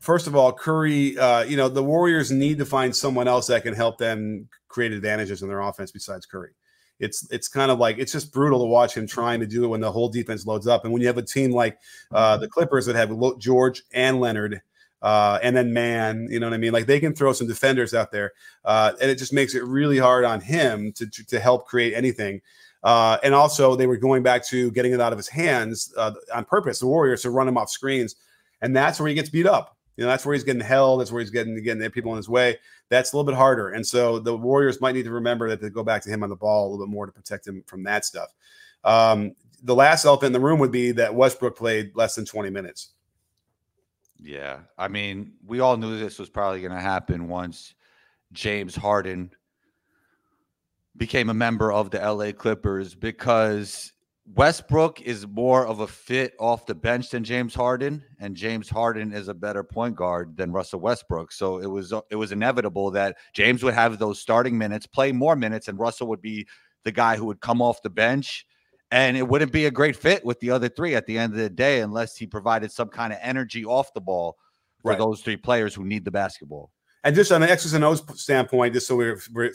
first 0.01 0.27
of 0.27 0.35
all, 0.35 0.51
Curry. 0.51 1.17
Uh, 1.17 1.43
you 1.43 1.55
know, 1.55 1.69
the 1.69 1.83
Warriors 1.83 2.31
need 2.31 2.57
to 2.57 2.65
find 2.65 2.93
someone 2.93 3.27
else 3.27 3.47
that 3.47 3.63
can 3.63 3.73
help 3.73 3.97
them 3.97 4.49
create 4.67 4.91
advantages 4.91 5.41
in 5.41 5.47
their 5.47 5.61
offense 5.61 5.91
besides 5.91 6.25
Curry. 6.25 6.51
It's 6.99 7.25
it's 7.31 7.47
kind 7.47 7.71
of 7.71 7.79
like 7.79 7.97
it's 7.97 8.11
just 8.11 8.33
brutal 8.33 8.59
to 8.59 8.65
watch 8.65 8.95
him 8.95 9.07
trying 9.07 9.39
to 9.39 9.47
do 9.47 9.63
it 9.63 9.67
when 9.67 9.81
the 9.81 9.91
whole 9.91 10.09
defense 10.09 10.45
loads 10.45 10.67
up, 10.67 10.83
and 10.83 10.91
when 10.91 11.01
you 11.01 11.07
have 11.07 11.17
a 11.17 11.23
team 11.23 11.51
like 11.51 11.79
uh, 12.11 12.37
the 12.37 12.49
Clippers 12.49 12.85
that 12.87 12.95
have 12.95 13.11
George 13.39 13.83
and 13.93 14.19
Leonard. 14.19 14.61
Uh, 15.01 15.39
and 15.41 15.57
then 15.57 15.73
man, 15.73 16.27
you 16.29 16.39
know 16.39 16.45
what 16.45 16.53
I 16.53 16.57
mean? 16.57 16.73
Like 16.73 16.85
they 16.85 16.99
can 16.99 17.15
throw 17.15 17.33
some 17.33 17.47
defenders 17.47 17.95
out 17.95 18.11
there, 18.11 18.33
uh, 18.65 18.91
and 19.01 19.09
it 19.09 19.17
just 19.17 19.33
makes 19.33 19.55
it 19.55 19.63
really 19.63 19.97
hard 19.97 20.25
on 20.25 20.41
him 20.41 20.91
to 20.93 21.07
to, 21.07 21.25
to 21.25 21.39
help 21.39 21.65
create 21.65 21.95
anything. 21.95 22.41
Uh, 22.83 23.17
and 23.23 23.33
also, 23.33 23.75
they 23.75 23.87
were 23.87 23.97
going 23.97 24.23
back 24.23 24.45
to 24.47 24.71
getting 24.71 24.93
it 24.93 25.01
out 25.01 25.11
of 25.11 25.17
his 25.17 25.27
hands 25.27 25.93
uh, 25.97 26.13
on 26.33 26.45
purpose. 26.45 26.79
The 26.79 26.87
Warriors 26.87 27.23
to 27.23 27.31
run 27.31 27.47
him 27.47 27.57
off 27.57 27.69
screens, 27.69 28.15
and 28.61 28.75
that's 28.75 28.99
where 28.99 29.09
he 29.09 29.15
gets 29.15 29.29
beat 29.29 29.47
up. 29.47 29.75
You 29.97 30.05
know, 30.05 30.09
that's 30.09 30.25
where 30.25 30.33
he's 30.33 30.43
getting 30.43 30.61
held. 30.61 31.01
That's 31.01 31.11
where 31.11 31.21
he's 31.21 31.29
getting 31.29 31.61
getting 31.63 31.89
people 31.91 32.11
in 32.11 32.17
his 32.17 32.29
way. 32.29 32.57
That's 32.89 33.11
a 33.11 33.15
little 33.15 33.29
bit 33.29 33.35
harder. 33.35 33.69
And 33.69 33.85
so 33.85 34.19
the 34.19 34.35
Warriors 34.35 34.81
might 34.81 34.95
need 34.95 35.05
to 35.05 35.11
remember 35.11 35.49
that 35.49 35.61
they 35.61 35.69
go 35.69 35.83
back 35.83 36.01
to 36.03 36.09
him 36.09 36.23
on 36.23 36.29
the 36.29 36.35
ball 36.35 36.67
a 36.67 36.69
little 36.71 36.85
bit 36.85 36.91
more 36.91 37.05
to 37.05 37.11
protect 37.11 37.47
him 37.47 37.63
from 37.67 37.83
that 37.83 38.05
stuff. 38.05 38.29
Um, 38.83 39.35
the 39.63 39.75
last 39.75 40.05
elephant 40.05 40.27
in 40.27 40.33
the 40.33 40.39
room 40.39 40.59
would 40.59 40.71
be 40.71 40.91
that 40.93 41.13
Westbrook 41.13 41.57
played 41.57 41.95
less 41.95 42.15
than 42.15 42.25
20 42.25 42.49
minutes. 42.49 42.89
Yeah. 44.19 44.59
I 44.77 44.87
mean, 44.87 45.33
we 45.45 45.59
all 45.59 45.77
knew 45.77 45.99
this 45.99 46.19
was 46.19 46.29
probably 46.29 46.61
going 46.61 46.73
to 46.73 46.79
happen 46.79 47.27
once 47.27 47.73
James 48.31 48.75
Harden 48.75 49.31
became 50.97 51.29
a 51.29 51.33
member 51.33 51.71
of 51.71 51.89
the 51.91 51.99
LA 51.99 52.31
Clippers 52.31 52.95
because 52.95 53.93
Westbrook 54.35 55.01
is 55.01 55.27
more 55.27 55.65
of 55.67 55.81
a 55.81 55.87
fit 55.87 56.33
off 56.39 56.65
the 56.65 56.75
bench 56.75 57.09
than 57.09 57.23
James 57.23 57.53
Harden, 57.53 58.03
and 58.19 58.35
James 58.35 58.69
Harden 58.69 59.11
is 59.13 59.27
a 59.27 59.33
better 59.33 59.63
point 59.63 59.95
guard 59.95 60.37
than 60.37 60.51
Russell 60.51 60.79
Westbrook. 60.79 61.31
So 61.31 61.59
it 61.59 61.65
was 61.65 61.93
it 62.09 62.15
was 62.15 62.31
inevitable 62.31 62.91
that 62.91 63.17
James 63.33 63.63
would 63.63 63.73
have 63.73 63.99
those 63.99 64.19
starting 64.19 64.57
minutes, 64.57 64.87
play 64.87 65.11
more 65.11 65.35
minutes, 65.35 65.67
and 65.67 65.77
Russell 65.77 66.07
would 66.07 66.21
be 66.21 66.47
the 66.83 66.91
guy 66.91 67.17
who 67.17 67.25
would 67.25 67.41
come 67.41 67.61
off 67.61 67.81
the 67.81 67.89
bench. 67.89 68.45
And 68.91 69.15
it 69.15 69.27
wouldn't 69.27 69.53
be 69.53 69.65
a 69.65 69.71
great 69.71 69.95
fit 69.95 70.25
with 70.25 70.39
the 70.41 70.51
other 70.51 70.67
three 70.67 70.95
at 70.95 71.05
the 71.05 71.17
end 71.17 71.31
of 71.33 71.39
the 71.39 71.49
day 71.49 71.79
unless 71.79 72.17
he 72.17 72.27
provided 72.27 72.71
some 72.71 72.89
kind 72.89 73.13
of 73.13 73.19
energy 73.21 73.63
off 73.63 73.93
the 73.93 74.01
ball 74.01 74.37
for 74.81 74.89
Right. 74.89 74.97
those 74.97 75.21
three 75.21 75.37
players 75.37 75.73
who 75.73 75.85
need 75.85 76.03
the 76.03 76.11
basketball. 76.11 76.71
And 77.03 77.15
just 77.15 77.31
on 77.31 77.41
an 77.41 77.49
X's 77.49 77.73
and 77.73 77.83
O's 77.85 78.03
standpoint, 78.21 78.73
just 78.73 78.87
so 78.87 78.97
we're, 78.97 79.19
we're 79.33 79.53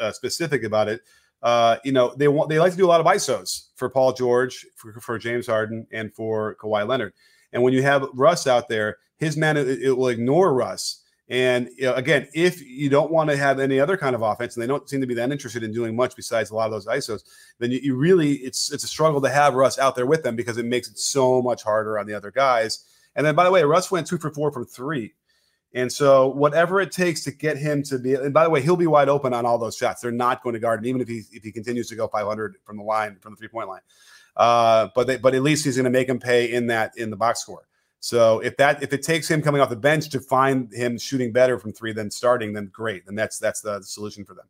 uh, 0.00 0.10
specific 0.10 0.64
about 0.64 0.88
it, 0.88 1.02
uh, 1.42 1.76
you 1.84 1.92
know, 1.92 2.14
they 2.16 2.28
want 2.28 2.48
they 2.48 2.58
like 2.58 2.72
to 2.72 2.78
do 2.78 2.86
a 2.86 2.88
lot 2.88 3.00
of 3.00 3.06
ISOs 3.06 3.68
for 3.74 3.88
Paul 3.88 4.12
George, 4.12 4.64
for, 4.76 4.92
for 5.00 5.18
James 5.18 5.46
Harden, 5.46 5.86
and 5.92 6.12
for 6.14 6.56
Kawhi 6.56 6.86
Leonard. 6.86 7.12
And 7.52 7.62
when 7.62 7.72
you 7.72 7.82
have 7.82 8.06
Russ 8.14 8.46
out 8.46 8.68
there, 8.68 8.98
his 9.18 9.36
man 9.36 9.56
it, 9.56 9.68
it 9.68 9.92
will 9.92 10.08
ignore 10.08 10.54
Russ. 10.54 11.02
And 11.28 11.68
you 11.76 11.84
know, 11.84 11.94
again, 11.94 12.28
if 12.34 12.62
you 12.62 12.88
don't 12.88 13.10
want 13.10 13.30
to 13.30 13.36
have 13.36 13.58
any 13.58 13.80
other 13.80 13.96
kind 13.96 14.14
of 14.14 14.22
offense, 14.22 14.54
and 14.54 14.62
they 14.62 14.66
don't 14.66 14.88
seem 14.88 15.00
to 15.00 15.06
be 15.06 15.14
that 15.14 15.32
interested 15.32 15.62
in 15.62 15.72
doing 15.72 15.96
much 15.96 16.14
besides 16.14 16.50
a 16.50 16.54
lot 16.54 16.66
of 16.66 16.72
those 16.72 16.86
ISOs, 16.86 17.22
then 17.58 17.70
you, 17.70 17.80
you 17.82 17.96
really 17.96 18.32
it's 18.34 18.72
it's 18.72 18.84
a 18.84 18.88
struggle 18.88 19.20
to 19.20 19.30
have 19.30 19.54
Russ 19.54 19.78
out 19.78 19.96
there 19.96 20.06
with 20.06 20.22
them 20.22 20.36
because 20.36 20.58
it 20.58 20.66
makes 20.66 20.88
it 20.88 20.98
so 20.98 21.42
much 21.42 21.62
harder 21.62 21.98
on 21.98 22.06
the 22.06 22.14
other 22.14 22.30
guys. 22.30 22.84
And 23.16 23.26
then, 23.26 23.34
by 23.34 23.44
the 23.44 23.50
way, 23.50 23.62
Russ 23.62 23.90
went 23.90 24.06
two 24.06 24.18
for 24.18 24.30
four 24.30 24.52
from 24.52 24.64
three. 24.64 25.14
And 25.74 25.90
so, 25.90 26.28
whatever 26.28 26.80
it 26.80 26.92
takes 26.92 27.24
to 27.24 27.30
get 27.30 27.56
him 27.56 27.82
to 27.84 27.98
be, 27.98 28.14
and 28.14 28.34
by 28.34 28.44
the 28.44 28.50
way, 28.50 28.60
he'll 28.60 28.76
be 28.76 28.86
wide 28.86 29.08
open 29.08 29.32
on 29.32 29.46
all 29.46 29.58
those 29.58 29.76
shots. 29.76 30.02
They're 30.02 30.10
not 30.10 30.42
going 30.42 30.52
to 30.52 30.58
guard 30.58 30.80
him, 30.80 30.86
even 30.86 31.00
if 31.00 31.08
he 31.08 31.22
if 31.32 31.42
he 31.42 31.50
continues 31.50 31.88
to 31.88 31.96
go 31.96 32.08
500 32.08 32.56
from 32.64 32.76
the 32.76 32.82
line, 32.82 33.16
from 33.20 33.32
the 33.32 33.36
three 33.36 33.48
point 33.48 33.68
line. 33.68 33.80
Uh, 34.36 34.88
but 34.94 35.06
they, 35.06 35.16
but 35.16 35.34
at 35.34 35.42
least 35.42 35.64
he's 35.64 35.76
going 35.76 35.84
to 35.84 35.90
make 35.90 36.08
him 36.08 36.18
pay 36.18 36.52
in 36.52 36.66
that 36.66 36.96
in 36.96 37.10
the 37.10 37.16
box 37.16 37.40
score. 37.40 37.66
So 38.00 38.40
if 38.40 38.56
that 38.56 38.82
if 38.82 38.92
it 38.92 39.02
takes 39.02 39.30
him 39.30 39.40
coming 39.40 39.60
off 39.60 39.70
the 39.70 39.76
bench 39.76 40.10
to 40.10 40.20
find 40.20 40.72
him 40.72 40.98
shooting 40.98 41.32
better 41.32 41.58
from 41.58 41.72
three 41.72 41.92
than 41.92 42.10
starting, 42.10 42.52
then 42.52 42.68
great. 42.72 43.06
Then 43.06 43.14
that's 43.14 43.38
that's 43.38 43.60
the 43.60 43.80
solution 43.82 44.24
for 44.24 44.34
them. 44.34 44.46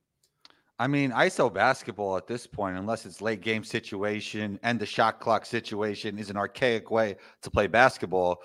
I 0.79 0.87
mean, 0.87 1.12
ISO 1.12 1.53
basketball 1.53 2.16
at 2.16 2.27
this 2.27 2.47
point, 2.47 2.77
unless 2.77 3.07
it's 3.07 3.20
late 3.20 3.41
game 3.41 3.62
situation 3.62 4.59
and 4.62 4.81
the 4.81 4.87
shot 4.87 5.20
clock 5.20 5.47
situation, 5.47 6.18
is 6.18 6.31
an 6.31 6.37
archaic 6.37 6.91
way 6.91 7.16
to 7.43 7.51
play 7.51 7.66
basketball 7.66 8.41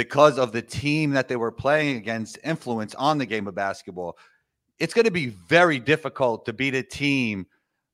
because 0.00 0.38
of 0.38 0.50
the 0.50 0.62
team 0.62 1.10
that 1.10 1.28
they 1.28 1.36
were 1.36 1.52
playing 1.52 1.98
against 1.98 2.38
influence 2.42 2.94
on 2.94 3.18
the 3.18 3.26
game 3.26 3.46
of 3.46 3.54
basketball. 3.54 4.16
It's 4.78 4.94
going 4.94 5.04
to 5.04 5.10
be 5.10 5.26
very 5.26 5.78
difficult 5.78 6.46
to 6.46 6.54
beat 6.54 6.74
a 6.74 6.82
team 6.82 7.46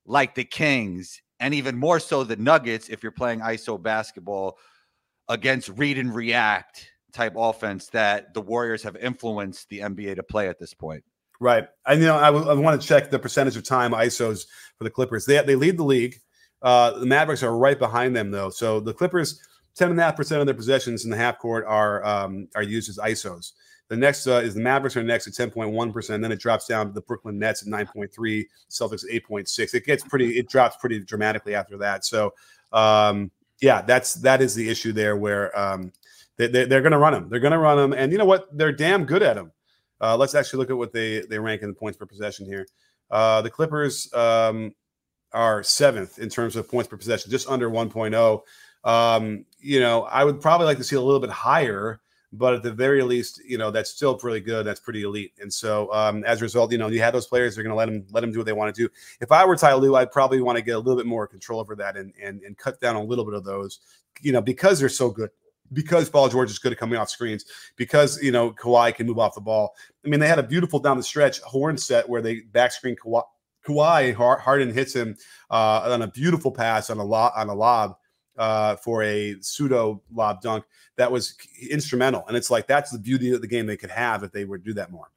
like 0.05 0.33
the 0.33 0.45
Kings 0.45 1.21
and 1.41 1.53
even 1.53 1.75
more 1.75 1.99
so 1.99 2.23
the 2.23 2.37
Nuggets 2.37 2.87
if 2.87 3.03
you're 3.03 3.11
playing 3.11 3.41
ISO 3.41 3.81
basketball 3.83 4.57
against 5.27 5.67
read 5.67 5.97
and 5.97 6.15
react 6.15 6.89
type 7.11 7.33
offense 7.35 7.87
that 7.87 8.33
the 8.33 8.39
Warriors 8.39 8.83
have 8.83 8.95
influenced 8.95 9.67
the 9.67 9.79
NBA 9.79 10.15
to 10.15 10.23
play 10.23 10.47
at 10.47 10.59
this 10.59 10.73
point. 10.73 11.03
Right. 11.41 11.67
And 11.85 11.99
you 11.99 12.07
know, 12.07 12.15
I, 12.15 12.29
I 12.29 12.53
want 12.53 12.81
to 12.81 12.87
check 12.87 13.11
the 13.11 13.19
percentage 13.19 13.57
of 13.57 13.65
time 13.65 13.91
ISOs 13.91 14.45
for 14.77 14.85
the 14.85 14.89
Clippers. 14.89 15.25
They 15.25 15.41
they 15.41 15.55
lead 15.55 15.75
the 15.75 15.83
league. 15.83 16.15
Uh, 16.61 16.99
the 16.99 17.05
Mavericks 17.05 17.43
are 17.43 17.57
right 17.57 17.77
behind 17.77 18.15
them 18.15 18.31
though. 18.31 18.49
So 18.49 18.79
the 18.79 18.93
Clippers, 18.93 19.41
ten 19.77 19.91
and 19.91 19.99
a 19.99 20.03
half 20.03 20.15
percent 20.15 20.41
of 20.41 20.47
their 20.47 20.55
possessions 20.55 21.05
in 21.05 21.11
the 21.11 21.17
half 21.17 21.37
court 21.37 21.65
are 21.67 22.05
um, 22.05 22.47
are 22.55 22.63
used 22.63 22.89
as 22.89 22.97
ISOs. 22.97 23.53
The 23.89 23.95
next 23.95 24.27
uh, 24.27 24.41
is 24.43 24.53
the 24.53 24.59
Mavericks 24.59 24.97
are 24.97 25.03
next 25.03 25.27
at 25.27 25.33
ten 25.33 25.49
point 25.49 25.71
one 25.71 25.93
percent. 25.93 26.21
Then 26.21 26.31
it 26.31 26.39
drops 26.39 26.67
down 26.67 26.87
to 26.87 26.93
the 26.93 27.01
Brooklyn 27.01 27.39
Nets 27.39 27.61
at 27.61 27.67
nine 27.67 27.87
point 27.87 28.13
three. 28.13 28.47
Celtics 28.69 29.05
at 29.05 29.11
eight 29.11 29.25
point 29.25 29.47
six. 29.47 29.73
It 29.73 29.85
gets 29.85 30.03
pretty. 30.03 30.37
It 30.37 30.49
drops 30.49 30.75
pretty 30.77 30.99
dramatically 30.99 31.55
after 31.55 31.77
that. 31.77 32.03
So 32.03 32.33
um, 32.73 33.31
yeah, 33.61 33.81
that's 33.81 34.15
that 34.15 34.41
is 34.41 34.55
the 34.55 34.69
issue 34.69 34.91
there 34.91 35.15
where 35.15 35.57
um, 35.57 35.93
they, 36.37 36.47
they, 36.47 36.65
they're 36.65 36.81
going 36.81 36.91
to 36.91 36.97
run 36.97 37.13
them. 37.13 37.29
They're 37.29 37.39
going 37.39 37.53
to 37.53 37.59
run 37.59 37.77
them, 37.77 37.93
and 37.93 38.11
you 38.11 38.17
know 38.17 38.25
what? 38.25 38.55
They're 38.55 38.71
damn 38.71 39.05
good 39.05 39.23
at 39.23 39.35
them. 39.35 39.51
Uh, 39.99 40.15
let's 40.15 40.35
actually 40.35 40.59
look 40.59 40.69
at 40.69 40.77
what 40.77 40.93
they 40.93 41.21
they 41.21 41.39
rank 41.39 41.61
in 41.61 41.69
the 41.69 41.75
points 41.75 41.97
per 41.97 42.05
possession 42.05 42.45
here. 42.45 42.67
Uh, 43.09 43.41
the 43.41 43.49
Clippers 43.49 44.13
um, 44.13 44.73
are 45.33 45.63
seventh 45.63 46.19
in 46.19 46.29
terms 46.29 46.55
of 46.55 46.69
points 46.69 46.89
per 46.89 46.97
possession, 46.97 47.31
just 47.31 47.47
under 47.47 47.69
1.0. 47.69 48.41
Um, 48.87 49.45
you 49.59 49.81
know, 49.81 50.03
I 50.03 50.23
would 50.23 50.39
probably 50.39 50.65
like 50.65 50.77
to 50.77 50.83
see 50.83 50.95
a 50.95 51.01
little 51.01 51.19
bit 51.19 51.29
higher, 51.29 51.99
but 52.31 52.53
at 52.53 52.63
the 52.63 52.71
very 52.71 53.03
least, 53.03 53.41
you 53.45 53.57
know, 53.57 53.69
that's 53.69 53.89
still 53.89 54.15
pretty 54.15 54.39
good. 54.39 54.65
That's 54.65 54.79
pretty 54.79 55.03
elite. 55.03 55.33
And 55.41 55.53
so, 55.53 55.93
um, 55.93 56.23
as 56.23 56.41
a 56.41 56.45
result, 56.45 56.71
you 56.71 56.77
know, 56.77 56.87
you 56.87 57.01
have 57.01 57.13
those 57.13 57.27
players. 57.27 57.55
They're 57.55 57.65
going 57.65 57.73
to 57.73 57.77
let 57.77 57.87
them 57.87 58.05
let 58.11 58.21
them 58.21 58.31
do 58.31 58.39
what 58.39 58.45
they 58.45 58.53
want 58.53 58.73
to 58.73 58.87
do. 58.87 58.91
If 59.19 59.31
I 59.31 59.45
were 59.45 59.57
Ty 59.57 59.73
Lue, 59.73 59.95
I'd 59.95 60.11
probably 60.11 60.41
want 60.41 60.57
to 60.57 60.61
get 60.61 60.75
a 60.75 60.79
little 60.79 60.95
bit 60.95 61.05
more 61.05 61.27
control 61.27 61.59
over 61.59 61.75
that 61.75 61.97
and 61.97 62.13
and 62.21 62.41
and 62.43 62.57
cut 62.57 62.79
down 62.79 62.95
a 62.95 63.03
little 63.03 63.25
bit 63.25 63.33
of 63.33 63.43
those, 63.43 63.79
you 64.21 64.31
know, 64.31 64.41
because 64.41 64.79
they're 64.79 64.89
so 64.89 65.09
good 65.11 65.31
because 65.73 66.09
Paul 66.09 66.29
George 66.29 66.49
is 66.49 66.59
good 66.59 66.71
at 66.71 66.77
coming 66.77 66.97
off 66.97 67.09
screens, 67.09 67.43
because 67.75 68.21
you 68.21 68.31
know 68.31 68.51
Kawhi 68.51 68.95
can 68.95 69.05
move 69.05 69.19
off 69.19 69.35
the 69.35 69.41
ball. 69.41 69.75
I 70.05 70.07
mean, 70.07 70.19
they 70.19 70.27
had 70.27 70.39
a 70.39 70.43
beautiful 70.43 70.79
down 70.79 70.95
the 70.95 71.03
stretch 71.03 71.41
horn 71.41 71.77
set 71.77 72.07
where 72.07 72.21
they 72.21 72.41
back 72.41 72.71
screen 72.71 72.95
Kawhi, 72.95 73.23
Kawhi 73.65 74.13
Harden 74.13 74.73
hits 74.73 74.93
him 74.93 75.17
uh, 75.51 75.89
on 75.91 76.03
a 76.03 76.07
beautiful 76.07 76.51
pass 76.51 76.89
on 76.89 76.99
a 76.99 77.03
lob 77.03 77.33
on 77.35 77.49
a 77.49 77.53
lob 77.53 77.97
uh, 78.37 78.75
for 78.77 79.03
a 79.03 79.35
pseudo 79.41 80.01
lob 80.13 80.41
dunk 80.41 80.65
that 80.95 81.11
was 81.11 81.35
instrumental. 81.69 82.23
And 82.27 82.35
it's 82.35 82.49
like 82.49 82.67
that's 82.67 82.91
the 82.91 82.99
beauty 82.99 83.33
of 83.33 83.41
the 83.41 83.47
game 83.47 83.65
they 83.65 83.77
could 83.77 83.91
have 83.91 84.23
if 84.23 84.31
they 84.31 84.45
would 84.45 84.63
do 84.63 84.73
that 84.73 84.91
more. 84.91 85.09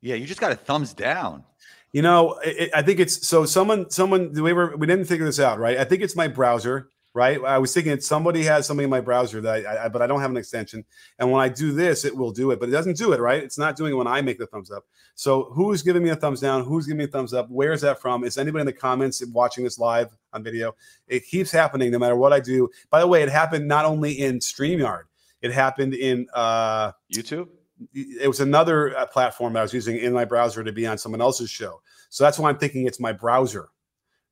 Yeah, 0.00 0.14
you 0.14 0.26
just 0.26 0.40
got 0.40 0.52
a 0.52 0.56
thumbs 0.56 0.92
down. 0.92 1.44
You 1.92 2.02
know, 2.02 2.38
it, 2.44 2.70
I 2.74 2.82
think 2.82 3.00
it's 3.00 3.26
so 3.26 3.46
someone 3.46 3.90
someone 3.90 4.32
we 4.32 4.52
were 4.52 4.76
we 4.76 4.86
didn't 4.86 5.06
figure 5.06 5.24
this 5.24 5.40
out, 5.40 5.58
right? 5.58 5.78
I 5.78 5.84
think 5.84 6.02
it's 6.02 6.16
my 6.16 6.28
browser 6.28 6.90
right? 7.16 7.42
I 7.42 7.56
was 7.56 7.72
thinking 7.72 7.98
somebody 7.98 8.42
has 8.42 8.66
something 8.66 8.84
in 8.84 8.90
my 8.90 9.00
browser 9.00 9.40
that 9.40 9.66
I, 9.66 9.86
I, 9.86 9.88
but 9.88 10.02
I 10.02 10.06
don't 10.06 10.20
have 10.20 10.30
an 10.30 10.36
extension. 10.36 10.84
And 11.18 11.32
when 11.32 11.40
I 11.40 11.48
do 11.48 11.72
this, 11.72 12.04
it 12.04 12.14
will 12.14 12.30
do 12.30 12.50
it, 12.50 12.60
but 12.60 12.68
it 12.68 12.72
doesn't 12.72 12.98
do 12.98 13.14
it, 13.14 13.20
right? 13.20 13.42
It's 13.42 13.56
not 13.56 13.74
doing 13.74 13.92
it 13.92 13.96
when 13.96 14.06
I 14.06 14.20
make 14.20 14.36
the 14.38 14.46
thumbs 14.46 14.70
up. 14.70 14.84
So 15.14 15.44
who's 15.44 15.80
giving 15.80 16.02
me 16.02 16.10
a 16.10 16.16
thumbs 16.16 16.40
down? 16.40 16.64
Who's 16.64 16.84
giving 16.84 16.98
me 16.98 17.04
a 17.04 17.08
thumbs 17.08 17.32
up? 17.32 17.48
Where 17.48 17.72
is 17.72 17.80
that 17.80 18.02
from? 18.02 18.22
Is 18.22 18.36
anybody 18.36 18.60
in 18.60 18.66
the 18.66 18.72
comments 18.74 19.24
watching 19.28 19.64
this 19.64 19.78
live 19.78 20.14
on 20.34 20.42
video? 20.42 20.76
It 21.08 21.26
keeps 21.26 21.50
happening 21.50 21.90
no 21.90 21.98
matter 21.98 22.16
what 22.16 22.34
I 22.34 22.40
do. 22.40 22.68
By 22.90 23.00
the 23.00 23.06
way, 23.06 23.22
it 23.22 23.30
happened 23.30 23.66
not 23.66 23.86
only 23.86 24.12
in 24.12 24.38
StreamYard, 24.40 25.04
it 25.40 25.52
happened 25.52 25.94
in 25.94 26.26
uh, 26.34 26.92
YouTube. 27.10 27.48
It 27.94 28.28
was 28.28 28.40
another 28.40 28.94
uh, 28.94 29.06
platform 29.06 29.54
that 29.54 29.60
I 29.60 29.62
was 29.62 29.72
using 29.72 29.96
in 29.96 30.12
my 30.12 30.26
browser 30.26 30.62
to 30.62 30.72
be 30.72 30.86
on 30.86 30.98
someone 30.98 31.22
else's 31.22 31.48
show. 31.48 31.80
So 32.10 32.24
that's 32.24 32.38
why 32.38 32.50
I'm 32.50 32.58
thinking 32.58 32.86
it's 32.86 33.00
my 33.00 33.12
browser 33.12 33.70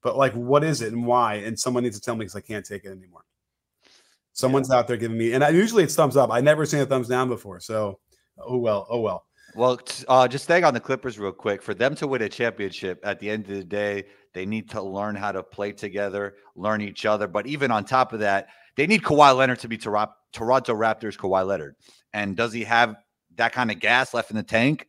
but 0.05 0.17
like 0.17 0.33
what 0.35 0.63
is 0.63 0.83
it 0.83 0.93
and 0.93 1.05
why? 1.05 1.35
And 1.37 1.59
someone 1.59 1.83
needs 1.83 1.99
to 1.99 2.05
tell 2.05 2.15
me 2.15 2.21
because 2.21 2.37
i 2.37 2.41
can't 2.41 2.65
take 2.65 2.85
it 2.85 2.91
anymore. 2.91 3.25
Someone's 4.33 4.69
yeah. 4.71 4.77
out 4.77 4.87
there 4.87 4.97
giving 4.97 5.19
me 5.19 5.33
and 5.33 5.43
I, 5.43 5.49
usually 5.49 5.83
it's 5.83 5.97
thumbs 5.97 6.17
up. 6.17 6.31
I 6.31 6.41
never 6.41 6.65
seen 6.65 6.81
a 6.81 6.87
thumbs 6.87 7.09
down 7.09 7.29
before 7.29 7.59
so 7.59 7.99
oh 8.39 8.59
well 8.59 8.87
oh 8.89 9.01
well. 9.01 9.27
Well 9.57 9.81
uh, 10.09 10.27
just 10.29 10.45
staying 10.45 10.65
on 10.65 10.75
the 10.75 10.81
clippers 10.81 11.19
real 11.19 11.33
quick 11.33 11.63
for 11.63 11.75
them 11.75 11.95
to 11.97 12.07
win 12.07 12.23
a 12.23 12.29
championship 12.29 13.01
at 13.05 13.19
the 13.19 13.31
end 13.31 13.49
of 13.49 13.57
the 13.57 13.65
day 13.65 14.05
they 14.33 14.47
need 14.47 14.71
to 14.71 14.83
learn 14.83 15.17
how 15.17 15.33
to 15.33 15.43
play 15.43 15.73
together 15.73 16.35
learn 16.57 16.81
each 16.81 17.07
other 17.07 17.27
but 17.27 17.47
even 17.47 17.71
on 17.71 17.85
top 17.85 18.13
of 18.13 18.21
that 18.21 18.49
they 18.77 18.87
need 18.87 19.03
Kawhi 19.03 19.37
Leonard 19.37 19.61
to 19.61 19.69
be 19.69 19.79
Toronto 19.79 20.13
Raptors 20.33 21.17
Kawhi 21.17 21.47
Leonard. 21.47 21.77
And 22.13 22.37
does 22.37 22.53
he 22.53 22.65
have 22.65 22.97
that 23.37 23.53
kind 23.53 23.71
of 23.71 23.81
gas 23.81 24.15
left 24.15 24.31
in 24.31 24.37
the 24.37 24.43
tank 24.43 24.89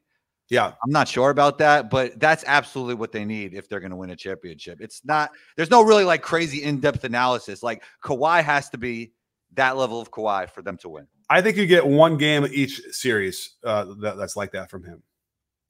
yeah. 0.50 0.74
I'm 0.84 0.92
not 0.92 1.08
sure 1.08 1.30
about 1.30 1.58
that, 1.60 1.90
but 1.90 2.20
that's 2.20 2.44
absolutely 2.48 2.96
what 2.96 3.12
they 3.12 3.26
need 3.26 3.54
if 3.54 3.68
they're 3.68 3.80
going 3.80 3.92
to 3.92 3.96
win 3.96 4.10
a 4.10 4.16
championship. 4.16 4.80
It's 4.82 5.04
not, 5.06 5.32
there's 5.56 5.72
no 5.72 5.82
really 5.82 6.04
like 6.04 6.22
crazy 6.22 6.64
in 6.64 6.80
depth 6.80 7.04
analysis. 7.04 7.64
Like 7.64 7.84
Kawhi 8.04 8.44
has 8.44 8.70
to 8.70 8.78
be 8.78 9.14
that 9.54 9.78
level 9.78 10.02
of 10.02 10.12
Kawhi 10.12 10.50
for 10.50 10.62
them 10.62 10.78
to 10.78 10.90
win. 10.90 11.08
I 11.30 11.42
think 11.42 11.58
you 11.58 11.66
get 11.66 11.86
one 11.86 12.18
game 12.18 12.48
each 12.52 12.80
series 12.92 13.56
uh, 13.64 13.86
that, 14.02 14.18
that's 14.18 14.36
like 14.36 14.52
that 14.52 14.70
from 14.70 14.84
him. 14.84 15.02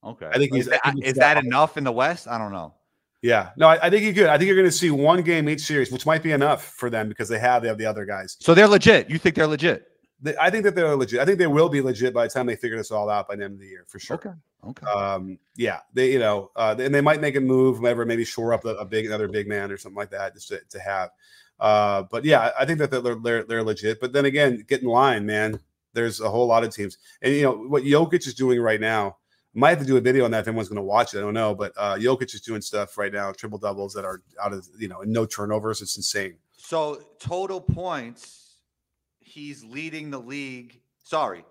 Okay. 0.04 0.28
I 0.28 0.38
think 0.38 0.54
he's, 0.54 0.66
is 0.66 0.72
that, 0.72 0.82
I 0.84 0.92
think 0.92 1.06
is 1.06 1.14
that 1.16 1.38
enough 1.38 1.78
in 1.78 1.84
the 1.84 1.92
West? 1.92 2.28
I 2.28 2.38
don't 2.38 2.52
know. 2.52 2.74
Yeah, 3.22 3.50
no, 3.58 3.68
I, 3.68 3.88
I 3.88 3.90
think 3.90 4.04
you 4.04 4.14
could. 4.14 4.28
I 4.28 4.38
think 4.38 4.48
you're 4.48 4.56
going 4.56 4.68
to 4.68 4.72
see 4.72 4.92
one 4.92 5.24
game 5.24 5.50
each 5.50 5.62
series, 5.62 5.92
which 5.92 6.06
might 6.06 6.22
be 6.22 6.32
enough 6.32 6.64
for 6.64 6.92
them 6.92 7.10
because 7.10 7.28
they 7.28 7.40
have 7.40 7.64
they 7.64 7.68
have 7.70 7.80
the 7.80 7.86
other 7.86 8.06
guys. 8.06 8.38
So 8.40 8.54
they're 8.54 8.68
legit. 8.68 9.10
You 9.10 9.18
think 9.18 9.34
they're 9.34 9.48
legit? 9.48 9.88
They, 10.22 10.36
I 10.38 10.50
think 10.50 10.64
that 10.64 10.76
they're 10.76 10.96
legit. 10.96 11.20
I 11.20 11.26
think 11.26 11.40
they 11.40 11.48
will 11.48 11.70
be 11.70 11.82
legit 11.82 12.14
by 12.14 12.26
the 12.26 12.30
time 12.30 12.46
they 12.46 12.56
figure 12.56 12.78
this 12.78 12.92
all 12.92 13.10
out 13.10 13.28
by 13.28 13.36
the 13.36 13.44
end 13.44 13.56
of 13.56 13.60
the 13.60 13.68
year 13.68 13.86
for 13.88 14.00
sure. 14.00 14.16
Okay. 14.16 14.32
Okay. 14.68 14.86
Um, 14.88 15.38
yeah, 15.56 15.82
they 15.94 16.12
you 16.12 16.20
know, 16.20 16.52
uh, 16.56 16.76
and 16.80 16.94
they 16.94 17.02
might 17.02 17.22
make 17.22 17.36
a 17.36 17.42
move, 17.42 17.80
whatever, 17.80 18.06
maybe 18.06 18.26
shore 18.26 18.54
up 18.54 18.66
a, 18.66 18.70
a 18.76 18.86
big 18.86 19.06
another 19.06 19.28
big 19.28 19.48
man 19.48 19.72
or 19.72 19.78
something 19.78 19.98
like 19.98 20.10
that, 20.12 20.34
just 20.34 20.48
to, 20.48 20.60
to 20.70 20.80
have. 20.80 21.12
Uh, 21.60 22.04
but 22.10 22.26
yeah, 22.26 22.52
I 22.60 22.66
think 22.66 22.80
that 22.80 22.92
they're, 22.92 23.16
they're 23.16 23.44
they're 23.44 23.64
legit. 23.64 24.00
But 24.00 24.14
then 24.14 24.26
again, 24.26 24.66
get 24.68 24.82
in 24.82 24.88
line, 24.88 25.26
man. 25.26 25.60
There's 25.94 26.20
a 26.20 26.30
whole 26.30 26.48
lot 26.48 26.64
of 26.64 26.74
teams, 26.74 26.98
and 27.22 27.34
you 27.34 27.44
know 27.44 27.54
what 27.54 27.84
Jokic 27.84 28.28
is 28.28 28.34
doing 28.34 28.60
right 28.60 28.82
now. 28.82 29.18
I 29.56 29.60
might 29.60 29.70
have 29.70 29.80
to 29.80 29.86
do 29.86 29.98
a 29.98 30.02
video 30.02 30.26
on 30.26 30.32
that 30.32 30.42
if 30.42 30.48
anyone's 30.48 30.68
going 30.68 30.78
to 30.78 30.84
watch 30.84 31.14
it. 31.14 31.20
I 31.20 31.22
don't 31.22 31.34
know, 31.34 31.56
but 31.56 31.72
uh, 31.78 31.96
Jokic 31.96 32.34
is 32.34 32.42
doing 32.42 32.62
stuff 32.62 32.98
right 32.98 33.14
now, 33.14 33.32
triple 33.32 33.58
doubles 33.58 33.94
that 33.94 34.04
are 34.04 34.22
out 34.44 34.52
of 34.52 34.68
you 34.78 34.88
know, 34.88 35.02
and 35.02 35.14
no 35.14 35.26
turnovers. 35.26 35.82
It's 35.82 35.96
insane. 35.96 36.36
So 36.58 37.02
total 37.20 37.62
points, 37.62 38.45
he's 39.36 39.64
leading 39.66 40.10
the 40.10 40.20
league. 40.20 40.80
Sorry, 41.04 41.44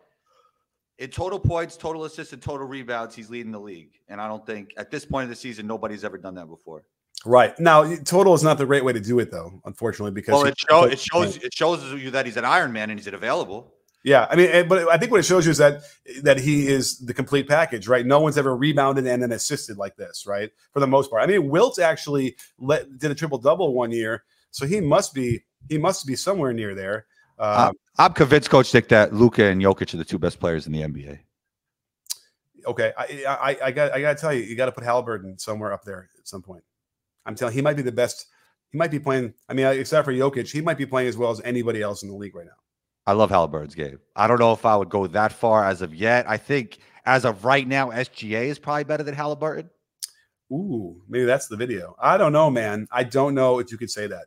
In 0.99 1.11
total 1.11 1.39
points, 1.39 1.76
total 1.76 2.05
assists, 2.05 2.32
and 2.32 2.43
total 2.43 2.66
rebounds, 2.66 3.14
he's 3.14 3.30
leading 3.30 3.53
the 3.53 3.61
league. 3.61 3.93
And 4.09 4.20
I 4.20 4.26
don't 4.26 4.45
think 4.45 4.72
at 4.76 4.91
this 4.91 5.05
point 5.05 5.24
of 5.24 5.30
the 5.30 5.37
season, 5.37 5.66
nobody's 5.66 6.05
ever 6.05 6.18
done 6.18 6.35
that 6.37 6.47
before. 6.47 6.85
Right 7.26 7.59
now, 7.61 7.95
total 8.05 8.35
is 8.35 8.43
not 8.43 8.59
the 8.59 8.66
right 8.66 8.85
way 8.85 8.93
to 8.93 9.01
do 9.01 9.18
it, 9.18 9.30
though. 9.30 9.61
Unfortunately, 9.64 10.12
because 10.12 10.32
Well, 10.32 10.47
it, 10.47 10.59
show, 10.59 10.85
it 10.85 10.99
shows 10.99 11.37
it 11.37 11.55
shows 11.55 11.93
you 11.93 12.11
that 12.11 12.26
he's 12.26 12.37
an 12.37 12.45
Iron 12.45 12.72
Man 12.72 12.91
and 12.91 12.99
he's 12.99 13.07
available. 13.07 13.74
Yeah, 14.03 14.26
I 14.28 14.37
mean, 14.37 14.68
but 14.68 14.87
I 14.91 14.99
think 14.99 15.11
what 15.11 15.20
it 15.20 15.24
shows 15.24 15.47
you 15.47 15.51
is 15.51 15.59
that 15.59 15.82
that 16.22 16.39
he 16.39 16.66
is 16.66 16.99
the 16.99 17.14
complete 17.14 17.49
package, 17.49 17.89
right? 17.89 18.05
No 18.05 18.20
one's 18.20 18.37
ever 18.37 18.55
rebounded 18.55 19.07
and 19.07 19.22
then 19.22 19.32
assisted 19.32 19.78
like 19.78 19.97
this, 19.97 20.26
right? 20.26 20.51
For 20.72 20.80
the 20.80 20.87
most 20.87 21.11
part. 21.11 21.22
I 21.22 21.26
mean, 21.26 21.49
Wilt 21.49 21.78
actually 21.78 22.37
let, 22.59 22.99
did 22.99 23.11
a 23.11 23.14
triple 23.14 23.39
double 23.39 23.72
one 23.72 23.91
year, 23.91 24.24
so 24.51 24.66
he 24.66 24.80
must 24.80 25.14
be 25.14 25.45
he 25.70 25.78
must 25.78 26.07
be 26.07 26.16
somewhere 26.16 26.53
near 26.53 26.74
there. 26.74 27.07
Uh, 27.39 27.68
Um, 27.68 27.76
I'm 27.99 28.12
convinced, 28.12 28.51
Coach 28.51 28.72
Nick, 28.74 28.89
that 28.89 29.12
Luka 29.12 29.45
and 29.45 29.61
Jokic 29.61 29.95
are 29.95 29.97
the 29.97 30.05
two 30.05 30.18
best 30.18 30.41
players 30.41 30.66
in 30.66 30.72
the 30.72 30.82
NBA. 30.82 31.18
okay, 32.66 32.93
I, 32.97 33.24
I 33.26 33.59
I 33.66 33.70
got 33.70 33.93
I 33.93 34.01
got 34.01 34.16
to 34.16 34.20
tell 34.20 34.32
you, 34.32 34.43
you 34.43 34.57
got 34.57 34.66
to 34.66 34.72
put 34.72 34.85
Halliburton 34.85 35.39
somewhere 35.39 35.72
up 35.72 35.85
there 35.85 36.09
at 36.18 36.26
some 36.26 36.43
point. 36.43 36.64
I'm 37.26 37.35
telling 37.35 37.55
he 37.55 37.62
might 37.62 37.76
be 37.76 37.82
the 37.82 37.93
best. 37.93 38.26
He 38.70 38.78
might 38.78 38.91
be 38.91 38.99
playing. 38.99 39.35
I 39.49 39.55
mean, 39.55 39.66
except 39.66 40.05
for 40.05 40.12
Jokic, 40.12 40.51
he 40.51 40.61
might 40.61 40.78
be 40.78 40.87
playing 40.87 41.09
as 41.09 41.16
well 41.16 41.30
as 41.30 41.41
anybody 41.45 41.82
else 41.82 42.03
in 42.03 42.09
the 42.09 42.16
league 42.16 42.35
right 42.35 42.47
now. 42.47 42.53
I 43.07 43.12
love 43.12 43.30
Halliburton's 43.30 43.74
game. 43.74 43.99
I 44.16 44.26
don't 44.26 44.41
know 44.41 44.53
if 44.53 44.64
I 44.64 44.76
would 44.76 44.89
go 44.89 45.07
that 45.07 45.32
far 45.32 45.64
as 45.64 45.82
of 45.82 45.95
yet. 45.95 46.28
I 46.28 46.39
think 46.39 46.78
as 47.05 47.24
of 47.24 47.45
right 47.45 47.68
now, 47.68 47.91
SGA 47.91 48.47
is 48.47 48.59
probably 48.59 48.85
better 48.85 49.03
than 49.03 49.14
Halliburton. 49.14 49.68
Ooh, 50.51 51.03
maybe 51.09 51.24
that's 51.24 51.47
the 51.47 51.57
video. 51.57 51.95
I 52.01 52.16
don't 52.16 52.32
know, 52.32 52.51
man. 52.51 52.89
I 52.91 53.05
don't 53.05 53.35
know 53.35 53.59
if 53.59 53.70
you 53.70 53.78
could 53.78 53.91
say 53.91 54.07
that. 54.07 54.26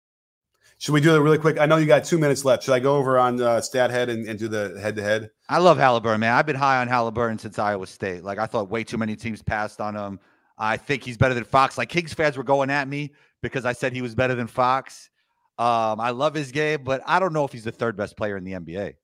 Should 0.81 0.93
we 0.93 1.01
do 1.01 1.15
it 1.15 1.19
really 1.19 1.37
quick? 1.37 1.59
I 1.59 1.67
know 1.67 1.77
you 1.77 1.85
got 1.85 2.05
two 2.05 2.17
minutes 2.17 2.43
left. 2.43 2.63
Should 2.63 2.73
I 2.73 2.79
go 2.79 2.95
over 2.95 3.19
on 3.19 3.39
uh, 3.39 3.57
StatHead 3.57 4.09
and, 4.09 4.27
and 4.27 4.39
do 4.39 4.47
the 4.47 4.79
head 4.81 4.95
to 4.95 5.03
head? 5.03 5.29
I 5.47 5.59
love 5.59 5.77
Halliburton, 5.77 6.21
man. 6.21 6.33
I've 6.33 6.47
been 6.47 6.55
high 6.55 6.81
on 6.81 6.87
Halliburton 6.87 7.37
since 7.37 7.59
Iowa 7.59 7.85
State. 7.85 8.23
Like 8.23 8.39
I 8.39 8.47
thought 8.47 8.67
way 8.71 8.83
too 8.83 8.97
many 8.97 9.15
teams 9.15 9.43
passed 9.43 9.79
on 9.79 9.95
him. 9.95 10.19
I 10.57 10.77
think 10.77 11.03
he's 11.03 11.17
better 11.17 11.35
than 11.35 11.43
Fox. 11.43 11.77
Like 11.77 11.89
Kings 11.89 12.15
fans 12.15 12.35
were 12.35 12.43
going 12.43 12.71
at 12.71 12.87
me 12.87 13.13
because 13.43 13.63
I 13.63 13.73
said 13.73 13.93
he 13.93 14.01
was 14.01 14.15
better 14.15 14.33
than 14.33 14.47
Fox. 14.47 15.11
Um, 15.59 15.99
I 15.99 16.09
love 16.09 16.33
his 16.33 16.51
game, 16.51 16.83
but 16.83 17.03
I 17.05 17.19
don't 17.19 17.31
know 17.31 17.45
if 17.45 17.51
he's 17.51 17.65
the 17.65 17.71
third 17.71 17.95
best 17.95 18.17
player 18.17 18.35
in 18.35 18.43
the 18.43 18.53
NBA. 18.53 18.95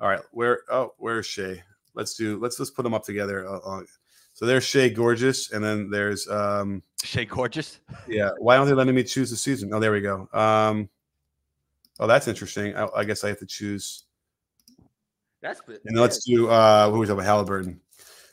All 0.00 0.08
right, 0.08 0.22
where? 0.30 0.60
Oh, 0.70 0.94
where's 0.96 1.26
Shai? 1.26 1.62
Let's 1.94 2.14
do. 2.14 2.38
Let's 2.40 2.58
let's 2.58 2.70
put 2.70 2.82
them 2.82 2.94
up 2.94 3.04
together. 3.04 3.46
Uh, 3.48 3.58
uh, 3.58 3.82
so 4.32 4.46
there's 4.46 4.64
Shai 4.64 4.88
Gorgeous, 4.88 5.52
and 5.52 5.62
then 5.62 5.90
there's 5.90 6.28
um 6.28 6.82
Shai 7.02 7.24
Gorgeous. 7.24 7.80
Yeah. 8.08 8.30
Why 8.38 8.56
don't 8.56 8.66
they 8.66 8.72
letting 8.74 8.94
me 8.94 9.04
choose 9.04 9.30
the 9.30 9.36
season? 9.36 9.72
Oh, 9.74 9.80
there 9.80 9.92
we 9.92 10.00
go. 10.00 10.28
Um. 10.32 10.88
Oh, 12.00 12.06
that's 12.06 12.26
interesting. 12.28 12.74
I, 12.74 12.88
I 12.96 13.04
guess 13.04 13.22
I 13.24 13.28
have 13.28 13.38
to 13.40 13.46
choose. 13.46 14.04
That's 15.42 15.60
good. 15.60 15.80
And 15.84 15.98
let's 15.98 16.24
do. 16.24 16.48
uh 16.48 16.90
Who 16.90 17.00
was 17.00 17.10
about 17.10 17.24
Halliburton? 17.24 17.80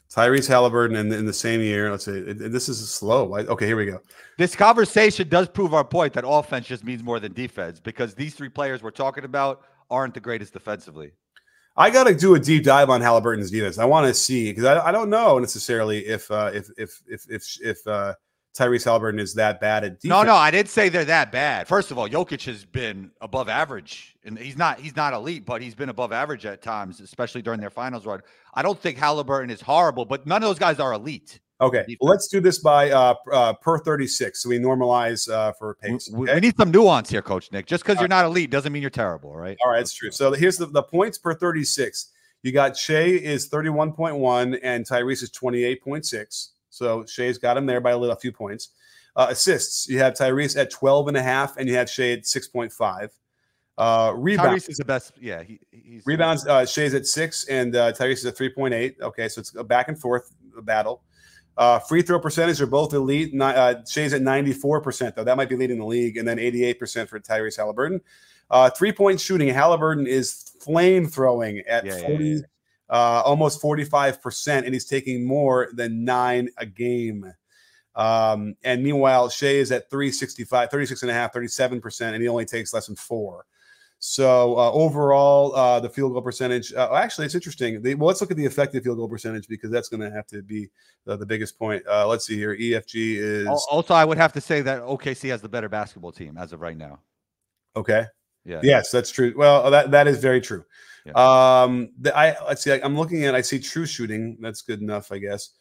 Tyrese 0.10 0.48
Halliburton, 0.48 0.96
and 0.96 1.14
in 1.14 1.26
the 1.28 1.34
same 1.34 1.62
year, 1.62 1.92
let's 1.92 2.06
say 2.06 2.20
this 2.22 2.68
is 2.68 2.90
slow. 2.90 3.26
Why- 3.26 3.42
Okay, 3.42 3.68
here 3.68 3.76
we 3.78 3.86
go. 3.86 4.00
This 4.40 4.56
conversation 4.56 5.30
does 5.30 5.48
prove 5.48 5.74
our 5.76 5.84
point 5.84 6.14
that 6.14 6.24
offense 6.28 6.66
just 6.66 6.84
means 6.84 7.04
more 7.04 7.20
than 7.20 7.32
defense 7.34 7.80
because 7.80 8.16
these 8.16 8.34
three 8.34 8.50
players 8.50 8.82
we're 8.82 8.90
talking 8.90 9.24
about 9.24 9.62
aren't 9.92 10.16
the 10.16 10.20
greatest 10.20 10.54
defensively. 10.54 11.12
I 11.80 11.90
got 11.90 12.04
to 12.04 12.14
do 12.14 12.36
a 12.36 12.40
deep 12.40 12.66
dive 12.66 12.90
on 12.90 13.00
Halliburton's 13.00 13.50
defense. 13.50 13.78
I 13.78 13.86
want 13.86 14.06
to 14.06 14.14
see 14.14 14.52
because 14.52 14.66
I, 14.66 14.88
I 14.88 14.92
don't 14.92 15.10
know 15.10 15.40
necessarily 15.40 16.00
if 16.06 16.30
uh, 16.30 16.52
if 16.54 16.70
if 16.78 17.02
if 17.08 17.26
if 17.30 17.58
if 17.62 17.88
uh, 17.88 18.16
Tyrese 18.54 18.84
Halliburton 18.84 19.20
is 19.20 19.34
that 19.36 19.62
bad 19.62 19.86
at 19.86 20.02
defense. 20.02 20.10
No, 20.10 20.24
no, 20.24 20.36
I 20.36 20.52
didn't 20.52 20.68
say 20.68 20.90
they're 20.90 21.06
that 21.06 21.32
bad. 21.32 21.70
First 21.70 21.90
of 21.92 21.98
all, 21.98 22.10
Jokic 22.10 22.44
has 22.46 22.66
been 22.66 23.12
above 23.22 23.48
average, 23.48 24.18
and 24.26 24.38
he's 24.38 24.58
not 24.58 24.82
he's 24.82 24.98
not 24.98 25.14
elite, 25.14 25.46
but 25.46 25.62
he's 25.62 25.74
been 25.74 25.88
above 25.88 26.12
average 26.12 26.46
at 26.46 26.62
times, 26.62 27.00
especially 27.00 27.42
during 27.42 27.62
their 27.62 27.70
finals 27.70 28.06
run. 28.06 28.20
I 28.54 28.62
don't 28.62 28.78
think 28.78 28.98
Halliburton 28.98 29.50
is 29.50 29.62
horrible, 29.62 30.04
but 30.04 30.28
none 30.28 30.44
of 30.44 30.50
those 30.50 30.60
guys 30.60 30.82
are 30.82 30.92
elite. 30.92 31.40
Okay, 31.62 31.98
well, 32.00 32.10
let's 32.10 32.28
do 32.28 32.40
this 32.40 32.60
by 32.60 32.90
uh, 32.92 33.16
uh, 33.34 33.54
per 33.54 33.78
thirty 33.80 34.08
six. 34.08 34.42
So 34.42 34.50
we 34.50 34.60
normalize 34.60 35.30
uh, 35.30 35.52
for 35.52 35.76
pace. 35.76 36.10
We, 36.10 36.28
okay? 36.28 36.36
we 36.36 36.40
need 36.40 36.58
some 36.58 36.72
nuance 36.72 37.10
here, 37.10 37.22
Coach 37.22 37.52
Nick. 37.52 37.66
Just 37.66 37.84
because 37.84 38.00
you're 38.00 38.08
not 38.08 38.24
elite 38.24 38.50
doesn't 38.50 38.72
mean 38.72 38.82
you're 38.82 38.90
terrible, 38.90 39.36
right? 39.36 39.58
All 39.64 39.72
right, 39.72 39.82
it's 39.82 39.94
true. 39.94 40.12
So 40.12 40.32
here's 40.32 40.58
the, 40.58 40.68
the 40.68 40.84
points 40.84 41.18
per 41.18 41.34
36. 41.34 42.12
You 42.44 42.54
got 42.54 42.78
Shai 42.78 43.04
is 43.04 43.50
31.1 43.50 44.60
and 44.64 44.86
Tyrese 44.86 45.24
is 45.24 45.32
28.6. 45.32 46.50
So 46.70 47.04
Shai's 47.06 47.38
got 47.38 47.58
him 47.58 47.66
there 47.66 47.82
by 47.82 47.92
a 47.92 47.98
little 47.98 48.16
a 48.16 48.20
few 48.20 48.32
points. 48.32 48.70
Uh, 49.16 49.28
assists, 49.32 49.90
you 49.90 50.00
have 50.00 50.14
Tyrese 50.14 50.58
at 50.58 50.72
12 50.72 51.10
and 51.10 51.18
a 51.18 51.22
half 51.22 51.58
and 51.58 51.68
you 51.68 51.76
have 51.76 51.90
Shai 51.90 52.12
at 52.12 52.22
6.5. 52.22 53.10
Uh, 53.78 54.14
rebounds. 54.16 54.66
Tyrese 54.66 54.70
is 54.70 54.78
the 54.78 54.86
best. 54.86 55.14
Yeah, 55.20 55.44
he, 55.44 55.60
he's 55.72 56.06
Rebounds, 56.06 56.48
uh, 56.48 56.66
Shai's 56.66 56.94
at 56.94 57.06
six 57.06 57.46
and 57.46 57.76
uh, 57.76 57.92
Tyrese 57.92 58.20
is 58.20 58.26
at 58.26 58.38
3.8. 58.38 59.02
Okay, 59.02 59.28
so 59.28 59.42
it's 59.42 59.56
a 59.56 59.64
back 59.64 59.90
and 59.90 60.00
forth 60.00 60.34
battle. 60.64 61.02
Uh, 61.60 61.78
free 61.78 62.02
throw 62.02 62.18
percentage 62.20 62.62
are 62.62 62.66
both 62.66 62.94
elite. 62.94 63.34
Ni- 63.34 63.42
Uh, 63.44 63.76
Shai's 63.86 64.14
at 64.14 64.22
94%, 64.22 65.14
though. 65.16 65.26
That 65.26 65.36
might 65.36 65.50
be 65.50 65.58
leading 65.58 65.78
the 65.78 65.86
league. 65.86 66.16
And 66.16 66.26
then 66.26 66.38
88% 66.40 67.10
for 67.10 67.20
Tyrese 67.20 67.58
Halliburton. 67.58 68.00
Uh, 68.50 68.70
three 68.70 68.94
point 68.94 69.20
shooting, 69.20 69.50
Halliburton 69.50 70.08
is 70.08 70.54
flame 70.62 71.06
throwing 71.06 71.60
at 71.68 71.86
Yeah, 71.86 71.98
yeah, 71.98 72.08
40, 72.08 72.26
yeah. 72.26 72.38
Uh, 72.90 73.22
almost 73.26 73.62
45%, 73.62 74.64
and 74.66 74.74
he's 74.74 74.86
taking 74.86 75.24
more 75.26 75.68
than 75.74 76.04
nine 76.06 76.50
a 76.58 76.66
game. 76.66 77.32
Um, 77.96 78.56
and 78.64 78.82
meanwhile, 78.82 79.30
Shai 79.30 79.48
is 79.48 79.72
at 79.72 79.90
365, 79.90 80.72
36 80.72 81.02
and 81.02 81.12
a 81.12 81.14
half, 81.14 81.34
37%, 81.34 82.14
and 82.14 82.22
he 82.22 82.28
only 82.30 82.46
takes 82.46 82.74
less 82.74 82.88
than 82.88 82.96
four. 82.96 83.46
So 84.00 84.58
uh, 84.58 84.72
overall, 84.72 85.54
uh, 85.56 85.82
the 85.82 85.90
field 85.90 86.14
goal 86.14 86.22
percentage. 86.22 86.74
Uh, 86.74 86.90
actually, 86.94 87.26
it's 87.26 87.36
interesting. 87.36 87.82
The, 87.82 87.96
well, 87.96 88.08
let's 88.08 88.22
look 88.22 88.32
at 88.32 88.38
the 88.38 88.46
effective 88.46 88.84
field 88.84 88.98
goal 88.98 89.10
percentage 89.10 89.48
because 89.50 89.70
that's 89.72 89.90
going 89.90 90.00
to 90.00 90.10
have 90.10 90.26
to 90.28 90.42
be 90.42 90.70
the, 91.06 91.18
the 91.18 91.26
biggest 91.26 91.60
point. 91.60 91.84
Uh, 91.86 92.08
let's 92.08 92.26
see 92.26 92.38
here. 92.38 92.56
EFG 92.56 93.18
is 93.18 93.48
Also, 93.48 93.94
I 93.94 94.06
would 94.06 94.18
have 94.18 94.32
to 94.34 94.42
say 94.42 94.62
that 94.62 94.82
OKC 94.82 95.30
has 95.30 95.42
the 95.42 95.50
better 95.50 95.68
basketball 95.68 96.14
team 96.14 96.38
as 96.38 96.54
of 96.54 96.62
right 96.62 96.78
now. 96.78 97.00
okay. 97.76 98.06
Yeah. 98.46 98.62
Yes, 98.64 98.90
that's 98.90 99.12
true. 99.12 99.34
Well, 99.36 99.70
that 99.70 99.92
that 99.92 100.08
is 100.08 100.18
very 100.20 100.40
true. 100.42 100.64
Um, 101.14 101.92
the, 102.00 102.18
I 102.18 102.36
let's 102.46 102.64
see. 102.64 102.72
I, 102.72 102.80
I'm 102.84 102.98
looking 102.98 103.26
at. 103.26 103.36
I 103.36 103.42
see 103.42 103.60
true 103.60 103.86
shooting. 103.86 104.38
That's 104.40 104.62
good 104.62 104.82
enough, 104.82 105.12
I 105.12 105.18
guess. 105.18 105.52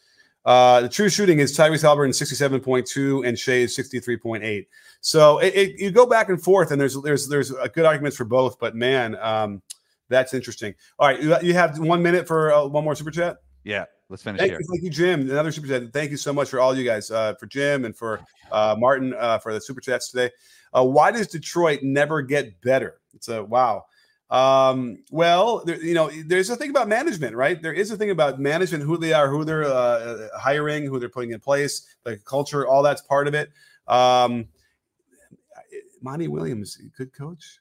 Uh, 0.48 0.80
the 0.80 0.88
true 0.88 1.10
shooting 1.10 1.40
is 1.40 1.54
Tyrese 1.54 1.82
Halliburton 1.82 2.12
67.2 2.12 3.28
and 3.28 3.38
Shai 3.38 3.52
is 3.52 3.76
63.8. 3.76 4.66
So 5.02 5.40
it, 5.40 5.54
it, 5.54 5.78
you 5.78 5.90
go 5.90 6.06
back 6.06 6.30
and 6.30 6.42
forth, 6.42 6.70
and 6.70 6.80
there's 6.80 6.96
there's 7.02 7.28
there's 7.28 7.50
a 7.50 7.68
good 7.68 7.84
arguments 7.84 8.16
for 8.16 8.24
both. 8.24 8.58
But 8.58 8.74
man, 8.74 9.18
um, 9.20 9.60
that's 10.08 10.32
interesting. 10.32 10.74
All 10.98 11.06
right, 11.06 11.22
you, 11.22 11.36
you 11.42 11.52
have 11.52 11.78
one 11.78 12.02
minute 12.02 12.26
for 12.26 12.50
uh, 12.50 12.64
one 12.64 12.82
more 12.82 12.94
super 12.94 13.10
chat. 13.10 13.42
Yeah, 13.64 13.84
let's 14.08 14.22
finish 14.22 14.38
Thank 14.38 14.52
here. 14.52 14.60
you, 14.60 14.66
thank 14.70 14.82
you, 14.84 14.90
Jim. 14.90 15.30
Another 15.30 15.52
super 15.52 15.68
chat. 15.68 15.92
Thank 15.92 16.12
you 16.12 16.16
so 16.16 16.32
much 16.32 16.48
for 16.48 16.60
all 16.60 16.74
you 16.74 16.82
guys, 16.82 17.10
uh, 17.10 17.34
for 17.34 17.44
Jim 17.44 17.84
and 17.84 17.94
for 17.94 18.18
uh, 18.50 18.74
Martin 18.78 19.12
uh, 19.18 19.36
for 19.40 19.52
the 19.52 19.60
super 19.60 19.82
chats 19.82 20.10
today. 20.10 20.32
Uh, 20.72 20.82
why 20.82 21.10
does 21.10 21.26
Detroit 21.26 21.80
never 21.82 22.22
get 22.22 22.58
better? 22.62 23.02
It's 23.12 23.28
a 23.28 23.44
wow. 23.44 23.84
Um, 24.30 25.02
well, 25.10 25.64
there, 25.64 25.82
you 25.82 25.94
know, 25.94 26.10
there's 26.26 26.50
a 26.50 26.56
thing 26.56 26.68
about 26.70 26.86
management, 26.88 27.34
right? 27.34 27.60
There 27.62 27.72
is 27.72 27.90
a 27.90 27.96
thing 27.96 28.10
about 28.10 28.38
management, 28.38 28.84
who 28.84 28.98
they 28.98 29.12
are, 29.14 29.28
who 29.28 29.44
they're 29.44 29.64
uh, 29.64 30.28
hiring, 30.38 30.84
who 30.84 30.98
they're 30.98 31.08
putting 31.08 31.30
in 31.32 31.40
place, 31.40 31.86
the 32.04 32.18
culture, 32.18 32.66
all 32.66 32.82
that's 32.82 33.00
part 33.00 33.26
of 33.26 33.34
it. 33.34 33.50
Um, 33.86 34.48
Monty 36.02 36.28
Williams, 36.28 36.76
good 36.96 37.12
coach. 37.12 37.60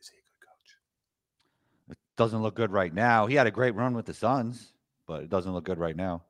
Is 0.00 0.08
he 0.08 0.16
a 0.16 0.22
good 0.22 0.48
coach? 0.48 0.76
It 1.90 1.98
doesn't 2.16 2.42
look 2.42 2.54
good 2.56 2.72
right 2.72 2.92
now. 2.92 3.26
He 3.26 3.34
had 3.34 3.46
a 3.46 3.50
great 3.50 3.74
run 3.74 3.94
with 3.94 4.06
the 4.06 4.14
Suns. 4.14 4.72
but 5.06 5.22
it 5.22 5.28
doesn't 5.28 5.52
look 5.52 5.64
good 5.64 5.78
right 5.78 5.94
now. 5.96 6.22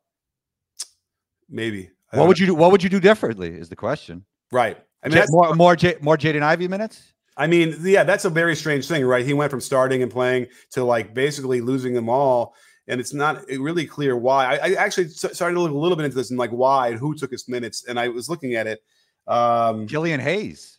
Maybe. 1.48 1.90
I 2.12 2.18
What 2.18 2.28
would 2.28 2.38
know. 2.38 2.40
you 2.40 2.46
do? 2.48 2.54
What 2.56 2.72
would 2.72 2.82
you 2.82 2.90
do 2.90 2.98
differently? 3.00 3.50
Is 3.54 3.68
the 3.68 3.76
question. 3.76 4.24
Right. 4.50 4.76
I 5.02 5.08
mean, 5.08 5.14
that's, 5.18 5.30
more 5.32 5.54
more 5.54 5.76
J- 5.76 5.96
more 6.00 6.16
Jaden 6.16 6.42
Ivey 6.42 6.66
minutes. 6.68 7.13
I 7.36 7.46
mean, 7.46 7.76
yeah, 7.82 8.04
that's 8.04 8.24
a 8.24 8.30
very 8.30 8.54
strange 8.54 8.86
thing, 8.86 9.04
right? 9.04 9.24
He 9.26 9.34
went 9.34 9.50
from 9.50 9.60
starting 9.60 10.02
and 10.02 10.10
playing 10.12 10.46
to 10.72 10.84
like 10.84 11.14
basically 11.14 11.60
losing 11.60 11.92
them 11.94 12.08
all, 12.08 12.54
and 12.86 13.00
it's 13.00 13.12
not 13.14 13.44
really 13.48 13.86
clear 13.86 14.16
why. 14.16 14.56
I, 14.56 14.68
I 14.68 14.72
actually 14.74 15.08
started 15.08 15.54
to 15.54 15.60
look 15.60 15.72
a 15.72 15.76
little 15.76 15.96
bit 15.96 16.04
into 16.04 16.16
this 16.16 16.30
and 16.30 16.38
like 16.38 16.50
why 16.50 16.88
and 16.88 16.98
who 16.98 17.14
took 17.14 17.32
his 17.32 17.48
minutes, 17.48 17.86
and 17.88 17.98
I 17.98 18.08
was 18.08 18.28
looking 18.28 18.54
at 18.54 18.66
it. 18.66 18.82
Um, 19.26 19.86
Killian 19.86 20.20
Hayes. 20.20 20.78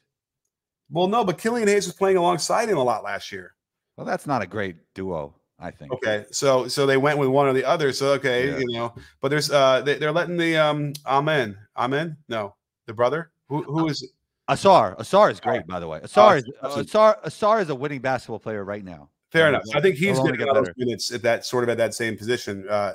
well, 0.89 1.07
no, 1.07 1.23
but 1.25 1.37
Killian 1.37 1.67
Hayes 1.67 1.87
was 1.87 1.95
playing 1.95 2.17
alongside 2.17 2.69
him 2.69 2.77
a 2.77 2.83
lot 2.83 3.03
last 3.03 3.31
year. 3.31 3.53
Well, 3.97 4.05
that's 4.05 4.27
not 4.27 4.41
a 4.41 4.45
great 4.47 4.75
duo. 4.93 5.35
I 5.57 5.71
think. 5.71 5.91
Okay, 5.93 6.25
so 6.31 6.67
so 6.67 6.85
they 6.85 6.97
went 6.97 7.17
with 7.17 7.29
one 7.29 7.47
or 7.47 7.53
the 7.53 7.63
other. 7.63 7.93
So 7.93 8.07
okay, 8.13 8.49
Yeah. 8.49 8.57
you 8.59 8.73
know, 8.73 8.93
but 9.21 9.29
there's 9.29 9.49
uh 9.49 9.81
they, 9.81 9.97
they're 9.97 10.11
letting 10.11 10.35
the 10.37 10.57
um 10.57 10.91
Amen 11.05 11.57
Amen 11.77 12.17
no 12.27 12.55
the 12.87 12.93
brother 12.93 13.31
who 13.47 13.63
who 13.63 13.87
is 13.87 14.05
Ausar. 14.49 14.97
Ausar 14.99 15.31
is 15.31 15.39
great, 15.39 15.65
by 15.67 15.79
the 15.79 15.87
way. 15.87 15.99
Ausar 16.01 16.37
is 16.37 16.45
a- 16.61 16.67
Ausar. 16.69 17.21
Ausar 17.23 17.61
is 17.61 17.69
a 17.69 17.75
winning 17.75 17.99
basketball 18.01 18.39
player 18.39 18.63
right 18.63 18.83
now. 18.83 19.09
fair 19.31 19.47
Uh, 19.47 19.49
enough. 19.49 19.63
I 19.73 19.81
think 19.81 19.95
he's 19.95 20.17
going 20.17 20.31
to 20.31 20.37
get 20.37 20.53
those 20.53 20.69
minutes 20.77 21.11
at 21.11 21.21
that 21.23 21.45
sort 21.45 21.63
of 21.63 21.69
at 21.69 21.77
that 21.77 21.93
same 21.93 22.15
position. 22.17 22.67
Uh, 22.69 22.93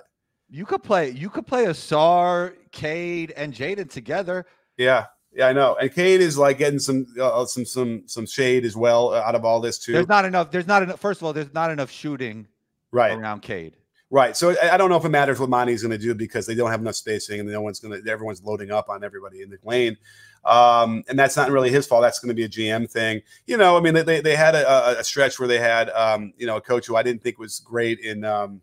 You 0.48 0.64
could 0.64 0.82
play. 0.82 1.10
You 1.10 1.28
could 1.28 1.46
play 1.46 1.64
Ausar, 1.66 2.54
Cade, 2.72 3.32
and 3.36 3.52
Jaden 3.52 3.90
together. 3.90 4.46
Yeah, 4.76 5.06
yeah, 5.32 5.48
I 5.48 5.52
know. 5.52 5.76
And 5.80 5.92
Cade 5.92 6.20
is 6.20 6.38
like 6.38 6.58
getting 6.58 6.78
some 6.78 7.06
uh, 7.20 7.44
some 7.46 7.64
some 7.66 8.02
some 8.06 8.26
shade 8.26 8.64
as 8.64 8.76
well 8.76 9.10
uh, 9.12 9.20
out 9.20 9.34
of 9.34 9.44
all 9.44 9.60
this 9.60 9.78
too. 9.78 9.92
There's 9.92 10.08
not 10.08 10.24
enough. 10.24 10.50
There's 10.50 10.66
not 10.66 10.82
enough. 10.82 10.98
First 11.00 11.20
of 11.20 11.26
all, 11.26 11.32
there's 11.32 11.52
not 11.52 11.70
enough 11.70 11.90
shooting 11.90 12.46
right, 12.90 13.12
around 13.18 13.42
Cade. 13.42 13.76
right. 14.10 14.36
So 14.36 14.54
I, 14.62 14.70
I 14.74 14.76
don't 14.76 14.88
know 14.88 14.96
if 14.96 15.04
it 15.04 15.10
matters 15.10 15.38
what 15.38 15.50
Monty's 15.50 15.82
going 15.82 15.92
to 15.92 15.98
do 15.98 16.14
because 16.14 16.46
they 16.46 16.54
don't 16.54 16.70
have 16.70 16.80
enough 16.80 16.96
spacing 16.96 17.38
and 17.40 17.48
no 17.50 17.60
one's 17.60 17.80
going 17.80 18.02
to. 18.02 18.10
Everyone's 18.10 18.42
loading 18.42 18.70
up 18.70 18.88
on 18.88 19.04
everybody 19.04 19.42
in 19.42 19.50
the 19.50 19.58
lane, 19.62 19.96
um, 20.44 21.04
and 21.08 21.18
that's 21.18 21.36
not 21.36 21.50
really 21.50 21.70
his 21.70 21.86
fault. 21.86 22.02
That's 22.02 22.18
going 22.18 22.28
to 22.28 22.34
be 22.34 22.44
a 22.44 22.48
GM 22.48 22.90
thing. 22.90 23.20
You 23.46 23.56
know, 23.56 23.76
I 23.76 23.80
mean, 23.80 23.94
they 23.94 24.20
they, 24.20 24.36
had 24.36 24.54
a, 24.54 24.68
a- 24.68 25.00
a 25.00 25.04
stretch 25.04 25.38
where 25.38 25.48
they 25.48 25.58
had 25.58 25.90
um, 25.90 26.32
you 26.38 26.46
know 26.46 26.56
a 26.56 26.60
coach 26.60 26.86
who 26.86 26.96
I 26.96 27.02
didn't 27.02 27.22
think 27.22 27.38
was 27.38 27.60
great 27.60 28.00
in 28.00 28.24
um, 28.24 28.62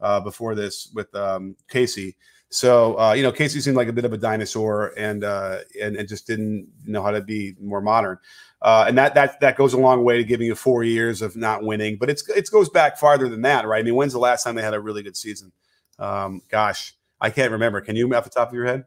uh, 0.00 0.20
before 0.20 0.54
this 0.54 0.90
with 0.94 1.14
um, 1.14 1.56
Casey. 1.68 2.16
So 2.48 2.98
uh, 2.98 3.12
you 3.12 3.22
know, 3.22 3.32
Casey 3.32 3.60
seemed 3.60 3.76
like 3.76 3.88
a 3.88 3.92
bit 3.92 4.04
of 4.04 4.12
a 4.12 4.18
dinosaur, 4.18 4.92
and 4.96 5.24
uh, 5.24 5.58
and 5.80 5.96
and 5.96 6.08
just 6.08 6.26
didn't 6.26 6.68
know 6.84 7.02
how 7.02 7.10
to 7.10 7.20
be 7.20 7.54
more 7.60 7.80
modern. 7.80 8.18
Uh, 8.60 8.84
and 8.86 8.96
that 8.96 9.14
that 9.14 9.40
that 9.40 9.56
goes 9.56 9.72
a 9.72 9.78
long 9.78 10.04
way 10.04 10.16
to 10.18 10.24
giving 10.24 10.46
you 10.46 10.54
four 10.54 10.84
years 10.84 11.20
of 11.20 11.34
not 11.36 11.62
winning. 11.62 11.96
But 11.96 12.10
it's 12.10 12.28
it 12.28 12.50
goes 12.50 12.68
back 12.68 12.98
farther 12.98 13.28
than 13.28 13.42
that, 13.42 13.66
right? 13.66 13.80
I 13.80 13.82
mean, 13.82 13.94
when's 13.94 14.12
the 14.12 14.18
last 14.18 14.44
time 14.44 14.54
they 14.54 14.62
had 14.62 14.74
a 14.74 14.80
really 14.80 15.02
good 15.02 15.16
season? 15.16 15.50
Um, 15.98 16.42
gosh, 16.50 16.94
I 17.20 17.30
can't 17.30 17.52
remember. 17.52 17.80
Can 17.80 17.96
you 17.96 18.14
off 18.14 18.24
the 18.24 18.30
top 18.30 18.48
of 18.48 18.54
your 18.54 18.66
head? 18.66 18.84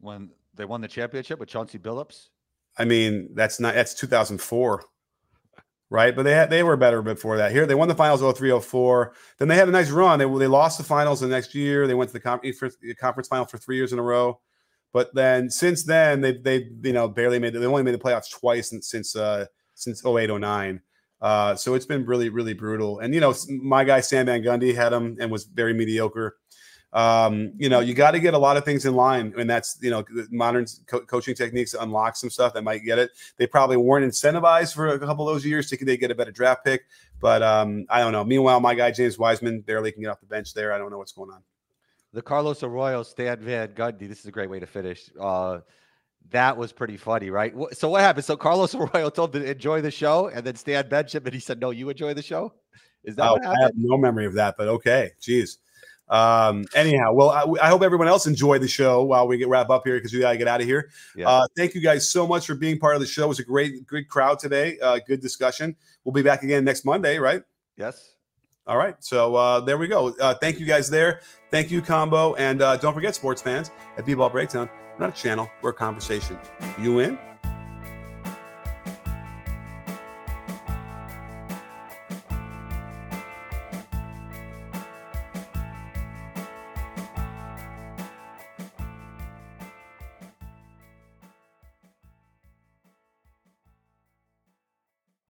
When 0.00 0.30
they 0.54 0.64
won 0.64 0.80
the 0.80 0.88
championship 0.88 1.38
with 1.38 1.48
Chauncey 1.48 1.78
Billups. 1.78 2.28
I 2.78 2.84
mean, 2.84 3.30
that's 3.34 3.60
not 3.60 3.74
that's 3.74 3.94
2004, 3.94 4.84
right? 5.90 6.14
But 6.14 6.22
they 6.22 6.32
had 6.32 6.50
they 6.50 6.62
were 6.62 6.76
better 6.76 7.02
before 7.02 7.36
that. 7.36 7.52
Here 7.52 7.66
they 7.66 7.74
won 7.74 7.88
the 7.88 7.94
finals 7.94 8.20
0304. 8.20 9.12
Then 9.38 9.48
they 9.48 9.56
had 9.56 9.68
a 9.68 9.72
nice 9.72 9.90
run. 9.90 10.18
They 10.18 10.26
they 10.26 10.46
lost 10.46 10.78
the 10.78 10.84
finals 10.84 11.20
the 11.20 11.28
next 11.28 11.54
year. 11.54 11.86
They 11.86 11.94
went 11.94 12.10
to 12.10 12.14
the 12.14 12.20
conference 12.20 12.76
conference 12.98 13.28
final 13.28 13.46
for 13.46 13.58
three 13.58 13.76
years 13.76 13.92
in 13.92 13.98
a 13.98 14.02
row. 14.02 14.40
But 14.92 15.14
then 15.14 15.50
since 15.50 15.84
then 15.84 16.20
they 16.20 16.32
they 16.32 16.70
you 16.82 16.92
know 16.92 17.08
barely 17.08 17.38
made 17.38 17.54
they 17.54 17.66
only 17.66 17.82
made 17.82 17.94
the 17.94 17.98
playoffs 17.98 18.30
twice 18.30 18.70
since 18.70 18.88
since 18.88 19.14
uh 19.14 19.46
since 19.74 20.04
08, 20.04 20.30
09. 20.30 20.80
Uh, 21.22 21.54
so 21.54 21.74
it's 21.74 21.86
been 21.86 22.06
really 22.06 22.28
really 22.28 22.54
brutal. 22.54 22.98
And 23.00 23.14
you 23.14 23.20
know 23.20 23.34
my 23.48 23.84
guy 23.84 24.00
Stan 24.00 24.26
Van 24.26 24.42
Gundy 24.42 24.74
had 24.74 24.92
him 24.92 25.16
and 25.20 25.30
was 25.30 25.44
very 25.44 25.74
mediocre 25.74 26.36
um, 26.92 27.52
you 27.56 27.68
know, 27.68 27.80
you 27.80 27.94
got 27.94 28.12
to 28.12 28.20
get 28.20 28.34
a 28.34 28.38
lot 28.38 28.56
of 28.56 28.64
things 28.64 28.84
in 28.84 28.94
line, 28.94 29.32
and 29.38 29.48
that's 29.48 29.78
you 29.80 29.90
know, 29.90 30.04
modern 30.30 30.66
co- 30.86 31.00
coaching 31.00 31.34
techniques 31.34 31.74
unlock 31.74 32.16
some 32.16 32.30
stuff 32.30 32.52
that 32.54 32.62
might 32.62 32.78
get 32.78 32.98
it. 32.98 33.12
They 33.36 33.46
probably 33.46 33.76
weren't 33.76 34.04
incentivized 34.04 34.74
for 34.74 34.88
a 34.88 34.98
couple 34.98 35.28
of 35.28 35.34
those 35.34 35.46
years 35.46 35.68
to 35.70 35.84
they 35.84 35.96
get 35.96 36.10
a 36.10 36.14
better 36.14 36.32
draft 36.32 36.64
pick, 36.64 36.86
but 37.20 37.42
um, 37.42 37.86
I 37.88 38.00
don't 38.00 38.12
know. 38.12 38.24
Meanwhile, 38.24 38.60
my 38.60 38.74
guy 38.74 38.90
James 38.90 39.18
Wiseman 39.18 39.60
barely 39.60 39.92
can 39.92 40.02
get 40.02 40.08
off 40.08 40.20
the 40.20 40.26
bench 40.26 40.52
there. 40.52 40.72
I 40.72 40.78
don't 40.78 40.90
know 40.90 40.98
what's 40.98 41.12
going 41.12 41.30
on. 41.30 41.42
The 42.12 42.22
Carlos 42.22 42.62
Arroyo, 42.64 43.04
Stan 43.04 43.38
Van 43.38 43.68
Gundy. 43.68 44.08
This 44.08 44.20
is 44.20 44.26
a 44.26 44.32
great 44.32 44.50
way 44.50 44.58
to 44.58 44.66
finish. 44.66 45.10
Uh, 45.18 45.60
that 46.30 46.56
was 46.56 46.72
pretty 46.72 46.96
funny, 46.96 47.30
right? 47.30 47.54
So 47.72 47.88
what 47.88 48.00
happened? 48.00 48.24
So 48.24 48.36
Carlos 48.36 48.74
Arroyo 48.74 49.10
told 49.10 49.34
him 49.34 49.42
to 49.42 49.50
enjoy 49.50 49.80
the 49.80 49.92
show, 49.92 50.28
and 50.28 50.44
then 50.44 50.56
Stan 50.56 50.88
benched 50.88 51.14
him, 51.14 51.24
and 51.24 51.34
he 51.34 51.40
said, 51.40 51.60
"No, 51.60 51.70
you 51.70 51.88
enjoy 51.88 52.14
the 52.14 52.22
show." 52.22 52.52
Is 53.04 53.14
that 53.16 53.30
Oh, 53.30 53.38
I 53.46 53.62
have 53.62 53.72
no 53.76 53.96
memory 53.96 54.26
of 54.26 54.34
that, 54.34 54.56
but 54.58 54.66
okay, 54.68 55.12
jeez. 55.20 55.58
Um, 56.10 56.66
anyhow, 56.74 57.12
well, 57.12 57.30
I, 57.30 57.44
I 57.64 57.68
hope 57.68 57.82
everyone 57.82 58.08
else 58.08 58.26
enjoyed 58.26 58.60
the 58.60 58.68
show 58.68 59.04
while 59.04 59.28
we 59.28 59.38
get 59.38 59.48
wrap 59.48 59.70
up 59.70 59.86
here 59.86 59.96
because 59.96 60.12
we 60.12 60.18
got 60.18 60.32
to 60.32 60.38
get 60.38 60.48
out 60.48 60.60
of 60.60 60.66
here. 60.66 60.90
Yeah. 61.16 61.28
Uh, 61.28 61.46
thank 61.56 61.74
you 61.74 61.80
guys 61.80 62.08
so 62.08 62.26
much 62.26 62.46
for 62.46 62.56
being 62.56 62.78
part 62.78 62.96
of 62.96 63.00
the 63.00 63.06
show. 63.06 63.24
It 63.24 63.28
was 63.28 63.38
a 63.38 63.44
great, 63.44 63.86
good 63.86 64.08
crowd 64.08 64.40
today. 64.40 64.78
Uh, 64.80 64.98
good 65.06 65.20
discussion. 65.20 65.76
We'll 66.04 66.12
be 66.12 66.22
back 66.22 66.42
again 66.42 66.64
next 66.64 66.84
Monday, 66.84 67.18
right? 67.18 67.42
Yes. 67.76 68.14
All 68.66 68.76
right. 68.76 68.96
So 68.98 69.36
uh, 69.36 69.60
there 69.60 69.78
we 69.78 69.86
go. 69.86 70.14
Uh, 70.20 70.34
thank 70.34 70.58
you 70.58 70.66
guys 70.66 70.90
there. 70.90 71.20
Thank 71.50 71.70
you, 71.70 71.80
Combo. 71.80 72.34
And 72.34 72.60
uh, 72.60 72.76
don't 72.76 72.94
forget, 72.94 73.14
sports 73.14 73.40
fans, 73.40 73.70
at 73.96 74.04
B-Ball 74.04 74.30
Breakdown, 74.30 74.68
we're 74.98 75.06
not 75.06 75.16
a 75.16 75.20
channel, 75.20 75.50
we're 75.62 75.70
a 75.70 75.74
conversation. 75.74 76.38
You 76.78 76.98
in? 76.98 77.18